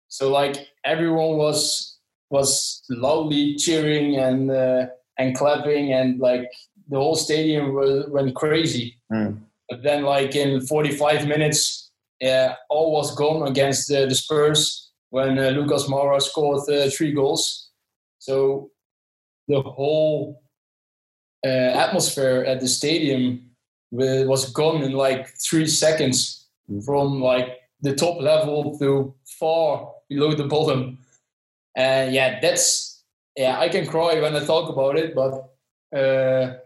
So 0.08 0.30
like 0.30 0.68
everyone 0.84 1.36
was 1.36 1.98
was 2.30 2.82
loudly 2.88 3.56
cheering 3.56 4.16
and 4.16 4.50
uh, 4.50 4.86
and 5.18 5.36
clapping 5.36 5.92
and 5.92 6.18
like 6.18 6.50
the 6.88 6.98
whole 6.98 7.14
stadium 7.14 7.74
was, 7.74 8.06
went 8.08 8.34
crazy. 8.34 8.98
Mm. 9.12 9.40
But 9.68 9.82
then 9.82 10.02
like 10.02 10.34
in 10.34 10.60
45 10.60 11.26
minutes, 11.26 11.90
yeah, 12.20 12.54
all 12.68 12.92
was 12.92 13.14
gone 13.14 13.48
against 13.48 13.90
uh, 13.90 14.06
the 14.06 14.14
Spurs 14.14 14.90
when 15.10 15.38
uh, 15.38 15.48
Lucas 15.50 15.84
Moura 15.84 16.20
scored 16.20 16.68
uh, 16.68 16.88
three 16.90 17.12
goals. 17.12 17.70
So 18.18 18.70
the 19.48 19.60
whole 19.62 20.42
uh, 21.44 21.48
atmosphere 21.48 22.44
at 22.46 22.60
the 22.60 22.68
stadium 22.68 23.51
was 23.92 24.50
gone 24.52 24.82
in 24.82 24.92
like 24.92 25.28
three 25.38 25.66
seconds 25.66 26.48
from 26.84 27.20
like 27.20 27.58
the 27.82 27.94
top 27.94 28.20
level 28.20 28.78
to 28.78 29.14
far 29.38 29.92
below 30.08 30.34
the 30.34 30.44
bottom. 30.44 30.98
And 31.76 32.14
yeah, 32.14 32.40
that's 32.40 33.04
yeah, 33.36 33.58
I 33.58 33.68
can 33.68 33.86
cry 33.86 34.20
when 34.20 34.36
I 34.36 34.44
talk 34.44 34.68
about 34.68 34.98
it, 34.98 35.14
but 35.14 35.48
uh, 35.96 36.56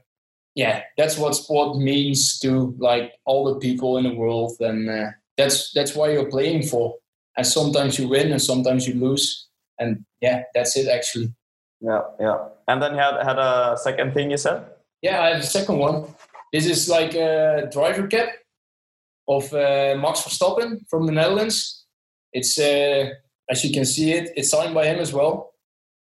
yeah, 0.54 0.82
that's 0.96 1.18
what 1.18 1.34
sport 1.34 1.78
means 1.78 2.38
to 2.40 2.74
like 2.78 3.12
all 3.24 3.44
the 3.44 3.60
people 3.60 3.98
in 3.98 4.04
the 4.04 4.14
world, 4.14 4.56
and 4.60 4.88
uh, 4.88 5.10
that's 5.36 5.72
that's 5.72 5.94
why 5.94 6.10
you're 6.10 6.30
playing 6.30 6.62
for. 6.62 6.94
And 7.36 7.46
sometimes 7.46 7.98
you 7.98 8.08
win, 8.08 8.32
and 8.32 8.42
sometimes 8.42 8.88
you 8.88 8.94
lose, 8.94 9.48
and 9.78 10.04
yeah, 10.20 10.44
that's 10.54 10.76
it 10.76 10.88
actually. 10.88 11.32
Yeah, 11.80 12.02
yeah. 12.18 12.38
And 12.66 12.82
then 12.82 12.92
you 12.92 13.00
had 13.00 13.22
had 13.22 13.38
a 13.38 13.76
second 13.76 14.14
thing 14.14 14.30
you 14.30 14.38
said. 14.38 14.64
Yeah, 15.02 15.20
I 15.22 15.28
have 15.34 15.40
a 15.40 15.46
second 15.46 15.78
one. 15.78 16.06
This 16.56 16.64
is 16.64 16.88
like 16.88 17.14
a 17.14 17.68
driver 17.70 18.06
cap 18.06 18.28
of 19.28 19.52
uh, 19.52 19.94
Max 20.00 20.22
Verstappen 20.22 20.88
from 20.88 21.04
the 21.04 21.12
Netherlands. 21.12 21.84
It's 22.32 22.58
uh, 22.58 23.10
as 23.50 23.62
you 23.62 23.74
can 23.74 23.84
see 23.84 24.12
it, 24.12 24.30
it's 24.36 24.48
signed 24.48 24.72
by 24.72 24.86
him 24.86 24.98
as 24.98 25.12
well. 25.12 25.52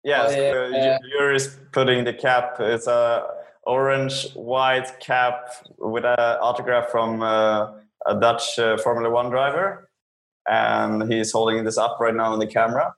Yes, 0.03 0.35
yeah, 0.37 0.93
uh, 0.93 0.97
you're 1.11 1.33
is 1.33 1.57
putting 1.71 2.03
the 2.03 2.13
cap. 2.13 2.57
It's 2.59 2.85
a 2.85 3.25
orange 3.63 4.31
white 4.35 4.99
cap 4.99 5.49
with 5.79 6.05
an 6.05 6.19
autograph 6.19 6.91
from 6.91 7.23
uh, 7.23 7.71
a 8.05 8.19
Dutch 8.19 8.59
uh, 8.59 8.77
Formula 8.77 9.09
One 9.09 9.31
driver, 9.31 9.89
and 10.47 11.11
he's 11.11 11.31
holding 11.31 11.63
this 11.63 11.79
up 11.79 11.97
right 11.99 12.13
now 12.13 12.31
in 12.35 12.39
the 12.39 12.45
camera. 12.45 12.93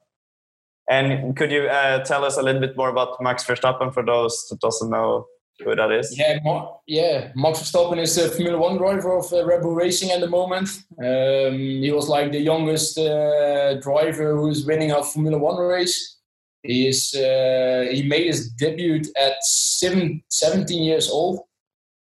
And 0.90 1.38
could 1.38 1.54
you 1.54 1.70
uh, 1.70 2.04
tell 2.04 2.26
us 2.26 2.36
a 2.36 2.42
little 2.42 2.60
bit 2.60 2.76
more 2.76 2.90
about 2.90 3.22
Max 3.22 3.46
Verstappen 3.46 3.94
for 3.94 4.04
those 4.04 4.46
that 4.50 4.60
doesn't 4.60 4.90
know 4.90 5.28
who 5.64 5.76
that 5.76 5.92
is? 5.92 6.18
Yeah, 6.18 6.40
yeah. 6.88 7.32
Max 7.36 7.60
Verstappen 7.60 8.00
is 8.00 8.16
the 8.16 8.30
Formula 8.30 8.58
One 8.58 8.78
driver 8.78 9.18
of 9.18 9.32
uh, 9.34 9.46
Red 9.46 9.62
Bull 9.62 9.76
Racing 9.76 10.12
at 10.12 10.22
the 10.22 10.28
moment. 10.28 10.70
Um, 10.98 11.58
he 11.58 11.92
was 11.92 12.08
like 12.08 12.32
the 12.32 12.40
youngest 12.40 12.98
uh, 12.98 13.80
driver 13.80 14.38
who's 14.38 14.66
winning 14.66 14.92
a 14.92 15.04
Formula 15.04 15.38
One 15.38 15.58
race. 15.58 16.18
He 16.64 16.88
is. 16.88 17.14
Uh, 17.14 17.88
he 17.92 18.04
made 18.04 18.28
his 18.28 18.52
debut 18.52 19.02
at 19.18 19.44
seven, 19.44 20.24
17 20.30 20.84
years 20.84 21.10
old, 21.10 21.42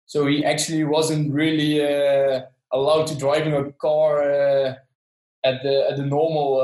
so 0.06 0.26
he 0.26 0.44
actually 0.44 0.84
wasn't 0.84 1.32
really 1.32 1.80
allowed 2.72 3.06
to 3.06 3.18
drive 3.18 3.46
in 3.46 3.54
a 3.54 3.72
car 3.72 4.22
at 5.44 5.62
the 5.62 5.86
at 5.90 5.96
the 5.96 6.04
normal 6.04 6.60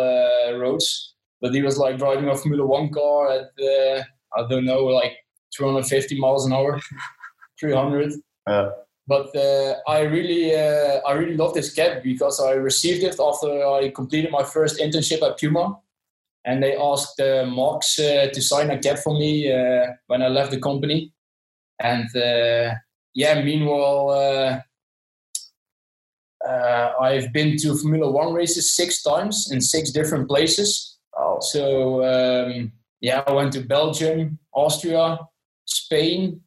roads. 0.58 1.14
But 1.40 1.54
he 1.54 1.62
was 1.62 1.78
like 1.78 1.98
driving 1.98 2.28
a 2.28 2.34
Formula 2.34 2.66
One 2.66 2.90
car 2.92 3.30
at 3.30 3.50
uh, 3.58 4.02
I 4.36 4.48
don't 4.48 4.66
know 4.66 4.84
like 4.84 5.16
250 5.56 6.18
miles 6.18 6.46
an 6.46 6.52
hour, 6.52 6.80
300. 7.60 8.12
Yeah. 8.48 8.70
But 9.06 9.34
uh, 9.34 9.76
I 9.88 10.02
really, 10.02 10.54
uh, 10.54 11.00
I 11.06 11.12
really 11.12 11.36
love 11.36 11.54
this 11.54 11.72
cap 11.72 12.02
because 12.02 12.40
I 12.40 12.52
received 12.52 13.02
it 13.02 13.18
after 13.18 13.66
I 13.66 13.90
completed 13.94 14.30
my 14.30 14.44
first 14.44 14.78
internship 14.80 15.22
at 15.22 15.38
Puma, 15.38 15.78
and 16.44 16.62
they 16.62 16.76
asked 16.76 17.18
uh, 17.18 17.46
uh, 17.98 18.26
to 18.28 18.42
sign 18.42 18.70
a 18.70 18.78
cap 18.78 18.98
for 18.98 19.14
me 19.14 19.50
uh, 19.50 19.86
when 20.08 20.22
I 20.22 20.28
left 20.28 20.50
the 20.50 20.60
company. 20.60 21.12
And 21.80 22.08
uh, 22.14 22.74
yeah, 23.14 23.42
meanwhile, 23.42 24.10
uh, 24.10 24.60
uh, 26.46 26.92
I've 27.00 27.32
been 27.32 27.56
to 27.58 27.76
Formula 27.76 28.10
One 28.10 28.32
races 28.32 28.76
six 28.76 29.02
times 29.02 29.50
in 29.50 29.60
six 29.60 29.90
different 29.90 30.28
places. 30.28 30.98
Oh, 31.16 31.38
So 31.40 32.04
um, 32.04 32.72
yeah, 33.00 33.22
I 33.26 33.32
went 33.32 33.52
to 33.54 33.60
Belgium, 33.60 34.38
Austria, 34.52 35.18
Spain, 35.68 36.40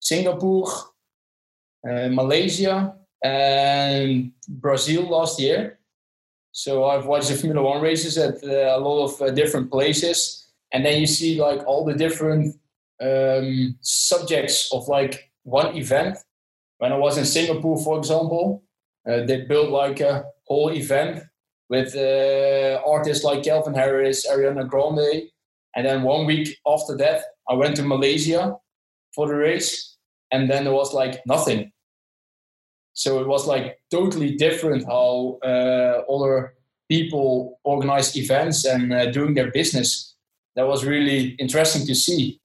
Singapore, 0.00 0.68
uh, 1.88 2.08
Malaysia, 2.08 2.94
and 3.24 4.32
Brazil 4.48 5.08
last 5.08 5.40
year. 5.40 5.78
So 6.52 6.84
I've 6.84 7.06
watched 7.06 7.28
the 7.28 7.36
Formula 7.36 7.62
One 7.62 7.80
races 7.80 8.18
at 8.18 8.44
uh, 8.44 8.76
a 8.76 8.80
lot 8.80 9.04
of 9.04 9.22
uh, 9.22 9.30
different 9.30 9.70
places, 9.70 10.48
and 10.72 10.84
then 10.84 11.00
you 11.00 11.06
see 11.06 11.40
like 11.40 11.66
all 11.66 11.84
the 11.84 11.94
different 11.94 12.56
um, 13.00 13.76
subjects 13.80 14.70
of 14.72 14.86
like 14.88 15.32
one 15.44 15.74
event. 15.76 16.18
When 16.78 16.92
I 16.92 16.98
was 16.98 17.16
in 17.16 17.24
Singapore, 17.24 17.82
for 17.82 17.96
example, 17.98 18.64
uh, 19.08 19.24
they 19.24 19.42
built 19.42 19.70
like 19.70 20.00
a 20.00 20.24
whole 20.44 20.72
event 20.72 21.22
with 21.70 21.96
uh, 21.96 22.82
artists 22.84 23.24
like 23.24 23.44
Calvin 23.44 23.74
Harris, 23.74 24.26
Ariana 24.26 24.68
Grande. 24.68 25.31
And 25.74 25.86
then 25.86 26.02
one 26.02 26.26
week 26.26 26.56
after 26.66 26.96
that, 26.98 27.22
I 27.48 27.54
went 27.54 27.76
to 27.76 27.82
Malaysia 27.82 28.56
for 29.14 29.26
the 29.26 29.34
race, 29.34 29.96
and 30.30 30.50
then 30.50 30.64
there 30.64 30.72
was 30.72 30.92
like 30.92 31.20
nothing. 31.26 31.72
So 32.94 33.20
it 33.20 33.26
was 33.26 33.46
like 33.46 33.78
totally 33.90 34.36
different 34.36 34.84
how 34.84 35.38
uh, 35.42 36.02
other 36.12 36.54
people 36.90 37.58
organize 37.64 38.16
events 38.16 38.66
and 38.66 38.92
uh, 38.92 39.10
doing 39.10 39.34
their 39.34 39.50
business. 39.50 40.14
That 40.56 40.66
was 40.66 40.84
really 40.84 41.30
interesting 41.38 41.86
to 41.86 41.94
see. 41.94 42.40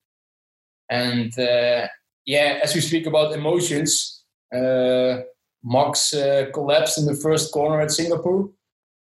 And 0.90 1.38
uh, 1.38 1.88
yeah, 2.26 2.60
as 2.64 2.74
we 2.74 2.82
speak 2.82 3.08
about 3.08 3.34
emotions, 3.34 4.24
uh, 4.56 5.18
Max 5.64 6.14
uh, 6.14 6.46
collapsed 6.54 6.98
in 6.98 7.06
the 7.06 7.16
first 7.16 7.52
corner 7.52 7.82
at 7.82 7.92
Singapore. 7.92 8.50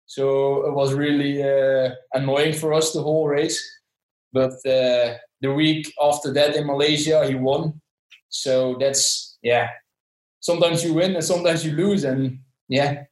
So 0.07 0.66
it 0.66 0.75
was 0.75 0.93
really 0.93 1.43
uh, 1.43 1.91
annoying 2.12 2.53
for 2.53 2.75
us 2.75 2.93
the 2.93 3.03
whole 3.03 3.29
race. 3.29 3.59
But 4.33 4.53
uh, 4.66 5.16
the 5.41 5.53
week 5.53 5.93
after 6.01 6.33
that 6.33 6.57
in 6.57 6.66
Malaysia, 6.66 7.26
he 7.26 7.35
won. 7.35 7.81
So 8.28 8.76
that's, 8.78 9.39
yeah, 9.43 9.68
sometimes 10.41 10.85
you 10.85 10.95
win 10.95 11.14
and 11.14 11.24
sometimes 11.24 11.64
you 11.64 11.72
lose. 11.72 12.05
And 12.05 12.39
yeah, 12.68 13.05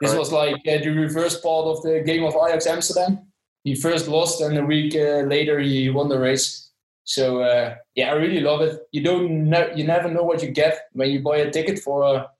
this 0.00 0.14
was 0.14 0.32
like 0.32 0.56
uh, 0.68 0.78
the 0.78 0.90
reverse 0.90 1.40
part 1.40 1.66
of 1.66 1.82
the 1.82 2.02
game 2.04 2.24
of 2.24 2.34
Ajax 2.34 2.66
Amsterdam. 2.66 3.26
He 3.64 3.74
first 3.74 4.08
lost 4.08 4.40
and 4.40 4.56
a 4.56 4.64
week 4.64 4.94
uh, 4.94 5.22
later 5.26 5.58
he 5.58 5.90
won 5.90 6.08
the 6.08 6.18
race. 6.18 6.70
So 7.04 7.42
uh, 7.42 7.74
yeah, 7.94 8.10
I 8.10 8.14
really 8.14 8.40
love 8.40 8.60
it. 8.60 8.80
You 8.92 9.02
don't 9.02 9.50
ne- 9.50 9.72
you 9.74 9.84
never 9.84 10.10
know 10.10 10.22
what 10.22 10.42
you 10.42 10.50
get 10.50 10.88
when 10.92 11.10
you 11.10 11.20
buy 11.20 11.38
a 11.38 11.50
ticket 11.50 11.78
for 11.80 12.02
a 12.02 12.30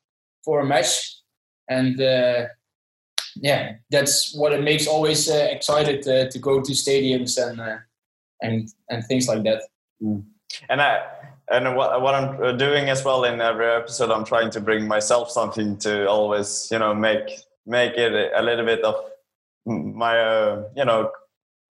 for 0.45 0.61
a 0.61 0.65
match, 0.65 1.17
and 1.69 2.01
uh, 2.01 2.47
yeah, 3.37 3.75
that's 3.91 4.35
what 4.35 4.53
it 4.53 4.63
makes 4.63 4.87
always 4.87 5.31
uh, 5.31 5.49
excited 5.51 6.07
uh, 6.09 6.31
to 6.31 6.39
go 6.39 6.61
to 6.61 6.73
stadiums 6.73 7.39
and 7.43 7.61
uh, 7.61 7.77
and 8.43 8.69
and 8.89 9.05
things 9.07 9.29
like 9.29 9.43
that. 9.45 9.63
and 10.69 10.83
I 10.83 11.03
and 11.51 11.77
what, 11.77 12.01
what 12.01 12.15
I'm 12.15 12.43
uh, 12.43 12.53
doing 12.53 12.89
as 12.89 13.05
well 13.05 13.25
in 13.25 13.41
every 13.41 13.67
episode, 13.67 14.11
I'm 14.11 14.25
trying 14.25 14.51
to 14.51 14.61
bring 14.61 14.87
myself 14.87 15.31
something 15.31 15.77
to 15.79 16.09
always, 16.09 16.69
you 16.71 16.79
know, 16.79 16.95
make 16.95 17.29
make 17.67 17.95
it 17.95 18.33
a 18.35 18.43
little 18.43 18.65
bit 18.65 18.83
of 18.83 18.95
my, 19.67 20.19
uh, 20.19 20.65
you 20.77 20.85
know, 20.85 21.11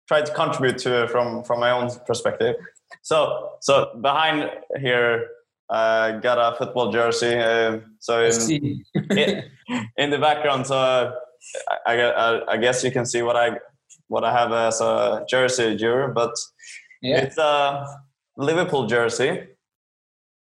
try 0.08 0.22
to 0.22 0.34
contribute 0.34 0.78
to 0.78 1.04
it 1.04 1.10
from 1.10 1.44
from 1.44 1.60
my 1.60 1.70
own 1.70 1.90
perspective. 2.06 2.56
So 3.02 3.52
so 3.60 3.96
behind 4.00 4.50
here, 4.80 5.28
uh, 5.70 6.12
got 6.18 6.38
a 6.38 6.56
football 6.56 6.90
jersey. 6.90 7.36
Uh, 7.36 7.78
so 8.00 8.24
in, 8.24 8.84
in, 9.10 9.44
in 9.96 10.10
the 10.10 10.18
background, 10.18 10.66
so 10.66 11.14
I, 11.86 12.00
I, 12.00 12.52
I 12.52 12.56
guess 12.56 12.84
you 12.84 12.90
can 12.90 13.06
see 13.06 13.22
what 13.22 13.36
I 13.36 13.58
what 14.08 14.24
I 14.24 14.32
have 14.32 14.52
as 14.52 14.80
a 14.80 15.24
jersey, 15.28 15.76
Drew, 15.76 16.12
but 16.12 16.32
yeah, 17.02 17.18
it's 17.18 17.38
a 17.38 17.86
Liverpool 18.36 18.86
jersey, 18.86 19.48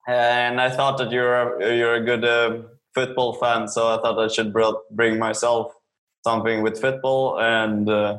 and 0.06 0.60
I 0.60 0.70
thought 0.70 0.98
that 0.98 1.10
you're 1.10 1.34
a, 1.34 1.76
you're 1.76 1.94
a 1.94 2.04
good 2.04 2.24
uh, 2.24 2.62
football 2.94 3.34
fan, 3.34 3.68
so 3.68 3.88
I 3.88 4.00
thought 4.00 4.18
I 4.18 4.28
should 4.28 4.52
br- 4.52 4.82
bring 4.90 5.18
myself 5.18 5.72
something 6.24 6.62
with 6.62 6.80
football. 6.80 7.38
And 7.40 7.88
uh, 7.88 8.18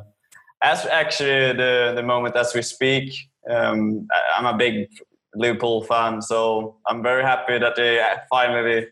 as 0.62 0.86
actually 0.86 1.52
the 1.54 1.92
the 1.96 2.02
moment 2.02 2.36
as 2.36 2.54
we 2.54 2.62
speak, 2.62 3.14
um, 3.50 4.06
I'm 4.36 4.46
a 4.46 4.56
big 4.56 4.88
Liverpool 5.34 5.84
fan, 5.84 6.22
so 6.22 6.76
I'm 6.86 7.02
very 7.02 7.22
happy 7.22 7.58
that 7.58 7.76
they 7.76 8.02
finally 8.30 8.86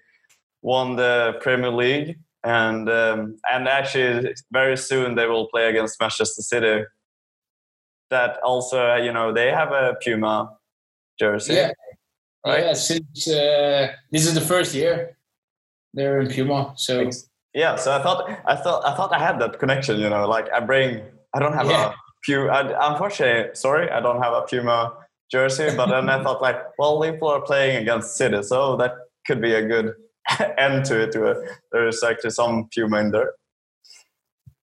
won 0.62 0.97
the 0.97 1.39
Premier 1.41 1.70
League. 1.70 2.18
And 2.47 2.89
um, 2.89 3.37
and 3.51 3.67
actually 3.67 4.33
very 4.53 4.77
soon 4.77 5.17
they 5.17 5.27
will 5.27 5.49
play 5.49 5.69
against 5.69 6.01
Manchester 6.01 6.43
City. 6.43 6.85
That 8.11 8.39
also, 8.45 8.95
you 8.95 9.13
know, 9.13 9.33
they 9.33 9.51
have 9.51 9.73
a 9.73 9.97
Puma 10.01 10.57
jersey. 11.19 11.55
Yeah, 11.55 11.73
right? 12.47 12.67
yeah. 12.67 12.73
Since 12.73 13.29
uh, 13.29 13.93
this 14.13 14.27
is 14.27 14.35
the 14.35 14.41
first 14.41 14.75
year 14.75 15.19
they're 15.93 16.21
in 16.21 16.29
Puma, 16.29 16.73
so 16.77 17.11
yeah. 17.53 17.75
So 17.75 17.93
I 17.93 18.01
thought 18.01 18.31
I 18.47 18.55
thought 18.55 18.87
I 18.87 18.95
thought 18.95 19.13
I 19.13 19.19
had 19.19 19.41
that 19.41 19.59
connection. 19.59 19.99
You 19.99 20.09
know, 20.09 20.29
like 20.29 20.49
I 20.53 20.61
bring 20.61 21.03
I 21.35 21.41
don't 21.41 21.55
have 21.55 21.67
yeah. 21.67 21.91
a 21.91 21.95
Puma. 22.25 22.79
Unfortunately, 22.81 23.57
sorry, 23.57 23.91
I 23.91 23.99
don't 23.99 24.23
have 24.23 24.35
a 24.35 24.43
Puma 24.43 24.93
jersey. 25.33 25.75
But 25.77 25.87
then 25.87 26.09
I 26.09 26.23
thought 26.23 26.41
like, 26.41 26.59
well, 26.79 26.97
Liverpool 27.01 27.31
are 27.31 27.43
playing 27.43 27.83
against 27.83 28.17
City, 28.17 28.41
so 28.45 28.77
that 28.77 28.93
could 29.27 29.41
be 29.43 29.53
a 29.55 29.67
good 29.67 29.97
end 30.59 30.85
to 30.87 31.03
it. 31.03 31.12
To 31.12 31.27
it. 31.27 31.51
There's 31.72 32.03
actually 32.03 32.31
some 32.31 32.68
Puma 32.72 32.99
in 32.99 33.11
there. 33.11 33.33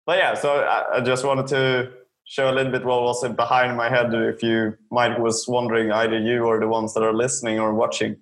But 0.06 0.18
yeah, 0.18 0.34
so 0.34 0.60
I, 0.60 0.96
I 0.96 1.00
just 1.00 1.24
wanted 1.24 1.46
to 1.48 1.92
show 2.30 2.48
a 2.48 2.54
little 2.54 2.70
bit 2.70 2.84
what 2.84 3.02
was 3.02 3.26
behind 3.34 3.76
my 3.76 3.88
head 3.88 4.14
if 4.14 4.40
you 4.40 4.76
might 4.92 5.18
was 5.18 5.48
wondering 5.48 5.90
either 5.90 6.16
you 6.16 6.44
or 6.44 6.60
the 6.60 6.68
ones 6.68 6.94
that 6.94 7.02
are 7.02 7.12
listening 7.12 7.58
or 7.58 7.74
watching 7.74 8.16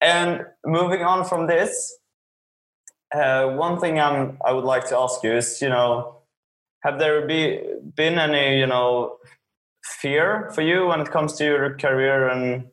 and 0.00 0.46
moving 0.64 1.02
on 1.02 1.22
from 1.22 1.46
this 1.46 1.94
uh, 3.14 3.48
one 3.48 3.78
thing 3.78 4.00
I'm, 4.00 4.38
i 4.44 4.50
would 4.50 4.64
like 4.64 4.88
to 4.88 4.96
ask 4.96 5.22
you 5.22 5.32
is 5.34 5.60
you 5.60 5.68
know 5.68 6.22
have 6.82 6.98
there 6.98 7.26
be, 7.26 7.60
been 7.94 8.18
any 8.18 8.58
you 8.58 8.66
know 8.66 9.16
fear 9.84 10.50
for 10.54 10.62
you 10.62 10.86
when 10.86 11.00
it 11.00 11.10
comes 11.10 11.34
to 11.34 11.44
your 11.44 11.76
career 11.76 12.28
and 12.28 12.64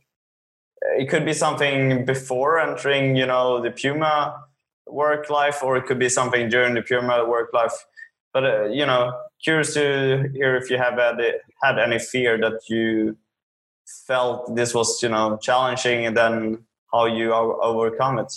it 0.97 1.09
could 1.09 1.25
be 1.25 1.33
something 1.33 2.05
before 2.05 2.59
entering 2.59 3.15
you 3.15 3.25
know 3.25 3.61
the 3.61 3.71
puma 3.71 4.43
work 4.87 5.29
life 5.29 5.61
or 5.63 5.77
it 5.77 5.85
could 5.85 5.99
be 5.99 6.09
something 6.09 6.49
during 6.49 6.73
the 6.73 6.81
puma 6.81 7.25
work 7.27 7.53
life. 7.53 7.85
But 8.33 8.45
uh, 8.45 8.65
you 8.65 8.85
know 8.85 9.13
curious 9.43 9.73
to 9.73 10.29
hear 10.33 10.55
if 10.55 10.69
you 10.69 10.77
have 10.77 10.95
had, 10.95 11.19
had 11.63 11.79
any 11.79 11.99
fear 11.99 12.37
that 12.39 12.59
you 12.69 13.17
felt 14.07 14.55
this 14.55 14.73
was 14.73 15.01
you 15.01 15.09
know 15.09 15.37
challenging 15.41 16.05
and 16.05 16.15
then 16.15 16.65
how 16.91 17.05
you 17.05 17.33
overcome 17.33 18.19
it. 18.19 18.33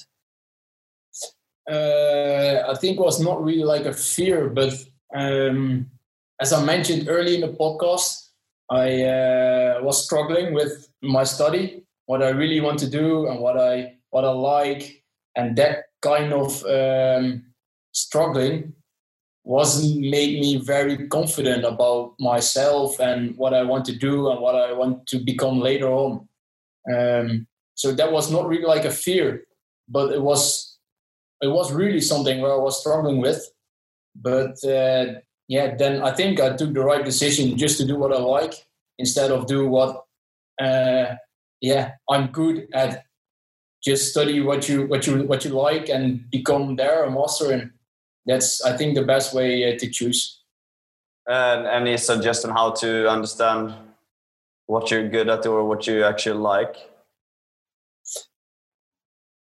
Uh, 1.70 2.68
i 2.68 2.74
think 2.74 2.98
it 2.98 3.02
was 3.02 3.20
not 3.20 3.42
really 3.42 3.62
like 3.62 3.86
a 3.86 3.92
fear 3.92 4.48
but 4.48 4.74
um, 5.14 5.88
as 6.40 6.52
i 6.52 6.64
mentioned 6.64 7.08
early 7.08 7.36
in 7.36 7.40
the 7.42 7.56
podcast 7.56 8.30
i 8.68 9.04
uh, 9.04 9.78
was 9.80 10.04
struggling 10.04 10.54
with 10.54 10.88
my 11.02 11.22
study 11.22 11.84
what 12.12 12.22
i 12.22 12.30
really 12.42 12.60
want 12.60 12.78
to 12.78 12.90
do 13.00 13.26
and 13.28 13.40
what 13.40 13.56
i 13.58 13.74
what 14.10 14.24
i 14.24 14.30
like 14.30 15.02
and 15.36 15.56
that 15.56 15.84
kind 16.02 16.32
of 16.32 16.64
um, 16.66 17.44
struggling 17.92 18.74
wasn't 19.44 19.98
made 19.98 20.40
me 20.40 20.56
very 20.56 21.08
confident 21.08 21.64
about 21.64 22.14
myself 22.20 23.00
and 23.00 23.36
what 23.36 23.54
I 23.54 23.62
want 23.62 23.84
to 23.86 23.96
do 23.96 24.30
and 24.30 24.40
what 24.40 24.54
I 24.54 24.72
want 24.72 25.06
to 25.08 25.18
become 25.18 25.58
later 25.58 25.88
on. 25.88 26.28
Um, 26.92 27.46
so 27.74 27.92
that 27.92 28.12
was 28.12 28.30
not 28.30 28.46
really 28.46 28.64
like 28.64 28.84
a 28.84 28.90
fear, 28.90 29.44
but 29.88 30.12
it 30.12 30.22
was 30.22 30.78
it 31.40 31.48
was 31.48 31.72
really 31.72 32.00
something 32.00 32.40
where 32.40 32.52
I 32.52 32.56
was 32.56 32.80
struggling 32.80 33.20
with. 33.20 33.44
But 34.14 34.62
uh, 34.64 35.20
yeah, 35.48 35.74
then 35.74 36.02
I 36.02 36.12
think 36.12 36.40
I 36.40 36.56
took 36.56 36.72
the 36.72 36.84
right 36.84 37.04
decision 37.04 37.58
just 37.58 37.78
to 37.78 37.86
do 37.86 37.96
what 37.96 38.12
I 38.12 38.18
like 38.20 38.54
instead 38.98 39.32
of 39.32 39.46
do 39.46 39.66
what 39.66 40.04
uh, 40.60 41.16
yeah 41.62 41.92
I'm 42.10 42.26
good 42.26 42.68
at. 42.74 43.06
Just 43.82 44.10
study 44.10 44.40
what 44.40 44.68
you 44.68 44.86
what 44.86 45.06
you 45.08 45.24
what 45.24 45.44
you 45.44 45.50
like 45.50 45.88
and 45.88 46.30
become 46.30 46.76
there 46.76 47.02
a 47.02 47.10
master 47.10 47.50
and 47.50 47.72
that's 48.26 48.62
I 48.64 48.76
think 48.76 48.94
the 48.94 49.02
best 49.02 49.34
way 49.34 49.74
uh, 49.74 49.78
to 49.78 49.90
choose. 49.90 50.40
And 51.26 51.66
any 51.66 51.96
suggestion 51.96 52.50
how 52.50 52.72
to 52.72 53.08
understand 53.08 53.74
what 54.66 54.90
you're 54.90 55.08
good 55.08 55.28
at 55.28 55.46
or 55.46 55.64
what 55.64 55.86
you 55.86 56.04
actually 56.04 56.38
like? 56.38 56.76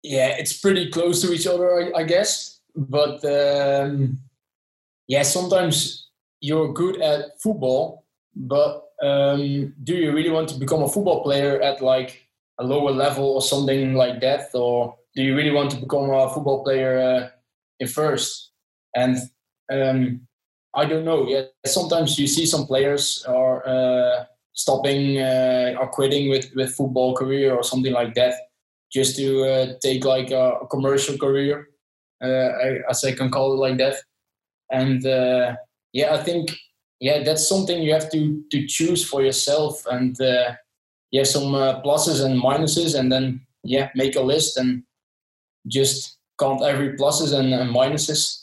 Yeah, 0.02 0.28
it's 0.28 0.58
pretty 0.58 0.90
close 0.90 1.22
to 1.22 1.32
each 1.32 1.46
other, 1.46 1.92
I, 1.94 2.00
I 2.00 2.04
guess. 2.04 2.60
But 2.74 3.24
um, 3.24 4.18
yeah, 5.06 5.22
sometimes 5.22 6.08
you're 6.40 6.72
good 6.72 7.00
at 7.00 7.40
football, 7.40 8.04
but 8.34 8.81
um, 9.02 9.74
do 9.82 9.94
you 9.94 10.12
really 10.12 10.30
want 10.30 10.48
to 10.50 10.58
become 10.58 10.82
a 10.82 10.88
football 10.88 11.22
player 11.22 11.60
at 11.60 11.82
like 11.82 12.28
a 12.58 12.64
lower 12.64 12.90
level 12.90 13.24
or 13.24 13.42
something 13.42 13.94
like 13.94 14.20
that, 14.20 14.54
or 14.54 14.96
do 15.14 15.22
you 15.22 15.36
really 15.36 15.50
want 15.50 15.70
to 15.72 15.76
become 15.76 16.10
a 16.10 16.30
football 16.32 16.62
player 16.62 16.98
uh, 16.98 17.28
in 17.80 17.88
first? 17.88 18.52
And 18.94 19.16
um, 19.72 20.20
I 20.74 20.84
don't 20.84 21.04
know. 21.04 21.26
Yeah, 21.28 21.42
sometimes 21.66 22.18
you 22.18 22.26
see 22.26 22.46
some 22.46 22.66
players 22.66 23.24
are 23.26 23.66
uh, 23.66 24.24
stopping 24.52 25.18
uh, 25.18 25.74
or 25.80 25.88
quitting 25.88 26.30
with 26.30 26.50
with 26.54 26.74
football 26.74 27.14
career 27.14 27.54
or 27.54 27.64
something 27.64 27.92
like 27.92 28.14
that, 28.14 28.34
just 28.92 29.16
to 29.16 29.44
uh, 29.44 29.66
take 29.82 30.04
like 30.04 30.30
a, 30.30 30.62
a 30.62 30.66
commercial 30.68 31.18
career, 31.18 31.68
uh, 32.22 32.50
as 32.88 33.04
I 33.04 33.12
can 33.12 33.30
call 33.30 33.54
it 33.54 33.68
like 33.68 33.78
that. 33.78 33.96
And 34.70 35.04
uh, 35.04 35.56
yeah, 35.92 36.14
I 36.14 36.22
think 36.22 36.56
yeah, 37.02 37.22
that's 37.22 37.48
something 37.48 37.82
you 37.82 37.92
have 37.92 38.10
to 38.12 38.42
to 38.52 38.66
choose 38.66 39.02
for 39.04 39.22
yourself. 39.22 39.84
And 39.86 40.18
uh, 40.20 40.54
yeah, 41.10 41.24
some 41.24 41.52
pluses 41.84 42.24
and 42.24 42.40
minuses, 42.40 42.98
and 42.98 43.10
then 43.10 43.42
yeah, 43.64 43.90
make 43.94 44.16
a 44.16 44.22
list 44.32 44.56
and 44.56 44.84
just 45.66 46.18
count 46.38 46.62
every 46.62 46.96
pluses 46.96 47.32
and, 47.38 47.52
and 47.54 47.70
minuses 47.74 48.42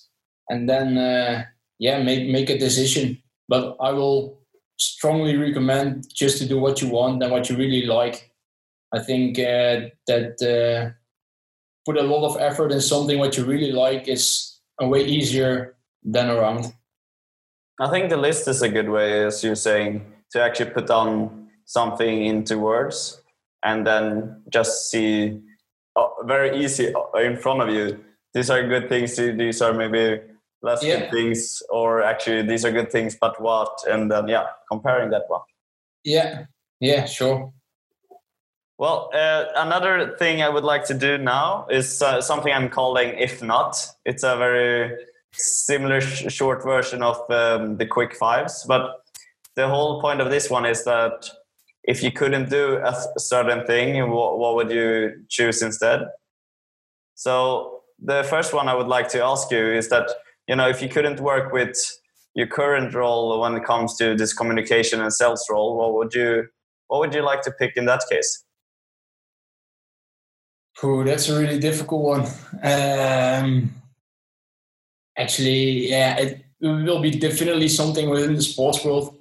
and 0.50 0.68
then 0.68 0.98
uh, 0.98 1.44
yeah 1.78 2.02
make 2.02 2.28
make 2.30 2.50
a 2.50 2.58
decision 2.58 3.18
but 3.48 3.76
i 3.80 3.92
will 3.92 4.40
strongly 4.78 5.38
recommend 5.38 6.06
just 6.14 6.38
to 6.38 6.48
do 6.48 6.60
what 6.60 6.82
you 6.82 6.90
want 6.90 7.22
and 7.22 7.32
what 7.32 7.50
you 7.50 7.56
really 7.56 7.86
like 7.86 8.32
i 8.94 9.00
think 9.00 9.38
uh, 9.40 9.88
that 10.08 10.36
uh, 10.42 10.90
put 11.86 11.98
a 11.98 12.04
lot 12.04 12.26
of 12.26 12.40
effort 12.40 12.72
in 12.72 12.82
something 12.82 13.20
what 13.20 13.38
you 13.38 13.46
really 13.46 13.72
like 13.72 14.08
is 14.08 14.60
a 14.80 14.88
way 14.88 15.04
easier 15.04 15.76
than 16.04 16.30
around 16.30 16.74
i 17.80 17.90
think 17.90 18.10
the 18.10 18.18
list 18.18 18.48
is 18.48 18.62
a 18.62 18.70
good 18.70 18.90
way 18.90 19.26
as 19.26 19.44
you're 19.44 19.56
saying 19.56 20.06
to 20.32 20.42
actually 20.42 20.70
put 20.72 20.90
on 20.90 21.48
something 21.66 22.26
into 22.26 22.58
words 22.58 23.22
and 23.64 23.86
then 23.86 24.42
just 24.50 24.90
see 24.90 25.40
oh, 25.96 26.24
very 26.26 26.64
easy 26.64 26.94
uh, 26.94 27.20
in 27.20 27.38
front 27.38 27.62
of 27.62 27.70
you. 27.70 28.04
These 28.34 28.50
are 28.50 28.68
good 28.68 28.90
things 28.90 29.16
these 29.16 29.62
are 29.62 29.74
maybe 29.74 30.22
less 30.62 30.84
yeah. 30.84 31.00
good 31.00 31.12
things 31.12 31.64
or 31.70 32.04
actually 32.04 32.44
these 32.44 32.66
are 32.66 32.72
good 32.72 32.92
things 32.92 33.18
but 33.20 33.42
what? 33.42 33.72
And 33.90 34.12
then 34.12 34.28
yeah 34.28 34.48
comparing 34.72 35.10
that 35.12 35.24
one. 35.28 35.42
Yeah. 36.04 36.46
Yeah 36.80 37.06
sure. 37.06 37.52
Well 38.78 39.10
uh, 39.14 39.46
another 39.56 40.16
thing 40.18 40.42
i 40.42 40.50
would 40.50 40.64
like 40.64 40.86
to 40.86 40.94
do 40.94 41.18
now 41.18 41.68
is 41.70 42.02
uh, 42.02 42.22
something 42.22 42.54
i'm 42.54 42.70
calling 42.70 43.10
if 43.18 43.42
not. 43.42 43.88
It's 44.06 44.24
a 44.24 44.38
very 44.38 44.96
similar 45.34 46.02
sh- 46.02 46.32
short 46.32 46.64
version 46.64 47.04
of 47.04 47.18
um, 47.30 47.78
the 47.78 47.86
quick 47.86 48.16
fives 48.16 48.66
but 48.68 49.04
the 49.56 49.68
whole 49.68 50.02
point 50.02 50.22
of 50.22 50.30
this 50.30 50.50
one 50.50 50.66
is 50.66 50.84
that 50.84 51.30
if 51.84 52.04
you 52.04 52.12
couldn't 52.12 52.50
do 52.50 52.78
a 52.84 52.96
certain 53.18 53.66
thing 53.66 54.10
what, 54.10 54.38
what 54.40 54.56
would 54.56 54.72
you 54.72 55.24
choose 55.30 55.62
instead 55.62 56.02
so 57.16 57.82
the 58.00 58.24
first 58.24 58.54
one 58.54 58.68
i 58.68 58.74
would 58.74 58.88
like 58.88 59.10
to 59.10 59.24
ask 59.24 59.52
you 59.52 59.74
is 59.74 59.90
that 59.90 60.10
you 60.48 60.56
know 60.56 60.68
if 60.68 60.82
you 60.82 60.90
couldn't 60.90 61.20
work 61.20 61.52
with 61.52 61.78
your 62.36 62.48
current 62.48 62.94
role 62.94 63.40
when 63.42 63.56
it 63.56 63.64
comes 63.64 63.96
to 63.98 64.16
this 64.16 64.34
communication 64.34 65.02
and 65.02 65.14
sales 65.14 65.46
role 65.50 65.78
what 65.78 65.94
would 65.94 66.14
you 66.14 66.48
what 66.88 67.00
would 67.00 67.14
you 67.14 67.22
like 67.22 67.42
to 67.42 67.52
pick 67.52 67.76
in 67.76 67.86
that 67.86 68.02
case 68.10 68.44
Ooh, 70.84 71.04
that's 71.04 71.28
a 71.28 71.38
really 71.38 71.60
difficult 71.60 72.02
one. 72.02 72.28
Um, 72.64 73.74
actually, 75.20 75.90
yeah, 75.90 76.18
it, 76.18 76.46
will 76.62 77.02
be 77.02 77.12
definitely 77.12 77.70
something 77.70 78.10
within 78.10 78.36
the 78.36 78.42
sports 78.42 78.84
world. 78.84 79.16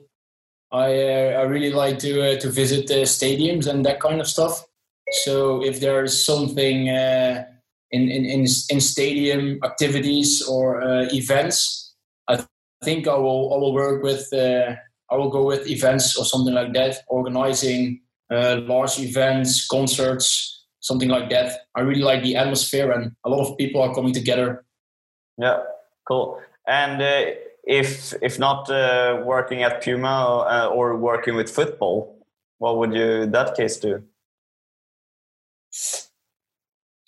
I 0.73 0.87
uh, 0.87 1.41
I 1.41 1.43
really 1.43 1.73
like 1.73 1.99
to 2.01 2.33
uh, 2.33 2.41
to 2.41 2.51
visit 2.51 2.87
the 2.89 3.05
stadiums 3.05 3.67
and 3.67 3.85
that 3.87 4.01
kind 4.01 4.21
of 4.21 4.27
stuff. 4.27 4.65
So 5.25 5.65
if 5.65 5.81
there's 5.81 6.25
something 6.25 6.91
uh, 6.91 7.45
in, 7.91 8.11
in, 8.11 8.25
in, 8.25 8.41
in 8.71 8.81
stadium 8.81 9.59
activities 9.65 10.43
or 10.43 10.83
uh, 10.83 11.09
events. 11.13 11.95
I 12.27 12.37
th- 12.37 12.49
think 12.85 13.09
I 13.09 13.17
will, 13.17 13.55
I 13.55 13.59
will 13.59 13.73
work 13.73 14.03
with, 14.03 14.33
uh, 14.33 14.75
I 15.11 15.17
will 15.17 15.31
go 15.31 15.45
with 15.45 15.69
events 15.69 16.17
or 16.17 16.25
something 16.25 16.55
like 16.55 16.73
that, 16.75 16.99
organizing 17.09 18.03
uh, 18.31 18.61
large 18.63 18.99
events, 18.99 19.67
concerts, 19.67 20.67
something 20.81 21.09
like 21.09 21.31
that. 21.31 21.63
I 21.75 21.81
really 21.81 22.03
like 22.03 22.23
the 22.23 22.37
atmosphere 22.37 22.93
and 22.93 23.13
a 23.25 23.31
lot 23.31 23.49
of 23.49 23.57
people 23.57 23.81
are 23.81 23.95
coming 23.95 24.13
together. 24.13 24.65
Yeah, 25.39 25.61
cool. 26.09 26.41
And 26.67 27.01
uh, 27.03 27.33
if 27.65 28.15
if 28.23 28.39
not 28.39 28.71
uh, 28.71 29.23
working 29.25 29.63
at 29.63 29.83
Puma 29.83 30.09
uh, 30.09 30.71
or 30.73 30.97
working 30.97 31.37
with 31.37 31.51
football, 31.51 32.19
what 32.59 32.79
would 32.79 32.95
you 32.95 33.23
in 33.23 33.31
that 33.33 33.55
case 33.55 33.77
do? 33.77 34.03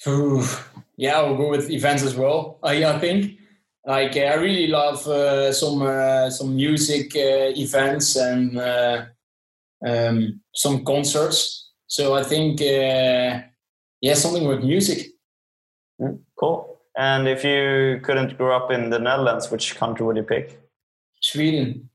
Ooh, 0.06 0.42
yeah, 0.96 1.16
I'll 1.16 1.36
go 1.36 1.48
with 1.50 1.70
events 1.70 2.02
as 2.02 2.14
well. 2.14 2.58
I, 2.62 2.84
I 2.84 2.98
think 2.98 3.38
like 3.86 4.16
I 4.16 4.34
really 4.34 4.66
love 4.66 5.06
uh, 5.06 5.52
some 5.52 5.82
uh, 5.82 6.30
some 6.30 6.54
music 6.56 7.16
uh, 7.16 7.52
events 7.56 8.16
and 8.16 8.58
uh, 8.58 9.04
um, 9.86 10.40
some 10.54 10.84
concerts. 10.84 11.70
So 11.86 12.14
I 12.14 12.22
think 12.22 12.60
uh, 12.60 13.42
yeah, 14.00 14.14
something 14.14 14.46
with 14.46 14.62
music. 14.62 15.08
Mm, 16.00 16.20
cool. 16.38 16.69
And 16.96 17.28
if 17.28 17.44
you 17.44 18.00
couldn't 18.02 18.36
grow 18.36 18.56
up 18.56 18.70
in 18.70 18.90
the 18.90 18.98
Netherlands, 18.98 19.50
which 19.50 19.76
country 19.76 20.04
would 20.04 20.16
you 20.16 20.22
pick? 20.22 20.60
Sweden. 21.20 21.88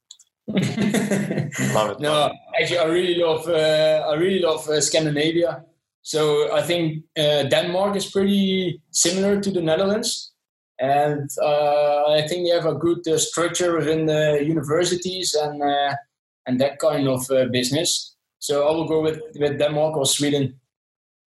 love 0.47 1.91
it. 1.91 1.99
No, 1.99 2.31
actually, 2.59 2.77
I 2.79 2.85
really 2.85 3.15
love 3.15 3.47
uh, 3.47 4.07
I 4.09 4.15
really 4.15 4.39
love 4.39 4.61
Scandinavia. 4.83 5.65
So 6.01 6.53
I 6.53 6.61
think 6.61 7.03
Denmark 7.17 7.95
is 7.95 8.05
pretty 8.05 8.81
similar 8.91 9.41
to 9.41 9.51
the 9.51 9.61
Netherlands 9.61 10.35
and 10.79 11.29
uh, 11.41 12.03
I 12.09 12.27
think 12.27 12.47
they 12.47 12.53
have 12.53 12.65
a 12.65 12.75
good 12.75 13.07
uh, 13.07 13.17
structure 13.17 13.77
within 13.77 14.05
the 14.05 14.43
universities 14.43 15.33
and 15.33 15.61
uh, 15.61 15.95
and 16.47 16.59
that 16.59 16.79
kind 16.79 17.07
of 17.07 17.29
uh, 17.31 17.45
business. 17.45 18.15
So 18.39 18.67
I 18.67 18.71
will 18.71 18.87
go 18.87 19.01
with 19.01 19.19
with 19.35 19.57
Denmark 19.57 19.95
or 19.97 20.05
Sweden. 20.05 20.59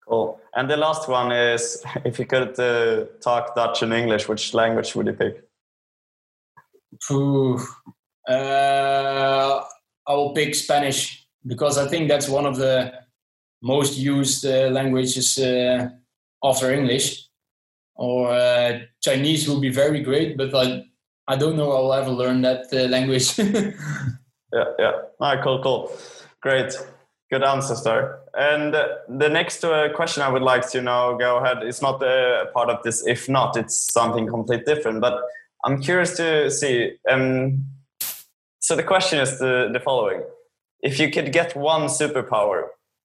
Cool. 0.08 0.39
And 0.56 0.70
the 0.70 0.78
last 0.78 1.10
one 1.10 1.32
is 1.32 1.84
if 2.06 2.20
you 2.20 2.26
could 2.26 2.60
uh, 2.60 3.06
talk 3.22 3.56
Dutch 3.56 3.82
and 3.82 3.93
English, 3.93 4.28
which 4.28 4.53
language 4.53 4.95
would 4.95 5.08
you 5.08 5.14
pick? 5.14 5.43
Uh, 8.28 9.62
I 10.08 10.14
will 10.14 10.34
pick 10.34 10.56
Spanish 10.56 11.28
because 11.45 11.78
I 11.78 11.88
think 11.88 12.08
that's 12.08 12.30
one 12.30 12.45
of 12.45 12.56
the 12.58 12.93
most 13.62 13.97
used 13.97 14.45
languages 14.45 15.38
after 16.43 16.72
English 16.72 17.26
or 17.95 18.32
uh, 18.32 18.80
Chinese 19.01 19.49
would 19.49 19.62
be 19.62 19.70
very 19.70 20.01
great, 20.01 20.38
but 20.38 20.53
I 20.53 20.84
I 21.28 21.36
don't 21.38 21.58
know 21.58 21.72
I'll 21.72 21.93
ever 21.93 22.12
learn 22.12 22.41
that 22.41 22.68
uh, 22.72 22.88
language. 22.89 23.38
yeah, 23.39 24.66
yeah. 24.78 24.91
All 25.20 25.36
right, 25.36 25.43
cool, 25.43 25.62
cool, 25.64 25.91
great, 26.41 26.78
good 27.36 27.47
answers 27.47 27.83
there. 27.83 28.19
And 28.33 28.73
uh, 28.73 28.88
the 29.09 29.29
next 29.29 29.63
uh, 29.63 29.89
question 29.93 30.23
I 30.23 30.29
would 30.29 30.41
like 30.41 30.69
to 30.71 30.81
know, 30.81 31.17
go 31.19 31.38
ahead. 31.38 31.57
It's 31.63 31.81
not 31.81 32.01
a 32.01 32.45
part 32.53 32.69
of 32.69 32.81
this. 32.83 33.05
If 33.05 33.27
not, 33.27 33.57
it's 33.57 33.75
something 33.93 34.27
completely 34.27 34.73
different. 34.73 35.01
But 35.01 35.15
I'm 35.65 35.81
curious 35.81 36.15
to 36.17 36.49
see. 36.49 36.93
Um, 37.09 37.65
so 38.59 38.75
the 38.75 38.83
question 38.83 39.19
is 39.19 39.39
the, 39.39 39.69
the 39.71 39.79
following: 39.79 40.21
If 40.81 40.99
you 40.99 41.09
could 41.11 41.31
get 41.31 41.55
one 41.55 41.83
superpower, 41.99 42.59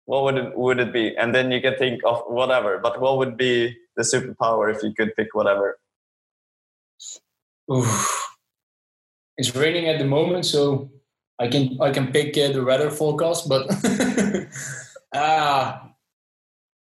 what 0.05 0.25
would 0.25 0.39
it, 0.43 0.57
would 0.57 0.79
it 0.79 0.93
be? 0.93 1.17
And 1.17 1.35
then 1.35 1.51
you 1.51 1.61
can 1.61 1.77
think 1.77 2.01
of 2.05 2.23
whatever. 2.27 2.79
But 2.79 3.01
what 3.01 3.19
would 3.19 3.37
be 3.37 3.77
the 3.97 4.05
superpower 4.13 4.75
if 4.75 4.83
you 4.83 4.93
could 4.95 5.15
pick 5.17 5.35
whatever? 5.35 5.79
Oof. 7.73 8.37
It's 9.37 9.55
raining 9.57 9.89
at 9.89 9.99
the 9.99 10.05
moment, 10.05 10.45
so 10.45 10.91
I 11.41 11.49
can 11.49 11.79
I 11.81 11.91
can 11.91 12.13
pick 12.13 12.37
uh, 12.37 12.53
the 12.53 12.63
weather 12.63 12.91
forecast, 12.91 13.49
but 13.49 13.67
ah, 15.15 15.91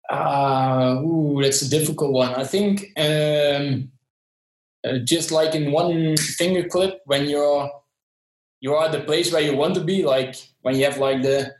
uh, 0.09 1.01
ooh, 1.01 1.41
that's 1.41 1.61
a 1.61 1.69
difficult 1.69 2.11
one. 2.11 2.35
I 2.35 2.43
think 2.43 2.91
um, 2.97 3.89
uh, 4.83 4.97
just 5.05 5.31
like 5.31 5.55
in 5.55 5.71
one 5.71 6.17
finger 6.17 6.67
clip, 6.67 6.99
when 7.05 7.29
you're 7.29 7.71
you're 8.59 8.83
at 8.83 8.91
the 8.91 9.01
place 9.01 9.31
where 9.31 9.41
you 9.41 9.55
want 9.55 9.75
to 9.75 9.83
be, 9.83 10.03
like 10.03 10.35
when 10.63 10.75
you 10.75 10.83
have 10.83 10.97
like 10.97 11.21
the 11.21 11.55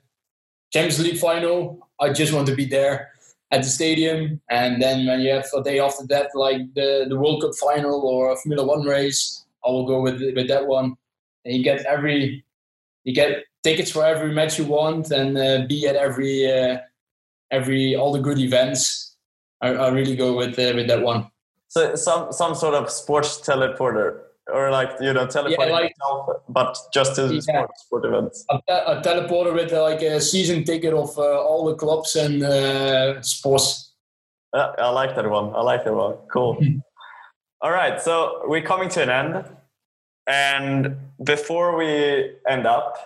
Champions 0.73 0.99
League 0.99 1.17
final, 1.17 1.87
I 1.97 2.11
just 2.11 2.33
want 2.33 2.47
to 2.47 2.55
be 2.55 2.65
there 2.65 3.11
at 3.51 3.63
the 3.63 3.69
stadium. 3.69 4.41
And 4.49 4.81
then 4.81 5.07
when 5.07 5.21
you 5.21 5.31
have 5.31 5.47
a 5.55 5.63
day 5.63 5.79
after 5.79 6.05
that, 6.07 6.31
like 6.35 6.73
the, 6.73 7.05
the 7.07 7.17
World 7.17 7.41
Cup 7.41 7.51
final 7.55 8.01
or 8.01 8.33
a 8.33 8.35
Formula 8.35 8.67
One 8.67 8.83
race, 8.85 9.45
I 9.65 9.69
will 9.69 9.87
go 9.87 10.01
with 10.01 10.21
with 10.35 10.49
that 10.49 10.67
one. 10.67 10.97
And 11.45 11.55
you 11.55 11.63
get 11.63 11.85
every 11.85 12.43
you 13.04 13.14
get 13.14 13.43
tickets 13.64 13.91
for 13.91 14.06
every 14.06 14.32
match 14.34 14.58
you 14.58 14.66
want 14.66 15.12
and 15.12 15.38
uh, 15.38 15.66
be 15.68 15.88
at 15.88 15.95
every 15.95 16.52
uh, 16.52 16.78
every 17.52 17.95
all 17.95 18.12
the 18.12 18.20
good 18.20 18.39
events. 18.39 19.16
I, 19.62 19.70
I 19.70 19.89
really 19.89 20.16
go 20.16 20.36
with 20.36 20.58
uh, 20.58 20.74
with 20.76 20.88
that 20.88 21.02
one. 21.02 21.30
So 21.68 21.95
some 21.95 22.32
some 22.32 22.56
sort 22.56 22.76
of 22.76 22.89
sports 22.89 23.39
teleporter 23.39 24.20
or 24.52 24.72
like 24.72 24.91
you 24.99 25.14
know 25.14 25.26
teleporting 25.28 25.68
yeah, 25.68 25.74
like, 25.74 25.95
yourself, 25.97 26.41
but 26.49 26.78
just 26.93 27.16
to 27.16 27.34
yeah. 27.34 27.39
sport, 27.39 27.78
sport 27.78 28.06
events. 28.06 28.45
A, 28.49 28.56
a, 28.68 29.02
teleporter 29.02 29.54
with 29.54 29.72
uh, 29.72 29.82
like 29.84 30.02
a 30.02 30.20
season 30.20 30.64
ticket 30.64 30.93
of 30.93 31.18
uh, 31.18 31.22
all 31.22 31.66
the 31.66 31.76
clubs 31.76 32.16
and 32.16 32.43
uh, 32.43 33.22
sports. 33.22 33.93
I 34.54 34.89
like 34.89 35.16
that 35.16 35.30
one. 35.30 35.56
I 35.56 35.62
like 35.62 35.86
that 35.86 35.93
one. 35.93 36.16
Cool. 36.32 36.58
all 37.62 37.72
right, 37.72 38.02
so 38.02 38.41
we're 38.47 38.62
coming 38.62 38.89
to 38.89 39.02
an 39.04 39.10
end, 39.10 39.45
and 40.32 40.95
before 41.21 41.75
we 41.75 42.32
end 42.47 42.65
up, 42.65 42.97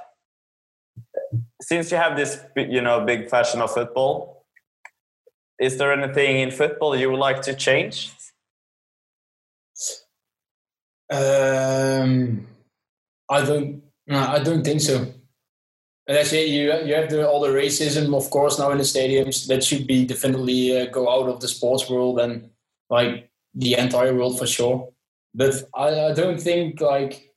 since 1.59 1.91
you 1.91 1.97
have 1.97 2.15
this 2.15 2.39
you 2.55 2.81
know 2.81 3.03
big 3.03 3.29
fashion 3.29 3.61
of 3.61 3.71
football, 3.73 4.45
is 5.59 5.77
there 5.77 5.91
anything 5.91 6.39
in 6.39 6.51
football 6.51 6.95
you 6.95 7.09
would 7.09 7.19
like 7.19 7.41
to 7.43 7.55
change? 7.55 8.11
Um, 11.09 12.47
I 13.29 13.41
don't. 13.41 13.81
No, 14.07 14.19
I 14.19 14.39
don't 14.39 14.63
think 14.63 14.81
so. 14.81 15.11
And 16.07 16.17
I 16.19 16.23
say 16.23 16.45
you 16.45 16.73
you 16.85 16.93
have 16.93 17.09
the, 17.09 17.27
all 17.27 17.41
the 17.41 17.49
racism, 17.49 18.15
of 18.15 18.29
course, 18.29 18.59
now 18.59 18.69
in 18.69 18.77
the 18.77 18.83
stadiums. 18.83 19.47
That 19.47 19.63
should 19.63 19.87
be 19.87 20.05
definitely 20.05 20.79
uh, 20.79 20.85
go 20.91 21.09
out 21.09 21.27
of 21.27 21.39
the 21.39 21.47
sports 21.47 21.89
world 21.89 22.19
and 22.19 22.51
like 22.89 23.31
the 23.55 23.73
entire 23.73 24.13
world 24.13 24.37
for 24.37 24.45
sure. 24.45 24.91
But 25.35 25.53
I, 25.75 26.05
I 26.05 26.13
don't 26.13 26.39
think 26.39 26.81
like 26.81 27.29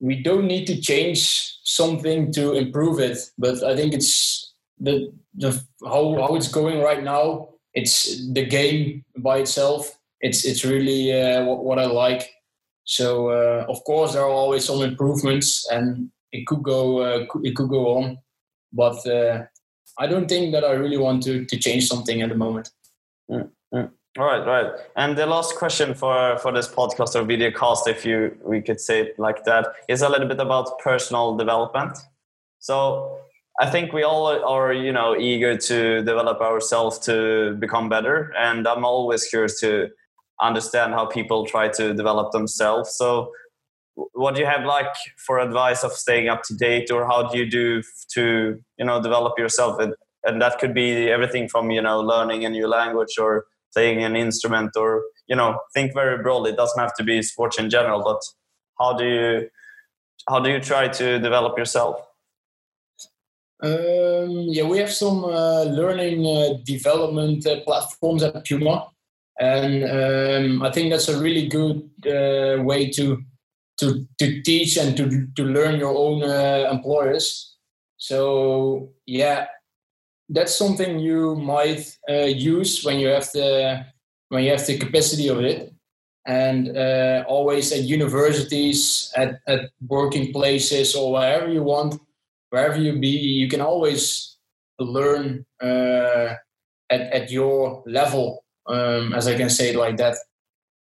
we 0.00 0.22
don't 0.22 0.46
need 0.46 0.66
to 0.66 0.80
change 0.80 1.58
something 1.64 2.32
to 2.32 2.52
improve 2.52 3.00
it. 3.00 3.18
But 3.36 3.62
I 3.62 3.76
think 3.76 3.94
it's 3.94 4.54
the 4.78 5.12
the 5.34 5.50
how 5.84 6.16
how 6.20 6.36
it's 6.36 6.48
going 6.48 6.80
right 6.80 7.02
now. 7.02 7.48
It's 7.74 8.32
the 8.32 8.44
game 8.46 9.04
by 9.16 9.38
itself 9.38 9.98
it's 10.22 10.44
it's 10.44 10.64
really 10.64 11.12
uh, 11.12 11.44
what, 11.44 11.64
what 11.64 11.78
I 11.78 11.86
like. 11.86 12.30
So 12.84 13.30
uh, 13.30 13.66
of 13.68 13.84
course 13.84 14.12
there 14.12 14.22
are 14.22 14.30
always 14.30 14.64
some 14.64 14.82
improvements, 14.82 15.68
and 15.70 16.10
it 16.30 16.46
could 16.46 16.62
go 16.62 17.00
uh, 17.00 17.26
it 17.42 17.54
could 17.56 17.68
go 17.68 17.98
on, 17.98 18.18
but 18.72 19.06
uh, 19.06 19.44
I 19.98 20.06
don't 20.06 20.28
think 20.28 20.52
that 20.52 20.64
I 20.64 20.72
really 20.72 20.96
want 20.96 21.22
to 21.24 21.44
to 21.44 21.58
change 21.58 21.86
something 21.86 22.22
at 22.22 22.28
the 22.28 22.36
moment. 22.36 22.70
Mm. 23.30 23.50
All 24.18 24.26
right, 24.26 24.46
right. 24.46 24.72
And 24.94 25.16
the 25.16 25.24
last 25.24 25.56
question 25.56 25.94
for 25.94 26.36
for 26.38 26.52
this 26.52 26.68
podcast 26.68 27.14
or 27.14 27.24
video 27.24 27.50
cast, 27.50 27.88
if 27.88 28.04
you 28.04 28.36
we 28.44 28.60
could 28.60 28.78
say 28.78 29.00
it 29.00 29.18
like 29.18 29.44
that, 29.44 29.68
is 29.88 30.02
a 30.02 30.08
little 30.08 30.28
bit 30.28 30.38
about 30.38 30.78
personal 30.80 31.34
development. 31.34 31.96
So 32.58 33.18
I 33.58 33.70
think 33.70 33.94
we 33.94 34.02
all 34.02 34.26
are, 34.44 34.72
you 34.72 34.92
know, 34.92 35.16
eager 35.16 35.56
to 35.56 36.02
develop 36.02 36.40
ourselves 36.42 36.98
to 37.00 37.56
become 37.58 37.88
better, 37.88 38.34
and 38.38 38.68
I'm 38.68 38.84
always 38.84 39.24
curious 39.24 39.58
to 39.60 39.88
understand 40.42 40.92
how 40.92 41.06
people 41.06 41.46
try 41.46 41.68
to 41.68 41.94
develop 41.94 42.32
themselves. 42.32 42.94
So, 42.96 43.32
what 43.94 44.34
do 44.34 44.40
you 44.42 44.46
have 44.46 44.66
like 44.66 44.94
for 45.16 45.38
advice 45.38 45.84
of 45.84 45.92
staying 45.92 46.28
up 46.28 46.42
to 46.44 46.54
date, 46.54 46.90
or 46.90 47.06
how 47.06 47.30
do 47.30 47.38
you 47.38 47.48
do 47.48 47.82
to 48.14 48.60
you 48.78 48.84
know 48.84 49.02
develop 49.02 49.38
yourself? 49.38 49.80
And, 49.80 49.94
and 50.24 50.42
that 50.42 50.58
could 50.58 50.74
be 50.74 51.10
everything 51.10 51.48
from 51.48 51.70
you 51.70 51.80
know 51.80 52.00
learning 52.00 52.44
a 52.44 52.50
new 52.50 52.66
language 52.68 53.16
or 53.18 53.46
playing 53.74 54.02
an 54.04 54.16
instrument, 54.16 54.76
or 54.76 55.04
you 55.26 55.36
know 55.36 55.58
think 55.74 55.94
very 55.94 56.22
broadly. 56.22 56.50
It 56.50 56.56
doesn't 56.56 56.80
have 56.80 56.94
to 56.94 57.04
be 57.04 57.22
sports 57.22 57.58
in 57.58 57.70
general, 57.70 58.02
but 58.02 58.20
how 58.78 58.94
do 58.94 59.04
you 59.04 59.50
how 60.28 60.40
do 60.40 60.50
you 60.50 60.60
try 60.60 60.88
to 60.88 61.18
develop 61.18 61.58
yourself? 61.58 61.96
Um, 63.62 64.30
yeah, 64.50 64.64
we 64.64 64.78
have 64.78 64.92
some 64.92 65.24
uh, 65.24 65.62
learning 65.64 66.26
uh, 66.26 66.58
development 66.64 67.46
uh, 67.46 67.60
platforms 67.60 68.22
at 68.24 68.44
Puma 68.44 68.88
and 69.38 69.84
um, 69.84 70.62
I 70.62 70.70
think 70.70 70.90
that's 70.90 71.08
a 71.08 71.20
really 71.20 71.48
good 71.48 71.90
uh, 72.06 72.62
way 72.62 72.90
to 72.90 73.22
to 73.78 74.06
to 74.18 74.42
teach 74.42 74.76
and 74.76 74.96
to 74.96 75.26
to 75.36 75.44
learn 75.44 75.78
your 75.78 75.96
own 75.96 76.22
uh, 76.22 76.68
employers. 76.70 77.56
So 77.96 78.90
yeah, 79.06 79.46
that's 80.32 80.56
something 80.56 80.98
you 80.98 81.36
might 81.36 81.96
uh, 82.08 82.24
use 82.24 82.84
when 82.84 82.98
you 82.98 83.08
have 83.08 83.30
the 83.32 83.84
when 84.28 84.44
you 84.44 84.50
have 84.50 84.66
the 84.66 84.78
capacity 84.78 85.28
of 85.28 85.40
it. 85.40 85.72
And 86.24 86.76
uh, 86.76 87.24
always 87.26 87.72
at 87.72 87.82
universities, 87.82 89.12
at, 89.16 89.40
at 89.48 89.70
working 89.88 90.32
places, 90.32 90.94
or 90.94 91.12
wherever 91.12 91.48
you 91.48 91.64
want, 91.64 92.00
wherever 92.50 92.80
you 92.80 92.98
be, 92.98 93.08
you 93.08 93.48
can 93.48 93.60
always 93.60 94.38
learn 94.78 95.44
uh, 95.60 96.34
at, 96.90 97.00
at 97.00 97.30
your 97.30 97.82
level 97.86 98.42
um, 98.66 99.12
as 99.12 99.26
I 99.26 99.36
can 99.36 99.50
say 99.50 99.70
it 99.70 99.76
like 99.76 99.96
that. 99.96 100.16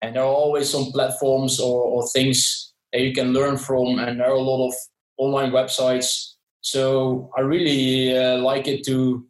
And 0.03 0.17
there 0.17 0.23
are 0.23 0.27
always 0.27 0.71
some 0.71 0.87
platforms 0.87 1.59
or, 1.61 1.85
or 1.85 2.09
things 2.09 2.73
that 2.93 3.01
you 3.01 3.13
can 3.13 3.33
learn 3.33 3.57
from, 3.57 3.99
and 3.99 4.21
there 4.21 4.29
are 4.29 4.35
a 4.35 4.41
lot 4.41 4.69
of 4.69 4.75
online 5.19 5.51
websites. 5.51 6.35
So 6.61 7.31
I 7.37 7.41
really 7.41 8.17
uh, 8.17 8.39
like 8.39 8.69
it 8.69 8.85
to 8.87 9.25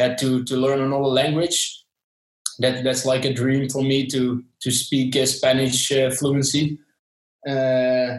uh, 0.00 0.14
to 0.16 0.44
to 0.44 0.56
learn 0.56 0.80
another 0.80 1.04
language, 1.04 1.84
that 2.58 2.84
that's 2.84 3.04
like 3.04 3.24
a 3.24 3.34
dream 3.34 3.68
for 3.68 3.82
me 3.82 4.06
to 4.08 4.42
to 4.60 4.70
speak 4.70 5.16
uh, 5.16 5.26
Spanish 5.26 5.90
uh, 5.92 6.10
fluency. 6.10 6.78
Uh, 7.46 8.18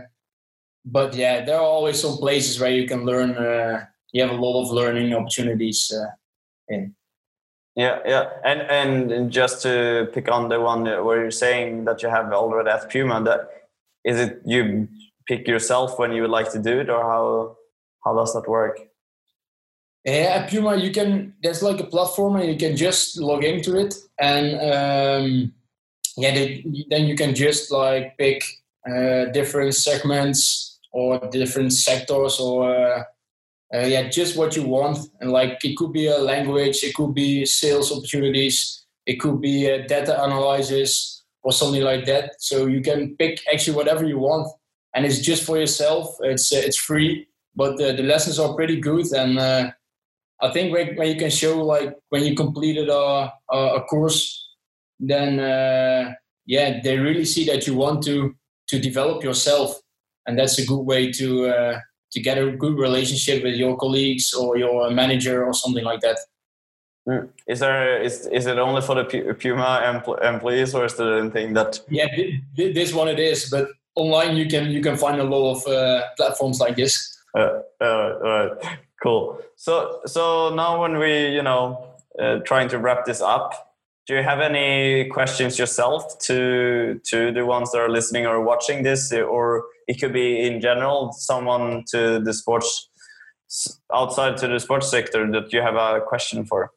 but 0.85 1.15
yeah, 1.15 1.43
there 1.43 1.57
are 1.57 1.63
always 1.63 1.99
some 1.99 2.17
places 2.17 2.59
where 2.59 2.71
you 2.71 2.87
can 2.87 3.05
learn. 3.05 3.31
Uh, 3.31 3.85
you 4.11 4.21
have 4.21 4.31
a 4.31 4.41
lot 4.41 4.61
of 4.61 4.71
learning 4.71 5.13
opportunities 5.13 5.91
in. 6.69 6.95
Yeah, 7.75 7.99
yeah, 8.05 8.29
and 8.45 8.61
and 8.61 9.31
just 9.31 9.61
to 9.63 10.07
pick 10.13 10.31
on 10.31 10.47
the 10.47 10.61
one 10.61 10.85
where 10.85 11.21
you're 11.21 11.31
saying 11.31 11.83
that 11.85 12.01
you 12.01 12.09
have 12.09 12.31
already 12.31 12.69
at 12.69 12.89
Puma, 12.89 13.21
that 13.23 13.49
is 14.05 14.17
it 14.19 14.41
you 14.45 14.87
pick 15.27 15.47
yourself 15.47 15.99
when 15.99 16.13
you 16.13 16.21
would 16.21 16.31
like 16.31 16.51
to 16.53 16.59
do 16.59 16.79
it, 16.79 16.89
or 16.89 17.03
how 17.03 17.57
how 18.05 18.15
does 18.15 18.33
that 18.33 18.47
work? 18.47 18.79
Yeah, 20.05 20.37
at 20.37 20.49
Puma, 20.49 20.75
you 20.77 20.91
can. 20.91 21.33
There's 21.41 21.63
like 21.63 21.79
a 21.79 21.85
platform, 21.85 22.35
and 22.35 22.47
you 22.47 22.57
can 22.57 22.77
just 22.77 23.17
log 23.17 23.43
into 23.43 23.75
it, 23.75 23.95
and 24.19 24.53
um, 24.53 25.53
yeah, 26.15 26.33
they, 26.33 26.63
then 26.91 27.07
you 27.07 27.15
can 27.15 27.33
just 27.33 27.71
like 27.71 28.15
pick 28.17 28.43
uh, 28.87 29.25
different 29.33 29.73
segments 29.73 30.79
or 30.91 31.19
different 31.31 31.73
sectors 31.73 32.39
or. 32.39 32.75
Uh, 32.75 33.03
uh, 33.73 33.79
yeah, 33.79 34.07
just 34.07 34.37
what 34.37 34.55
you 34.55 34.63
want. 34.63 34.99
And 35.19 35.31
like 35.31 35.65
it 35.65 35.75
could 35.75 35.91
be 35.91 36.07
a 36.07 36.17
language, 36.17 36.83
it 36.83 36.93
could 36.93 37.13
be 37.13 37.45
sales 37.45 37.91
opportunities, 37.91 38.85
it 39.05 39.15
could 39.15 39.41
be 39.41 39.65
a 39.65 39.87
data 39.87 40.23
analysis 40.23 41.23
or 41.43 41.51
something 41.51 41.81
like 41.81 42.05
that. 42.05 42.35
So 42.39 42.67
you 42.67 42.81
can 42.81 43.15
pick 43.17 43.39
actually 43.51 43.75
whatever 43.75 44.05
you 44.05 44.19
want, 44.19 44.47
and 44.93 45.05
it's 45.05 45.19
just 45.19 45.43
for 45.43 45.57
yourself. 45.57 46.15
It's 46.21 46.53
uh, 46.53 46.61
it's 46.63 46.77
free, 46.77 47.27
but 47.55 47.77
the, 47.77 47.93
the 47.93 48.03
lessons 48.03 48.39
are 48.39 48.53
pretty 48.53 48.79
good. 48.79 49.11
And 49.11 49.39
uh, 49.39 49.71
I 50.41 50.51
think 50.51 50.73
when, 50.73 50.95
when 50.95 51.07
you 51.07 51.15
can 51.15 51.29
show 51.29 51.63
like 51.63 51.95
when 52.09 52.23
you 52.23 52.35
completed 52.35 52.89
a 52.89 53.31
a, 53.51 53.57
a 53.75 53.81
course, 53.83 54.47
then 54.99 55.39
uh, 55.39 56.13
yeah, 56.45 56.79
they 56.83 56.97
really 56.97 57.25
see 57.25 57.45
that 57.45 57.67
you 57.67 57.75
want 57.75 58.03
to 58.03 58.35
to 58.67 58.79
develop 58.79 59.23
yourself, 59.23 59.79
and 60.25 60.37
that's 60.37 60.59
a 60.59 60.65
good 60.65 60.81
way 60.81 61.11
to 61.13 61.47
uh, 61.47 61.79
to 62.11 62.21
get 62.21 62.37
a 62.37 62.51
good 62.51 62.77
relationship 62.77 63.43
with 63.43 63.55
your 63.55 63.77
colleagues 63.77 64.33
or 64.33 64.57
your 64.57 64.89
manager 64.91 65.45
or 65.45 65.53
something 65.53 65.83
like 65.83 66.01
that. 66.01 66.17
Mm. 67.07 67.29
Is 67.47 67.59
there 67.59 68.01
is 68.01 68.25
is 68.27 68.47
it 68.47 68.57
only 68.57 68.81
for 68.81 68.95
the 68.95 69.35
Puma 69.39 70.01
employees 70.23 70.73
or 70.73 70.85
is 70.85 70.95
there 70.95 71.19
anything 71.19 71.53
that? 71.53 71.79
Yeah, 71.89 72.07
this 72.55 72.93
one 72.93 73.07
it 73.07 73.19
is, 73.19 73.49
but 73.49 73.69
online 73.95 74.35
you 74.35 74.47
can 74.47 74.71
you 74.71 74.81
can 74.81 74.97
find 74.97 75.21
a 75.21 75.23
lot 75.23 75.55
of 75.55 75.67
uh, 75.67 76.03
platforms 76.17 76.59
like 76.59 76.75
this. 76.75 77.14
Uh, 77.35 77.61
uh, 77.83 78.55
cool. 79.01 79.39
So 79.55 80.01
so 80.05 80.53
now 80.55 80.81
when 80.81 80.97
we 80.97 81.29
you 81.29 81.43
know 81.43 81.95
uh, 82.19 82.39
trying 82.45 82.69
to 82.69 82.79
wrap 82.79 83.05
this 83.05 83.21
up, 83.21 83.75
do 84.07 84.15
you 84.15 84.23
have 84.23 84.39
any 84.39 85.05
questions 85.09 85.59
yourself 85.59 86.19
to 86.19 86.99
to 87.05 87.31
the 87.31 87.45
ones 87.45 87.71
that 87.71 87.79
are 87.79 87.89
listening 87.89 88.25
or 88.25 88.41
watching 88.41 88.83
this? 88.83 89.11
Or 89.11 89.65
it 89.87 89.99
could 89.99 90.13
be 90.13 90.45
in 90.45 90.61
general 90.61 91.11
someone 91.11 91.83
to 91.91 92.19
the 92.19 92.33
sports 92.33 92.89
outside 93.93 94.37
to 94.37 94.47
the 94.47 94.59
sports 94.59 94.89
sector 94.89 95.29
that 95.31 95.53
you 95.53 95.61
have 95.61 95.75
a 95.75 96.01
question 96.01 96.45
for? 96.45 96.71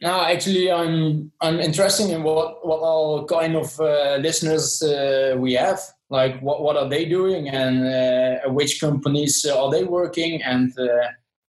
No 0.00 0.22
actually 0.22 0.70
i'm 0.70 1.32
i'm 1.40 1.58
interested 1.58 2.10
in 2.10 2.22
what 2.22 2.64
what 2.64 2.78
all 2.78 3.24
kind 3.24 3.56
of 3.56 3.80
uh, 3.80 4.16
listeners 4.20 4.80
uh, 4.82 5.34
we 5.36 5.54
have 5.54 5.80
like 6.10 6.40
what, 6.40 6.62
what 6.62 6.76
are 6.76 6.88
they 6.88 7.04
doing 7.04 7.48
and 7.48 7.86
uh, 7.86 8.50
which 8.50 8.80
companies 8.80 9.44
are 9.44 9.70
they 9.70 9.84
working 9.84 10.42
and 10.42 10.72
uh, 10.78 11.08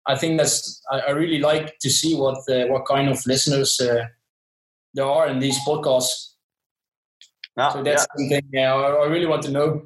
I 0.07 0.17
think 0.17 0.39
that's 0.39 0.83
I, 0.91 1.01
I, 1.01 1.11
really 1.11 1.39
like 1.39 1.79
to 1.79 1.91
see 1.91 2.15
what 2.17 2.39
uh, 2.49 2.67
what 2.67 2.87
kind 2.87 3.09
of 3.09 3.25
listeners 3.27 3.81
uh, 3.81 4.07
there 4.95 5.05
are 5.05 5.29
in 5.29 5.39
these 5.39 5.59
podcasts. 5.61 6.35
No, 7.57 7.71
so 7.71 7.83
that's 7.83 8.03
yeah. 8.03 8.17
something 8.17 8.49
yeah, 8.53 8.75
I, 8.75 9.05
I, 9.05 9.07
really 9.07 9.27
want 9.27 9.43
to 9.43 9.51
know. 9.51 9.83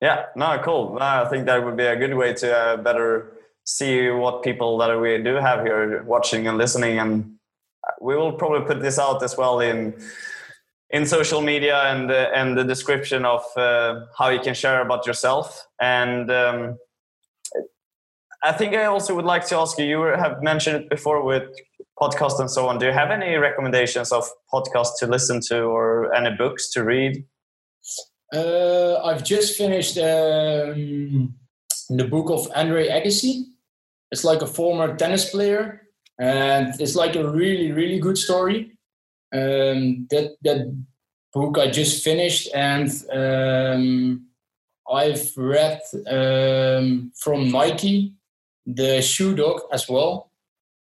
Yeah, 0.00 0.26
no, 0.36 0.58
cool. 0.64 0.94
No, 0.94 1.00
I 1.00 1.28
think 1.28 1.46
that 1.46 1.64
would 1.64 1.76
be 1.76 1.84
a 1.84 1.96
good 1.96 2.14
way 2.14 2.32
to 2.34 2.56
uh, 2.56 2.76
better 2.76 3.32
see 3.64 4.08
what 4.08 4.42
people 4.42 4.78
that 4.78 4.98
we 4.98 5.22
do 5.22 5.34
have 5.34 5.64
here 5.64 6.02
watching 6.04 6.46
and 6.46 6.56
listening, 6.56 6.98
and 6.98 7.34
we 8.00 8.16
will 8.16 8.32
probably 8.32 8.66
put 8.66 8.80
this 8.80 8.98
out 8.98 9.22
as 9.22 9.36
well 9.36 9.60
in 9.60 9.94
in 10.92 11.06
social 11.06 11.40
media 11.40 11.82
and 11.84 12.10
uh, 12.10 12.30
and 12.34 12.56
the 12.56 12.64
description 12.64 13.24
of 13.24 13.42
uh, 13.56 14.00
how 14.18 14.28
you 14.28 14.40
can 14.40 14.54
share 14.54 14.80
about 14.82 15.06
yourself 15.06 15.66
and. 15.80 16.30
Um, 16.30 16.78
I 18.42 18.52
think 18.52 18.74
I 18.74 18.86
also 18.86 19.14
would 19.14 19.26
like 19.26 19.46
to 19.48 19.56
ask 19.56 19.78
you. 19.78 19.84
You 19.84 20.00
have 20.00 20.42
mentioned 20.42 20.76
it 20.76 20.88
before 20.88 21.22
with 21.22 21.42
podcasts 22.00 22.40
and 22.40 22.50
so 22.50 22.68
on. 22.68 22.78
Do 22.78 22.86
you 22.86 22.92
have 22.92 23.10
any 23.10 23.36
recommendations 23.36 24.12
of 24.12 24.24
podcasts 24.50 24.98
to 25.00 25.06
listen 25.06 25.40
to 25.48 25.64
or 25.64 26.14
any 26.14 26.34
books 26.34 26.70
to 26.70 26.82
read? 26.82 27.24
Uh, 28.32 29.02
I've 29.04 29.24
just 29.24 29.58
finished 29.58 29.98
um, 29.98 31.34
the 31.90 32.04
book 32.08 32.30
of 32.30 32.50
Andre 32.54 32.88
Agassi. 32.88 33.44
It's 34.10 34.24
like 34.24 34.40
a 34.40 34.46
former 34.46 34.96
tennis 34.96 35.28
player, 35.28 35.82
and 36.18 36.80
it's 36.80 36.94
like 36.94 37.16
a 37.16 37.30
really, 37.30 37.72
really 37.72 37.98
good 37.98 38.16
story. 38.16 38.78
Um, 39.32 40.06
that 40.10 40.36
that 40.42 40.76
book 41.32 41.58
I 41.58 41.70
just 41.70 42.02
finished, 42.02 42.48
and 42.54 42.90
um, 43.12 44.26
I've 44.90 45.30
read 45.36 45.80
um, 46.08 47.12
from 47.16 47.48
Nike 47.50 48.14
the 48.66 49.02
Shoe 49.02 49.34
Dog 49.34 49.60
as 49.72 49.88
well, 49.88 50.30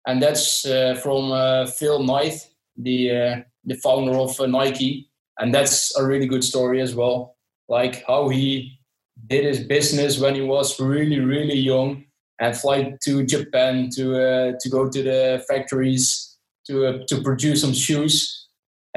and 0.07 0.23
that's 0.23 0.65
uh, 0.65 0.99
from 1.03 1.33
uh, 1.33 1.67
Phil 1.67 2.03
Knight, 2.03 2.49
the 2.77 3.11
uh, 3.11 3.37
the 3.65 3.77
founder 3.77 4.17
of 4.17 4.39
uh, 4.41 4.47
Nike, 4.47 5.11
and 5.39 5.55
that's 5.55 5.97
a 5.97 6.05
really 6.05 6.27
good 6.27 6.45
story 6.45 6.81
as 6.81 6.95
well. 6.95 7.37
Like 7.69 8.05
how 8.07 8.29
he 8.29 8.79
did 9.27 9.45
his 9.45 9.61
business 9.61 10.19
when 10.19 10.35
he 10.35 10.43
was 10.43 10.79
really 10.81 11.21
really 11.21 11.59
young 11.59 12.05
and 12.41 12.57
fly 12.57 12.95
to 13.03 13.25
Japan 13.25 13.91
to 13.95 14.17
uh, 14.17 14.53
to 14.61 14.69
go 14.69 14.89
to 14.89 15.03
the 15.03 15.45
factories 15.49 16.37
to 16.67 16.87
uh, 16.87 16.99
to 17.09 17.23
produce 17.23 17.63
some 17.63 17.73
shoes, 17.73 18.38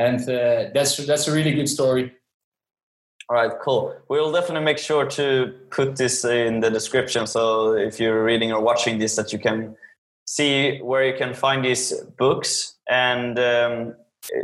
and 0.06 0.20
that's 0.74 0.98
that's 1.06 1.28
a 1.28 1.32
really 1.32 1.54
good 1.54 1.70
story. 1.70 2.14
All 3.30 3.38
right, 3.38 3.52
cool. 3.62 3.96
We'll 4.10 4.32
definitely 4.32 4.66
make 4.66 4.78
sure 4.78 5.06
to 5.06 5.54
put 5.70 5.96
this 5.96 6.26
in 6.26 6.60
the 6.60 6.70
description. 6.70 7.28
So 7.28 7.74
if 7.74 8.00
you're 8.00 8.24
reading 8.24 8.52
or 8.52 8.62
watching 8.62 9.00
this, 9.00 9.16
that 9.16 9.32
you 9.32 9.40
can 9.40 9.76
see 10.26 10.80
where 10.80 11.06
you 11.06 11.16
can 11.18 11.34
find 11.34 11.64
these 11.64 11.94
books. 12.18 12.76
And 12.90 13.40
um, 13.40 13.96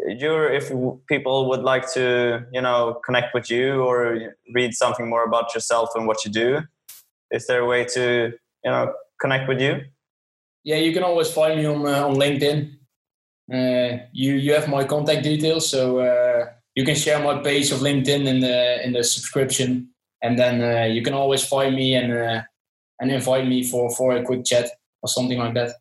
you're, 0.07 0.49
if 0.49 0.71
people 1.07 1.49
would 1.49 1.63
like 1.63 1.91
to, 1.93 2.45
you 2.53 2.61
know, 2.61 3.01
connect 3.05 3.33
with 3.33 3.51
you 3.51 3.81
or 3.81 4.33
read 4.53 4.73
something 4.73 5.09
more 5.09 5.25
about 5.25 5.53
yourself 5.53 5.89
and 5.95 6.07
what 6.07 6.23
you 6.23 6.31
do, 6.31 6.61
is 7.31 7.45
there 7.47 7.61
a 7.61 7.65
way 7.65 7.83
to, 7.95 8.31
you 8.63 8.71
know, 8.71 8.93
connect 9.19 9.49
with 9.49 9.59
you? 9.59 9.81
Yeah, 10.63 10.77
you 10.77 10.93
can 10.93 11.03
always 11.03 11.29
find 11.29 11.59
me 11.59 11.65
on 11.65 11.85
uh, 11.85 12.07
on 12.07 12.15
LinkedIn. 12.15 12.76
Uh, 13.51 14.05
you 14.11 14.33
you 14.33 14.53
have 14.53 14.67
my 14.67 14.83
contact 14.83 15.23
details, 15.23 15.69
so. 15.69 15.99
Uh, 15.99 16.45
you 16.77 16.85
can 16.85 16.95
share 16.95 17.19
my 17.19 17.41
page 17.41 17.71
of 17.71 17.79
LinkedIn 17.79 18.27
in 18.27 18.39
the 18.39 18.85
in 18.85 18.93
the 18.93 19.03
subscription, 19.03 19.89
and 20.21 20.37
then 20.37 20.61
uh, 20.61 20.85
you 20.85 21.01
can 21.01 21.15
always 21.15 21.43
find 21.43 21.75
me 21.75 21.95
and 21.95 22.13
uh, 22.13 22.41
and 22.99 23.11
invite 23.11 23.47
me 23.47 23.63
for 23.63 23.89
for 23.89 24.15
a 24.15 24.23
quick 24.23 24.45
chat 24.45 24.69
or 25.01 25.09
something 25.09 25.39
like 25.39 25.55
that. 25.55 25.71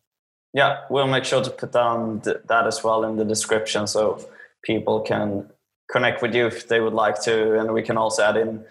Yeah, 0.53 0.79
we'll 0.89 1.05
make 1.05 1.23
sure 1.23 1.43
to 1.43 1.51
put 1.51 1.71
down 1.71 2.21
th- 2.21 2.37
that 2.47 2.65
as 2.65 2.83
well 2.83 3.03
in 3.03 3.15
the 3.15 3.25
description 3.25 3.85
so 3.85 4.19
people 4.63 5.01
can 5.01 5.47
connect 5.91 6.23
with 6.23 6.33
you 6.33 6.47
if 6.47 6.67
they 6.67 6.79
would 6.79 6.95
like 7.05 7.21
to, 7.25 7.59
and 7.59 7.73
we 7.73 7.83
can 7.83 7.97
also 7.97 8.23
add 8.23 8.37
in 8.37 8.65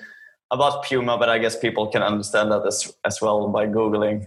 about 0.50 0.84
Puma, 0.84 1.16
but 1.18 1.28
I 1.28 1.38
guess 1.38 1.56
people 1.56 1.86
can 1.86 2.02
understand 2.02 2.50
that 2.50 2.66
as 2.66 2.92
as 3.04 3.22
well 3.22 3.46
by 3.48 3.66
googling. 3.68 4.26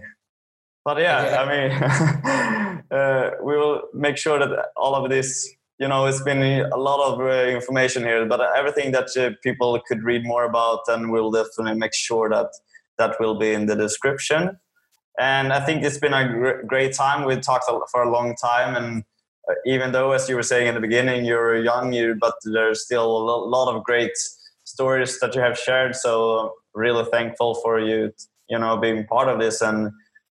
But 0.84 0.98
yeah. 0.98 1.36
I 1.40 1.44
mean, 1.52 2.82
uh, 2.90 3.30
we 3.42 3.56
will 3.56 3.82
make 3.94 4.16
sure 4.16 4.38
that 4.38 4.68
all 4.76 4.94
of 4.94 5.10
this 5.10 5.48
you 5.80 5.88
know 5.88 6.04
it's 6.06 6.22
been 6.22 6.42
a 6.42 6.76
lot 6.76 7.00
of 7.10 7.20
uh, 7.20 7.48
information 7.48 8.02
here 8.04 8.24
but 8.26 8.40
everything 8.56 8.92
that 8.92 9.08
uh, 9.16 9.30
people 9.42 9.80
could 9.88 10.04
read 10.04 10.24
more 10.24 10.44
about 10.44 10.80
and 10.88 11.10
we'll 11.10 11.30
definitely 11.30 11.76
make 11.78 11.94
sure 11.94 12.28
that 12.28 12.50
that 12.98 13.18
will 13.18 13.36
be 13.38 13.52
in 13.52 13.66
the 13.66 13.74
description 13.74 14.58
and 15.18 15.52
i 15.52 15.64
think 15.64 15.82
it's 15.82 15.98
been 15.98 16.12
a 16.12 16.28
gr- 16.28 16.62
great 16.66 16.92
time 16.92 17.24
we 17.24 17.34
talked 17.36 17.70
for 17.90 18.02
a 18.02 18.10
long 18.10 18.36
time 18.36 18.76
and 18.76 19.02
uh, 19.48 19.54
even 19.64 19.90
though 19.92 20.12
as 20.12 20.28
you 20.28 20.36
were 20.36 20.48
saying 20.52 20.68
in 20.68 20.74
the 20.74 20.80
beginning 20.80 21.24
you're 21.24 21.56
young 21.56 21.92
you 21.92 22.14
but 22.20 22.34
there's 22.52 22.84
still 22.84 23.06
a 23.06 23.24
lot 23.56 23.74
of 23.74 23.82
great 23.82 24.16
stories 24.64 25.18
that 25.20 25.34
you 25.34 25.40
have 25.40 25.58
shared 25.58 25.96
so 25.96 26.52
really 26.74 27.04
thankful 27.10 27.54
for 27.62 27.80
you 27.80 28.12
you 28.50 28.58
know 28.58 28.76
being 28.76 29.06
part 29.06 29.28
of 29.28 29.40
this 29.40 29.62
and 29.62 29.90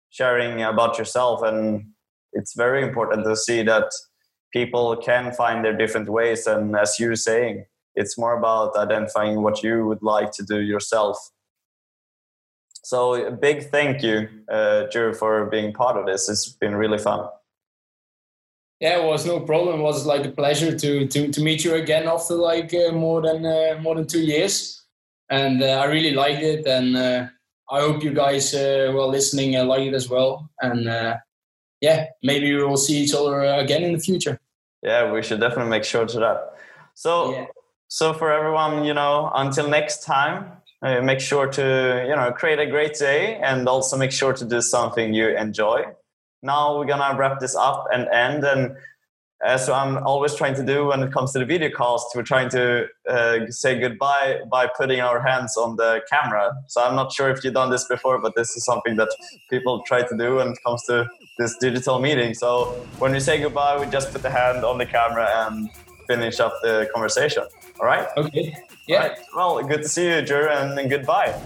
sharing 0.10 0.62
about 0.64 0.98
yourself. 0.98 1.42
And 1.44 1.88
it's 2.34 2.56
very 2.56 2.84
important 2.84 3.26
to 3.26 3.36
see 3.36 3.64
that 3.64 3.92
people 4.54 4.96
can 4.98 5.34
find 5.34 5.64
their 5.64 5.78
different 5.78 6.10
ways. 6.10 6.48
And 6.48 6.76
as 6.76 7.00
you're 7.00 7.16
saying 7.16 7.66
it's 7.98 8.18
more 8.18 8.38
about 8.38 8.78
identifying 8.78 9.42
what 9.42 9.64
you 9.64 9.86
would 9.86 10.04
like 10.04 10.32
to 10.34 10.44
do 10.44 10.62
yourself. 10.62 11.18
So 12.84 13.16
a 13.16 13.32
big 13.32 13.70
thank 13.70 14.04
you 14.04 14.30
uh, 14.50 14.84
drew 14.92 15.14
for 15.14 15.48
being 15.48 15.74
part 15.74 15.98
of 15.98 16.06
this. 16.06 16.30
It's 16.30 16.48
been 16.48 16.76
really 16.76 17.00
fun. 17.00 17.28
Yeah, 18.80 19.00
it 19.00 19.06
was 19.06 19.26
no 19.26 19.40
problem. 19.40 19.80
It 19.80 19.84
was 19.84 20.06
like 20.06 20.26
a 20.26 20.32
pleasure 20.32 20.78
to 20.78 21.08
to, 21.08 21.32
to 21.32 21.42
meet 21.42 21.66
you 21.66 21.74
again 21.74 22.08
after 22.08 22.36
like 22.36 22.72
uh, 22.74 22.92
more 22.92 23.22
than 23.24 23.44
uh, 23.44 23.80
more 23.82 23.96
than 23.96 24.06
two 24.06 24.22
years, 24.22 24.86
and 25.30 25.64
uh, 25.64 25.82
I 25.82 25.86
really 25.86 26.12
liked 26.12 26.44
it, 26.44 26.68
and 26.68 26.96
uh, 26.96 27.26
I 27.70 27.82
hope 27.82 28.04
you 28.04 28.14
guys 28.14 28.54
uh, 28.54 28.90
who 28.92 29.00
are 29.00 29.08
listening 29.08 29.56
uh, 29.56 29.66
like 29.66 29.82
it 29.82 29.94
as 29.94 30.10
well. 30.10 30.50
And 30.62 30.86
yeah, 31.82 32.08
maybe 32.24 32.56
we 32.56 32.64
will 32.64 32.78
see 32.78 32.98
each 32.98 33.14
other 33.14 33.42
again 33.42 33.84
in 33.84 33.94
the 33.94 34.00
future. 34.00 34.40
Yeah, 34.82 35.12
we 35.12 35.22
should 35.22 35.40
definitely 35.40 35.70
make 35.70 35.84
sure 35.84 36.06
to 36.06 36.20
that. 36.20 36.54
So, 36.94 37.32
yeah. 37.32 37.46
so 37.88 38.14
for 38.14 38.32
everyone, 38.32 38.84
you 38.86 38.94
know, 38.94 39.32
until 39.36 39.68
next 39.68 40.04
time, 40.04 40.58
uh, 40.82 41.02
make 41.02 41.20
sure 41.20 41.48
to 41.48 42.06
you 42.08 42.16
know 42.16 42.32
create 42.32 42.60
a 42.60 42.68
great 42.68 42.94
day 42.94 43.38
and 43.38 43.68
also 43.68 43.98
make 43.98 44.12
sure 44.12 44.32
to 44.34 44.46
do 44.46 44.62
something 44.62 45.12
you 45.12 45.30
enjoy 45.30 45.84
now 46.44 46.78
we're 46.78 46.86
gonna 46.86 47.18
wrap 47.18 47.40
this 47.40 47.56
up 47.56 47.88
and 47.92 48.08
end 48.10 48.44
and 48.44 48.76
as 49.44 49.70
i'm 49.70 49.98
always 50.00 50.34
trying 50.36 50.56
to 50.56 50.64
do 50.64 50.88
when 50.88 51.02
it 51.02 51.12
comes 51.12 51.32
to 51.32 51.40
the 51.40 51.46
video 51.46 51.70
cast 51.70 52.06
we're 52.16 52.24
trying 52.24 52.50
to 52.50 52.88
uh, 53.10 53.40
say 53.50 53.80
goodbye 53.80 54.40
by 54.52 54.68
putting 54.78 55.00
our 55.00 55.22
hands 55.22 55.56
on 55.58 55.76
the 55.76 56.02
camera 56.10 56.54
so 56.68 56.84
i'm 56.84 56.96
not 56.96 57.12
sure 57.12 57.30
if 57.30 57.44
you've 57.44 57.54
done 57.54 57.70
this 57.70 57.88
before 57.88 58.20
but 58.20 58.36
this 58.36 58.56
is 58.56 58.66
something 58.66 58.96
that 58.96 59.10
people 59.50 59.84
try 59.86 60.02
to 60.02 60.18
do 60.18 60.36
when 60.36 60.50
it 60.50 60.58
comes 60.66 60.84
to 60.84 61.08
this 61.38 61.56
digital 61.58 62.00
meeting 62.00 62.34
so 62.34 62.66
when 63.00 63.12
we 63.12 63.20
say 63.20 63.40
goodbye 63.40 63.78
we 63.80 63.86
just 63.92 64.12
put 64.12 64.22
the 64.22 64.30
hand 64.30 64.66
on 64.66 64.78
the 64.78 64.86
camera 64.86 65.28
and 65.48 65.70
finish 66.08 66.40
up 66.40 66.54
the 66.64 66.90
conversation 66.94 67.44
all 67.80 67.86
right 67.86 68.08
okay 68.18 68.56
yeah. 68.88 69.08
Right. 69.08 69.18
Well, 69.36 69.62
good 69.64 69.84
to 69.84 69.90
see 69.90 70.08
you, 70.08 70.22
Drew, 70.22 70.48
and 70.50 70.90
goodbye. 70.90 71.40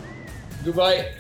Goodbye. 0.64 1.12